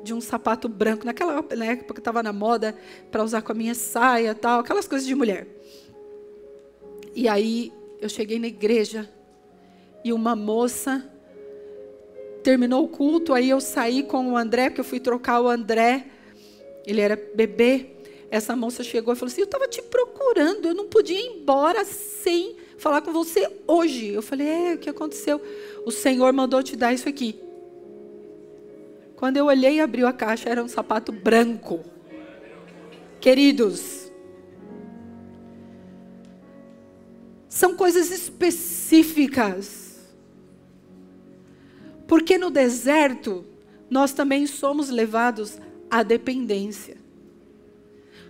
de 0.03 0.15
um 0.15 0.21
sapato 0.21 0.69
branco. 0.69 1.05
Naquela 1.05 1.45
época 1.65 2.01
estava 2.01 2.23
na 2.23 2.33
moda 2.33 2.77
para 3.11 3.23
usar 3.23 3.43
com 3.43 3.53
a 3.53 3.55
minha 3.55 3.75
saia, 3.75 4.35
tal, 4.35 4.61
aquelas 4.61 4.89
coisas 4.89 5.07
de 5.07 5.15
mulher. 5.15 5.47
E 7.15 7.29
aí 7.29 7.73
eu 8.01 8.09
cheguei 8.09 8.39
na 8.39 8.47
igreja 8.47 9.11
e 10.07 10.13
uma 10.13 10.37
moça 10.37 11.05
terminou 12.45 12.85
o 12.85 12.89
culto, 12.89 13.35
aí 13.35 13.51
eu 13.51 13.61
saí 13.61 14.05
com 14.05 14.31
o 14.31 14.37
André, 14.37 14.71
porque 14.71 14.81
eu 14.81 14.85
fui 14.85 15.01
trocar 15.01 15.41
o 15.41 15.49
André. 15.49 16.07
Ele 16.87 17.01
era 17.01 17.21
bebê. 17.35 17.91
Essa 18.31 18.55
moça 18.55 18.85
chegou 18.85 19.13
e 19.13 19.17
falou 19.17 19.33
assim: 19.33 19.41
"Eu 19.41 19.47
estava 19.47 19.67
te 19.67 19.83
procurando, 19.83 20.69
eu 20.69 20.75
não 20.75 20.87
podia 20.87 21.19
ir 21.19 21.39
embora 21.39 21.85
sem 21.85 22.55
falar 22.79 23.03
com 23.03 23.13
você 23.13 23.51
hoje". 23.67 24.13
Eu 24.13 24.23
falei: 24.23 24.47
"É, 24.47 24.75
o 24.75 24.79
que 24.79 24.89
aconteceu? 24.89 25.43
O 25.85 25.91
Senhor 25.91 26.33
mandou 26.33 26.63
te 26.63 26.77
dar 26.77 26.93
isso 26.93 27.09
aqui". 27.09 27.41
Quando 29.17 29.39
eu 29.39 29.47
olhei 29.47 29.75
e 29.77 29.81
abriu 29.81 30.07
a 30.07 30.13
caixa, 30.13 30.49
era 30.49 30.63
um 30.63 30.69
sapato 30.69 31.11
branco. 31.11 31.81
Queridos, 33.21 34.09
são 37.49 37.75
coisas 37.75 38.13
específicas. 38.13 39.86
Porque 42.07 42.39
no 42.39 42.51
deserto, 42.51 43.45
nós 43.91 44.13
também 44.13 44.47
somos 44.47 44.91
levados 44.91 45.59
à 45.91 46.03
dependência. 46.03 46.97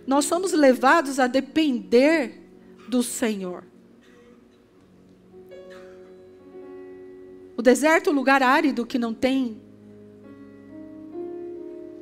Nós 0.05 0.25
somos 0.25 0.53
levados 0.53 1.19
a 1.19 1.27
depender 1.27 2.41
do 2.87 3.03
Senhor. 3.03 3.63
O 7.55 7.61
deserto 7.61 8.09
é 8.09 8.13
um 8.13 8.15
lugar 8.15 8.41
árido 8.43 8.85
que 8.85 8.99
não 8.99 9.13
tem 9.13 9.61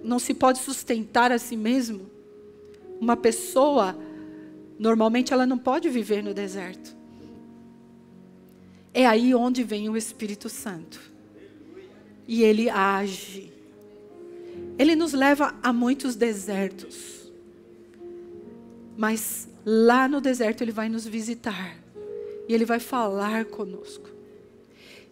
não 0.05 0.19
se 0.19 0.34
pode 0.36 0.59
sustentar 0.59 1.32
a 1.32 1.39
si 1.39 1.57
mesmo. 1.57 2.09
Uma 3.01 3.17
pessoa, 3.17 3.97
normalmente, 4.78 5.34
ela 5.34 5.47
não 5.47 5.57
pode 5.57 5.89
viver 5.89 6.23
no 6.23 6.34
deserto. 6.34 6.95
É 8.93 9.05
aí 9.05 9.34
onde 9.34 9.63
vem 9.63 9.89
o 9.89 9.97
Espírito 9.97 10.47
Santo. 10.47 11.14
E 12.28 12.43
ele 12.43 12.69
age. 12.69 13.51
Ele 14.78 14.95
nos 14.95 15.13
leva 15.13 15.55
a 15.61 15.71
muitos 15.71 16.15
desertos. 16.15 17.32
Mas 18.97 19.47
lá 19.65 20.07
no 20.07 20.21
deserto 20.21 20.61
ele 20.61 20.71
vai 20.71 20.89
nos 20.89 21.05
visitar. 21.05 21.78
E 22.47 22.53
ele 22.53 22.65
vai 22.65 22.80
falar 22.80 23.45
conosco. 23.45 24.09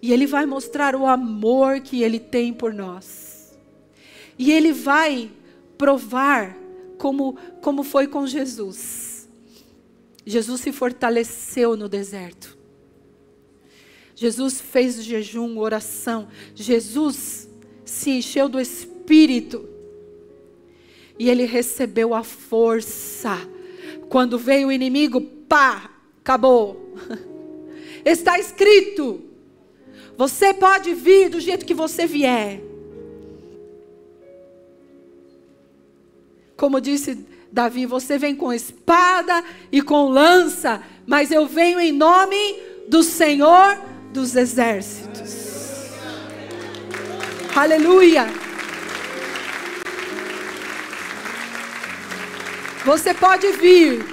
E 0.01 0.11
ele 0.11 0.27
vai 0.27 0.45
mostrar 0.45 0.95
o 0.95 1.05
amor 1.05 1.79
que 1.79 2.03
ele 2.03 2.19
tem 2.19 2.53
por 2.53 2.73
nós. 2.73 3.57
E 4.37 4.51
ele 4.51 4.73
vai 4.73 5.31
provar 5.77 6.57
como, 6.97 7.37
como 7.61 7.83
foi 7.83 8.07
com 8.07 8.27
Jesus. 8.27 9.29
Jesus 10.25 10.61
se 10.61 10.71
fortaleceu 10.71 11.75
no 11.75 11.87
deserto. 11.87 12.57
Jesus 14.23 14.61
fez 14.61 15.03
jejum, 15.03 15.57
oração. 15.57 16.29
Jesus 16.55 17.49
se 17.83 18.09
encheu 18.09 18.47
do 18.47 18.57
Espírito. 18.57 19.67
E 21.19 21.29
ele 21.29 21.43
recebeu 21.43 22.13
a 22.13 22.23
força. 22.23 23.37
Quando 24.07 24.37
veio 24.39 24.69
o 24.69 24.71
inimigo, 24.71 25.19
pá, 25.19 25.91
acabou. 26.21 26.95
Está 28.05 28.39
escrito. 28.39 29.21
Você 30.15 30.53
pode 30.53 30.93
vir 30.93 31.29
do 31.29 31.41
jeito 31.41 31.65
que 31.65 31.73
você 31.73 32.07
vier. 32.07 32.61
Como 36.55 36.79
disse 36.79 37.25
Davi, 37.51 37.85
você 37.85 38.17
vem 38.17 38.37
com 38.37 38.53
espada 38.53 39.43
e 39.69 39.81
com 39.81 40.07
lança, 40.07 40.81
mas 41.05 41.29
eu 41.29 41.45
venho 41.45 41.77
em 41.77 41.91
nome 41.91 42.37
do 42.87 43.03
Senhor 43.03 43.91
dos 44.13 44.35
exércitos. 44.35 45.91
Aleluia. 47.55 48.27
Você 52.85 53.13
pode 53.13 53.51
vir. 53.53 54.05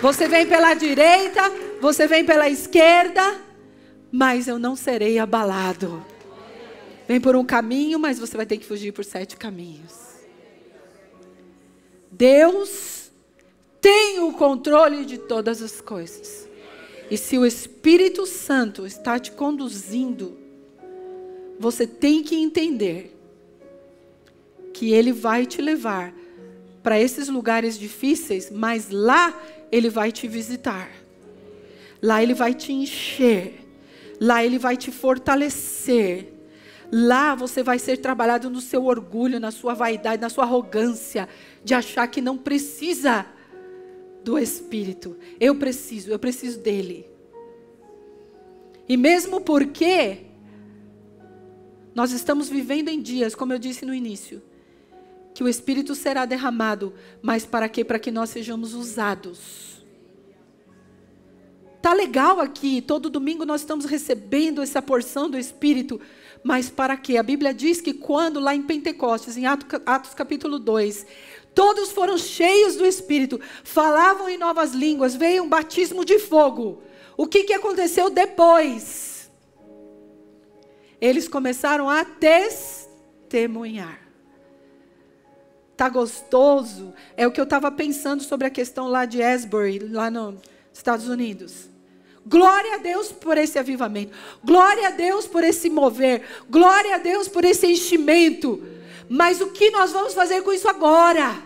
Você 0.00 0.26
vem 0.26 0.46
pela 0.46 0.74
direita, 0.74 1.42
você 1.80 2.06
vem 2.06 2.24
pela 2.24 2.48
esquerda, 2.48 3.40
mas 4.10 4.48
eu 4.48 4.58
não 4.58 4.74
serei 4.74 5.18
abalado. 5.18 6.04
Vem 7.06 7.20
por 7.20 7.36
um 7.36 7.44
caminho, 7.44 7.98
mas 7.98 8.18
você 8.18 8.36
vai 8.36 8.46
ter 8.46 8.56
que 8.56 8.66
fugir 8.66 8.92
por 8.92 9.04
sete 9.04 9.36
caminhos. 9.36 9.92
Deus 12.10 13.10
tem 13.80 14.20
o 14.20 14.32
controle 14.32 15.04
de 15.04 15.18
todas 15.18 15.60
as 15.60 15.80
coisas. 15.80 16.41
E 17.12 17.18
se 17.18 17.36
o 17.36 17.44
Espírito 17.44 18.24
Santo 18.24 18.86
está 18.86 19.18
te 19.18 19.32
conduzindo, 19.32 20.38
você 21.58 21.86
tem 21.86 22.22
que 22.22 22.34
entender 22.34 23.14
que 24.72 24.94
ele 24.94 25.12
vai 25.12 25.44
te 25.44 25.60
levar 25.60 26.14
para 26.82 26.98
esses 26.98 27.28
lugares 27.28 27.78
difíceis, 27.78 28.50
mas 28.50 28.88
lá 28.88 29.38
ele 29.70 29.90
vai 29.90 30.10
te 30.10 30.26
visitar. 30.26 30.90
Lá 32.00 32.22
ele 32.22 32.32
vai 32.32 32.54
te 32.54 32.72
encher. 32.72 33.60
Lá 34.18 34.42
ele 34.42 34.58
vai 34.58 34.78
te 34.78 34.90
fortalecer. 34.90 36.32
Lá 36.90 37.34
você 37.34 37.62
vai 37.62 37.78
ser 37.78 37.98
trabalhado 37.98 38.48
no 38.48 38.62
seu 38.62 38.86
orgulho, 38.86 39.38
na 39.38 39.50
sua 39.50 39.74
vaidade, 39.74 40.22
na 40.22 40.30
sua 40.30 40.44
arrogância, 40.44 41.28
de 41.62 41.74
achar 41.74 42.06
que 42.06 42.22
não 42.22 42.38
precisa 42.38 43.26
do 44.24 44.38
Espírito. 44.38 45.16
Eu 45.40 45.54
preciso, 45.54 46.10
eu 46.10 46.18
preciso 46.18 46.58
dele. 46.60 47.06
E 48.88 48.96
mesmo 48.96 49.40
porque 49.40 50.18
nós 51.94 52.12
estamos 52.12 52.48
vivendo 52.48 52.88
em 52.88 53.00
dias, 53.00 53.34
como 53.34 53.52
eu 53.52 53.58
disse 53.58 53.84
no 53.84 53.94
início, 53.94 54.42
que 55.34 55.42
o 55.42 55.48
Espírito 55.48 55.94
será 55.94 56.24
derramado, 56.24 56.94
mas 57.20 57.44
para 57.44 57.68
quê? 57.68 57.84
Para 57.84 57.98
que 57.98 58.10
nós 58.10 58.30
sejamos 58.30 58.74
usados. 58.74 59.82
Tá 61.80 61.92
legal 61.92 62.40
aqui, 62.40 62.80
todo 62.80 63.10
domingo 63.10 63.44
nós 63.44 63.62
estamos 63.62 63.86
recebendo 63.86 64.62
essa 64.62 64.80
porção 64.80 65.28
do 65.28 65.36
Espírito, 65.36 66.00
mas 66.44 66.70
para 66.70 66.96
quê? 66.96 67.16
A 67.16 67.22
Bíblia 67.22 67.52
diz 67.52 67.80
que 67.80 67.92
quando 67.92 68.38
lá 68.38 68.54
em 68.54 68.62
Pentecostes, 68.62 69.36
em 69.36 69.46
Atos, 69.46 70.14
capítulo 70.14 70.58
2, 70.58 71.06
todos 71.54 71.90
foram 71.92 72.18
cheios 72.18 72.76
do 72.76 72.86
Espírito, 72.86 73.40
falavam 73.64 74.28
em 74.28 74.38
novas 74.38 74.72
línguas, 74.72 75.14
veio 75.14 75.42
um 75.42 75.48
batismo 75.48 76.04
de 76.04 76.18
fogo. 76.18 76.82
O 77.16 77.26
que, 77.26 77.44
que 77.44 77.52
aconteceu 77.52 78.10
depois? 78.10 79.30
Eles 81.00 81.28
começaram 81.28 81.88
a 81.90 82.04
testemunhar. 82.04 84.00
Tá 85.76 85.88
gostoso? 85.88 86.94
É 87.16 87.26
o 87.26 87.32
que 87.32 87.40
eu 87.40 87.44
estava 87.44 87.70
pensando 87.70 88.22
sobre 88.22 88.46
a 88.46 88.50
questão 88.50 88.86
lá 88.88 89.04
de 89.04 89.22
Asbury, 89.22 89.80
lá 89.80 90.10
nos 90.10 90.36
Estados 90.72 91.08
Unidos. 91.08 91.68
Glória 92.24 92.76
a 92.76 92.78
Deus 92.78 93.10
por 93.10 93.36
esse 93.36 93.58
avivamento. 93.58 94.16
Glória 94.44 94.88
a 94.88 94.90
Deus 94.92 95.26
por 95.26 95.42
esse 95.42 95.68
mover. 95.68 96.22
Glória 96.48 96.94
a 96.94 96.98
Deus 96.98 97.26
por 97.26 97.44
esse 97.44 97.66
enchimento. 97.66 98.62
Mas 99.14 99.42
o 99.42 99.48
que 99.48 99.70
nós 99.70 99.92
vamos 99.92 100.14
fazer 100.14 100.40
com 100.40 100.54
isso 100.54 100.66
agora? 100.66 101.36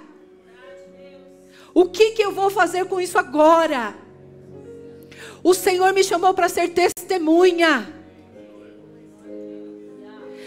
O 1.74 1.86
que, 1.86 2.12
que 2.12 2.22
eu 2.22 2.30
vou 2.30 2.48
fazer 2.48 2.84
com 2.84 3.00
isso 3.00 3.18
agora? 3.18 3.92
O 5.42 5.52
Senhor 5.52 5.92
me 5.92 6.04
chamou 6.04 6.32
para 6.32 6.48
ser 6.48 6.68
testemunha. 6.68 7.92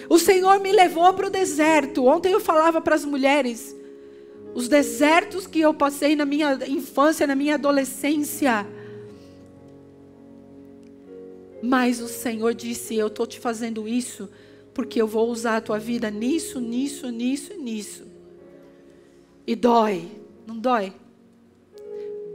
O 0.07 0.17
Senhor 0.17 0.61
me 0.61 0.71
levou 0.71 1.13
para 1.13 1.27
o 1.27 1.29
deserto. 1.29 2.05
Ontem 2.05 2.31
eu 2.31 2.39
falava 2.39 2.79
para 2.79 2.95
as 2.95 3.03
mulheres 3.03 3.75
os 4.55 4.69
desertos 4.69 5.45
que 5.45 5.59
eu 5.59 5.73
passei 5.73 6.15
na 6.15 6.23
minha 6.23 6.57
infância, 6.69 7.27
na 7.27 7.35
minha 7.35 7.55
adolescência. 7.55 8.65
Mas 11.61 11.99
o 11.99 12.07
Senhor 12.07 12.53
disse: 12.53 12.95
Eu 12.95 13.07
estou 13.07 13.27
te 13.27 13.41
fazendo 13.41 13.89
isso 13.89 14.29
porque 14.79 15.01
eu 15.01 15.07
vou 15.07 15.29
usar 15.29 15.57
a 15.57 15.61
tua 15.61 15.77
vida 15.77 16.09
nisso, 16.09 16.61
nisso, 16.61 17.09
nisso 17.09 17.53
nisso. 17.57 18.07
E 19.45 19.53
dói, 19.53 20.09
não 20.47 20.57
dói? 20.57 20.93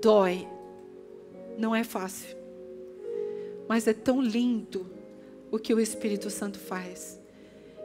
Dói. 0.03 0.47
Não 1.57 1.75
é 1.75 1.83
fácil. 1.83 2.37
Mas 3.67 3.89
é 3.89 3.95
tão 3.95 4.21
lindo 4.21 4.87
o 5.51 5.59
que 5.59 5.73
o 5.73 5.81
Espírito 5.81 6.29
Santo 6.29 6.59
faz. 6.59 7.19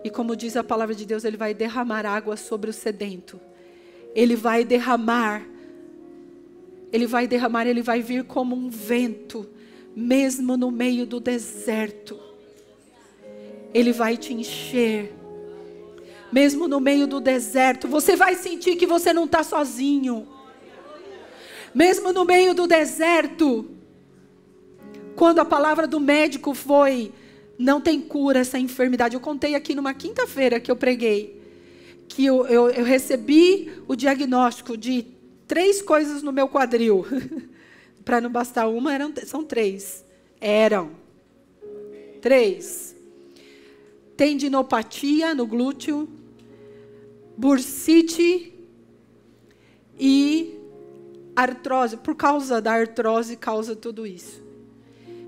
E 0.03 0.09
como 0.09 0.35
diz 0.35 0.57
a 0.57 0.63
palavra 0.63 0.93
de 0.93 1.05
Deus, 1.05 1.23
ele 1.23 1.37
vai 1.37 1.53
derramar 1.53 2.05
água 2.05 2.35
sobre 2.35 2.69
o 2.69 2.73
sedento. 2.73 3.39
Ele 4.13 4.35
vai 4.35 4.65
derramar. 4.65 5.41
Ele 6.91 7.07
vai 7.07 7.29
derramar, 7.29 7.65
ele 7.65 7.81
vai 7.81 8.01
vir 8.01 8.25
como 8.25 8.57
um 8.57 8.69
vento, 8.69 9.49
mesmo 9.95 10.57
no 10.57 10.69
meio 10.69 11.05
do 11.05 11.21
deserto. 11.21 12.28
Ele 13.73 13.91
vai 13.91 14.17
te 14.17 14.33
encher. 14.33 15.13
Mesmo 16.31 16.67
no 16.67 16.79
meio 16.79 17.07
do 17.07 17.19
deserto, 17.19 17.87
você 17.87 18.15
vai 18.15 18.35
sentir 18.35 18.75
que 18.75 18.85
você 18.85 19.11
não 19.11 19.25
está 19.25 19.43
sozinho. 19.43 20.27
Mesmo 21.73 22.11
no 22.11 22.25
meio 22.25 22.53
do 22.53 22.67
deserto, 22.67 23.69
quando 25.15 25.39
a 25.39 25.45
palavra 25.45 25.87
do 25.87 25.99
médico 25.99 26.53
foi 26.53 27.11
não 27.59 27.81
tem 27.81 27.99
cura 27.99 28.39
essa 28.39 28.57
enfermidade. 28.57 29.15
Eu 29.15 29.19
contei 29.19 29.53
aqui 29.53 29.75
numa 29.75 29.93
quinta-feira 29.93 30.61
que 30.61 30.71
eu 30.71 30.77
preguei. 30.77 31.37
Que 32.07 32.25
eu, 32.25 32.47
eu, 32.47 32.69
eu, 32.69 32.85
recebi 32.85 33.69
o 33.85 33.95
diagnóstico 33.95 34.77
de 34.77 35.05
três 35.45 35.81
coisas 35.81 36.23
no 36.23 36.31
meu 36.31 36.47
quadril. 36.47 37.05
Para 38.05 38.21
não 38.21 38.31
bastar 38.31 38.67
uma, 38.67 38.93
eram, 38.93 39.13
são 39.25 39.43
três. 39.43 40.05
Eram. 40.39 40.91
Três. 42.21 42.95
Tendinopatia 44.19 45.33
no 45.33 45.47
glúteo, 45.47 46.09
bursite 47.37 48.53
e 49.97 50.59
artrose. 51.33 51.95
Por 51.95 52.15
causa 52.15 52.61
da 52.61 52.73
artrose, 52.73 53.37
causa 53.37 53.77
tudo 53.77 54.05
isso. 54.05 54.43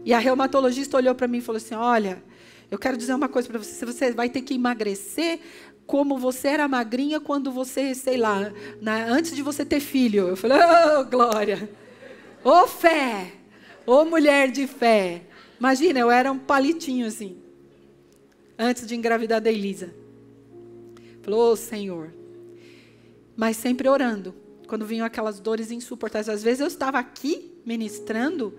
E 0.03 0.13
a 0.13 0.19
reumatologista 0.19 0.97
olhou 0.97 1.15
para 1.15 1.25
mim 1.25 1.37
e 1.37 1.41
falou 1.41 1.55
assim: 1.55 1.73
Olha, 1.73 2.21
eu 2.69 2.77
quero 2.77 2.97
dizer 2.97 3.13
uma 3.13 3.29
coisa 3.29 3.47
para 3.47 3.59
você. 3.59 3.85
Você 3.85 4.11
vai 4.11 4.27
ter 4.27 4.41
que 4.41 4.55
emagrecer 4.55 5.39
como 5.87 6.17
você 6.17 6.49
era 6.49 6.67
magrinha 6.67 7.21
quando 7.21 7.49
você, 7.49 7.95
sei 7.95 8.17
lá, 8.17 8.51
na, 8.81 9.05
antes 9.05 9.33
de 9.33 9.41
você 9.41 9.63
ter 9.63 9.79
filho. 9.79 10.27
Eu 10.27 10.35
falei: 10.35 10.57
Oh, 10.97 11.05
glória! 11.05 11.69
Ô 12.43 12.49
oh, 12.49 12.67
fé! 12.67 13.31
Ô 13.87 14.01
oh, 14.01 14.03
mulher 14.03 14.51
de 14.51 14.67
fé! 14.67 15.21
Imagina, 15.57 15.97
eu 15.97 16.11
era 16.11 16.29
um 16.29 16.37
palitinho 16.37 17.07
assim. 17.07 17.40
Antes 18.63 18.85
de 18.85 18.95
engravidar 18.95 19.41
da 19.41 19.51
Elisa. 19.51 19.91
Falou: 21.23 21.51
oh, 21.51 21.55
Senhor. 21.55 22.13
Mas 23.35 23.57
sempre 23.57 23.89
orando. 23.89 24.35
Quando 24.67 24.85
vinham 24.85 25.03
aquelas 25.03 25.39
dores 25.39 25.71
insuportáveis. 25.71 26.29
Às 26.29 26.43
vezes 26.43 26.59
eu 26.59 26.67
estava 26.67 26.99
aqui 26.99 27.51
ministrando 27.65 28.53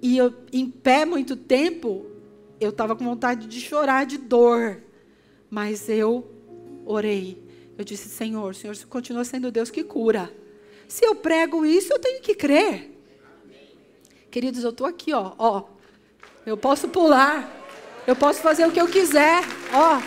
e 0.00 0.18
eu, 0.18 0.32
em 0.52 0.70
pé 0.70 1.06
muito 1.06 1.34
tempo, 1.34 2.04
eu 2.60 2.70
estava 2.70 2.94
com 2.94 3.04
vontade 3.04 3.46
de 3.48 3.60
chorar 3.60 4.04
de 4.04 4.18
dor. 4.18 4.82
Mas 5.50 5.88
eu 5.88 6.30
orei. 6.84 7.42
Eu 7.76 7.84
disse: 7.84 8.08
Senhor, 8.08 8.54
Senhor 8.54 8.76
continua 8.88 9.24
sendo 9.24 9.50
Deus 9.50 9.70
que 9.70 9.82
cura. 9.82 10.32
Se 10.86 11.04
eu 11.04 11.16
prego 11.16 11.66
isso, 11.66 11.92
eu 11.92 11.98
tenho 11.98 12.20
que 12.20 12.34
crer. 12.34 12.92
Queridos, 14.30 14.62
eu 14.62 14.70
estou 14.70 14.86
aqui, 14.86 15.12
ó, 15.12 15.32
ó. 15.36 15.64
Eu 16.46 16.56
posso 16.56 16.86
pular. 16.86 17.63
Eu 18.06 18.14
posso 18.14 18.40
fazer 18.40 18.66
o 18.66 18.72
que 18.72 18.80
eu 18.80 18.86
quiser. 18.86 19.42
Ó. 19.72 20.00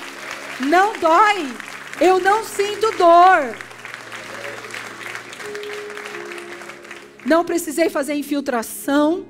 Não 0.65 0.93
dói. 0.99 1.47
Eu 1.99 2.19
não 2.19 2.43
sinto 2.43 2.91
dor. 2.97 3.55
Não 7.25 7.43
precisei 7.43 7.89
fazer 7.89 8.13
infiltração. 8.13 9.25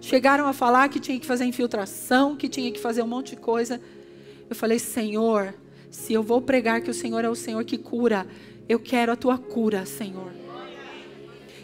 Chegaram 0.00 0.46
a 0.46 0.52
falar 0.52 0.88
que 0.88 0.98
tinha 0.98 1.20
que 1.20 1.26
fazer 1.26 1.44
infiltração, 1.44 2.34
que 2.34 2.48
tinha 2.48 2.72
que 2.72 2.80
fazer 2.80 3.02
um 3.02 3.06
monte 3.06 3.30
de 3.30 3.36
coisa. 3.36 3.80
Eu 4.48 4.56
falei, 4.56 4.78
Senhor, 4.78 5.54
se 5.90 6.12
eu 6.14 6.22
vou 6.22 6.40
pregar 6.40 6.80
que 6.80 6.90
o 6.90 6.94
Senhor 6.94 7.24
é 7.24 7.28
o 7.28 7.34
Senhor 7.34 7.62
que 7.64 7.76
cura, 7.76 8.26
eu 8.68 8.80
quero 8.80 9.12
a 9.12 9.16
tua 9.16 9.36
cura, 9.36 9.84
Senhor. 9.84 10.32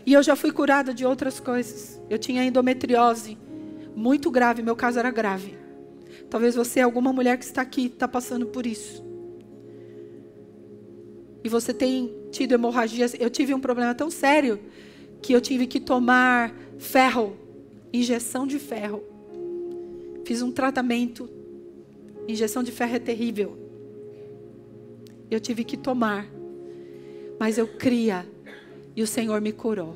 E 0.04 0.12
eu 0.12 0.22
já 0.22 0.36
fui 0.36 0.52
curada 0.52 0.92
de 0.92 1.06
outras 1.06 1.40
coisas. 1.40 2.00
Eu 2.10 2.18
tinha 2.18 2.44
endometriose 2.44 3.38
muito 3.96 4.30
grave, 4.30 4.62
meu 4.62 4.76
caso 4.76 4.98
era 4.98 5.10
grave. 5.10 5.63
Talvez 6.34 6.56
você, 6.56 6.80
alguma 6.80 7.12
mulher 7.12 7.38
que 7.38 7.44
está 7.44 7.62
aqui, 7.62 7.86
está 7.86 8.08
passando 8.08 8.46
por 8.46 8.66
isso. 8.66 9.04
E 11.44 11.48
você 11.48 11.72
tem 11.72 12.12
tido 12.32 12.50
hemorragias. 12.50 13.14
Eu 13.20 13.30
tive 13.30 13.54
um 13.54 13.60
problema 13.60 13.94
tão 13.94 14.10
sério 14.10 14.58
que 15.22 15.32
eu 15.32 15.40
tive 15.40 15.68
que 15.68 15.78
tomar 15.78 16.52
ferro 16.76 17.36
injeção 17.92 18.48
de 18.48 18.58
ferro. 18.58 19.00
Fiz 20.24 20.42
um 20.42 20.50
tratamento. 20.50 21.30
Injeção 22.26 22.64
de 22.64 22.72
ferro 22.72 22.96
é 22.96 22.98
terrível. 22.98 23.56
eu 25.30 25.38
tive 25.38 25.62
que 25.62 25.76
tomar. 25.76 26.26
Mas 27.38 27.58
eu 27.58 27.68
cria 27.68 28.28
e 28.96 29.04
o 29.04 29.06
Senhor 29.06 29.40
me 29.40 29.52
curou. 29.52 29.94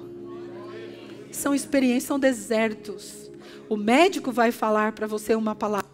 São 1.32 1.53
experiências, 1.53 2.05
são 2.05 2.16
desertos. 2.16 3.28
O 3.68 3.76
médico 3.76 4.30
vai 4.30 4.53
falar 4.53 4.93
para 4.93 5.09
você 5.09 5.34
uma 5.34 5.57
palavra. 5.57 5.88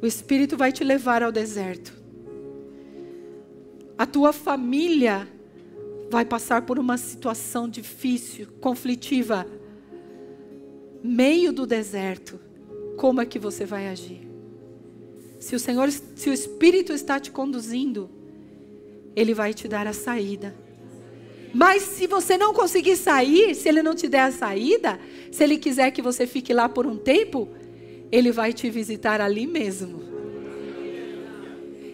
O 0.00 0.06
Espírito 0.06 0.56
vai 0.56 0.72
te 0.72 0.84
levar 0.84 1.22
ao 1.22 1.32
deserto. 1.32 1.92
A 3.96 4.04
tua 4.04 4.32
família 4.32 5.26
vai 6.10 6.24
passar 6.24 6.62
por 6.62 6.78
uma 6.78 6.98
situação 6.98 7.68
difícil, 7.68 8.48
conflitiva. 8.60 9.46
Meio 11.02 11.52
do 11.52 11.66
deserto. 11.66 12.38
Como 12.96 13.20
é 13.20 13.26
que 13.26 13.38
você 13.38 13.64
vai 13.64 13.88
agir? 13.88 14.26
Se 15.38 15.54
o 15.54 15.58
Senhor, 15.58 15.90
se 15.90 16.28
o 16.28 16.32
Espírito 16.32 16.92
está 16.92 17.20
te 17.20 17.30
conduzindo, 17.30 18.10
Ele 19.14 19.32
vai 19.32 19.54
te 19.54 19.68
dar 19.68 19.86
a 19.86 19.92
saída. 19.92 20.54
Mas 21.54 21.82
se 21.82 22.06
você 22.06 22.36
não 22.36 22.52
conseguir 22.52 22.96
sair, 22.96 23.54
se 23.54 23.68
Ele 23.68 23.82
não 23.82 23.94
te 23.94 24.08
der 24.08 24.20
a 24.20 24.32
saída, 24.32 24.98
se 25.30 25.42
Ele 25.42 25.56
quiser 25.56 25.90
que 25.90 26.02
você 26.02 26.26
fique 26.26 26.52
lá 26.52 26.68
por 26.68 26.86
um 26.86 26.96
tempo, 26.96 27.48
Ele 28.10 28.30
vai 28.32 28.52
te 28.52 28.70
visitar 28.70 29.20
ali 29.20 29.46
mesmo. 29.46 30.02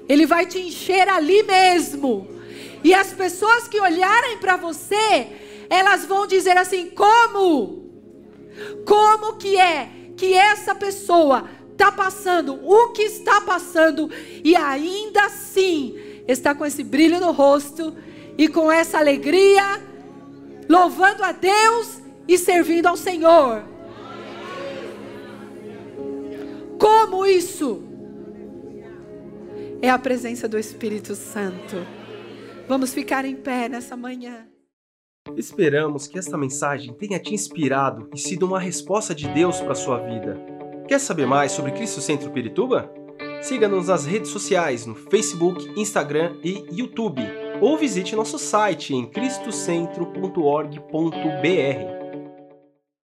Ele 0.08 0.26
vai 0.26 0.46
te 0.46 0.58
encher 0.58 1.08
ali 1.08 1.42
mesmo. 1.42 2.28
E 2.84 2.92
as 2.92 3.12
pessoas 3.12 3.68
que 3.68 3.80
olharem 3.80 4.38
para 4.38 4.56
você, 4.56 5.26
elas 5.70 6.04
vão 6.04 6.26
dizer 6.26 6.56
assim: 6.56 6.90
como? 6.90 7.90
Como 8.84 9.36
que 9.36 9.58
é 9.58 9.88
que 10.16 10.34
essa 10.34 10.74
pessoa 10.74 11.48
está 11.72 11.90
passando, 11.90 12.60
o 12.62 12.90
que 12.90 13.02
está 13.02 13.40
passando, 13.40 14.10
e 14.44 14.54
ainda 14.54 15.24
assim 15.24 15.96
está 16.28 16.54
com 16.54 16.64
esse 16.64 16.84
brilho 16.84 17.18
no 17.18 17.32
rosto 17.32 17.94
e 18.36 18.46
com 18.46 18.70
essa 18.70 18.98
alegria, 18.98 19.80
louvando 20.68 21.24
a 21.24 21.32
Deus 21.32 22.00
e 22.28 22.38
servindo 22.38 22.86
ao 22.86 22.96
Senhor. 22.96 23.71
Como 26.82 27.24
isso? 27.24 27.80
É 29.80 29.88
a 29.88 29.96
presença 29.96 30.48
do 30.48 30.58
Espírito 30.58 31.14
Santo. 31.14 31.76
Vamos 32.66 32.92
ficar 32.92 33.24
em 33.24 33.36
pé 33.36 33.68
nessa 33.68 33.96
manhã. 33.96 34.48
Esperamos 35.36 36.08
que 36.08 36.18
esta 36.18 36.36
mensagem 36.36 36.92
tenha 36.94 37.20
te 37.20 37.32
inspirado 37.32 38.10
e 38.12 38.18
sido 38.18 38.46
uma 38.46 38.58
resposta 38.58 39.14
de 39.14 39.28
Deus 39.28 39.60
para 39.60 39.70
a 39.70 39.76
sua 39.76 39.98
vida. 39.98 40.44
Quer 40.88 40.98
saber 40.98 41.24
mais 41.24 41.52
sobre 41.52 41.70
Cristo 41.70 42.00
Centro 42.00 42.32
Pirituba? 42.32 42.92
Siga-nos 43.40 43.86
nas 43.86 44.04
redes 44.04 44.32
sociais 44.32 44.84
no 44.84 44.96
Facebook, 44.96 45.64
Instagram 45.80 46.34
e 46.42 46.66
YouTube, 46.72 47.22
ou 47.60 47.78
visite 47.78 48.16
nosso 48.16 48.40
site 48.40 48.92
em 48.92 49.06
cristocentro.org.br. 49.06 52.01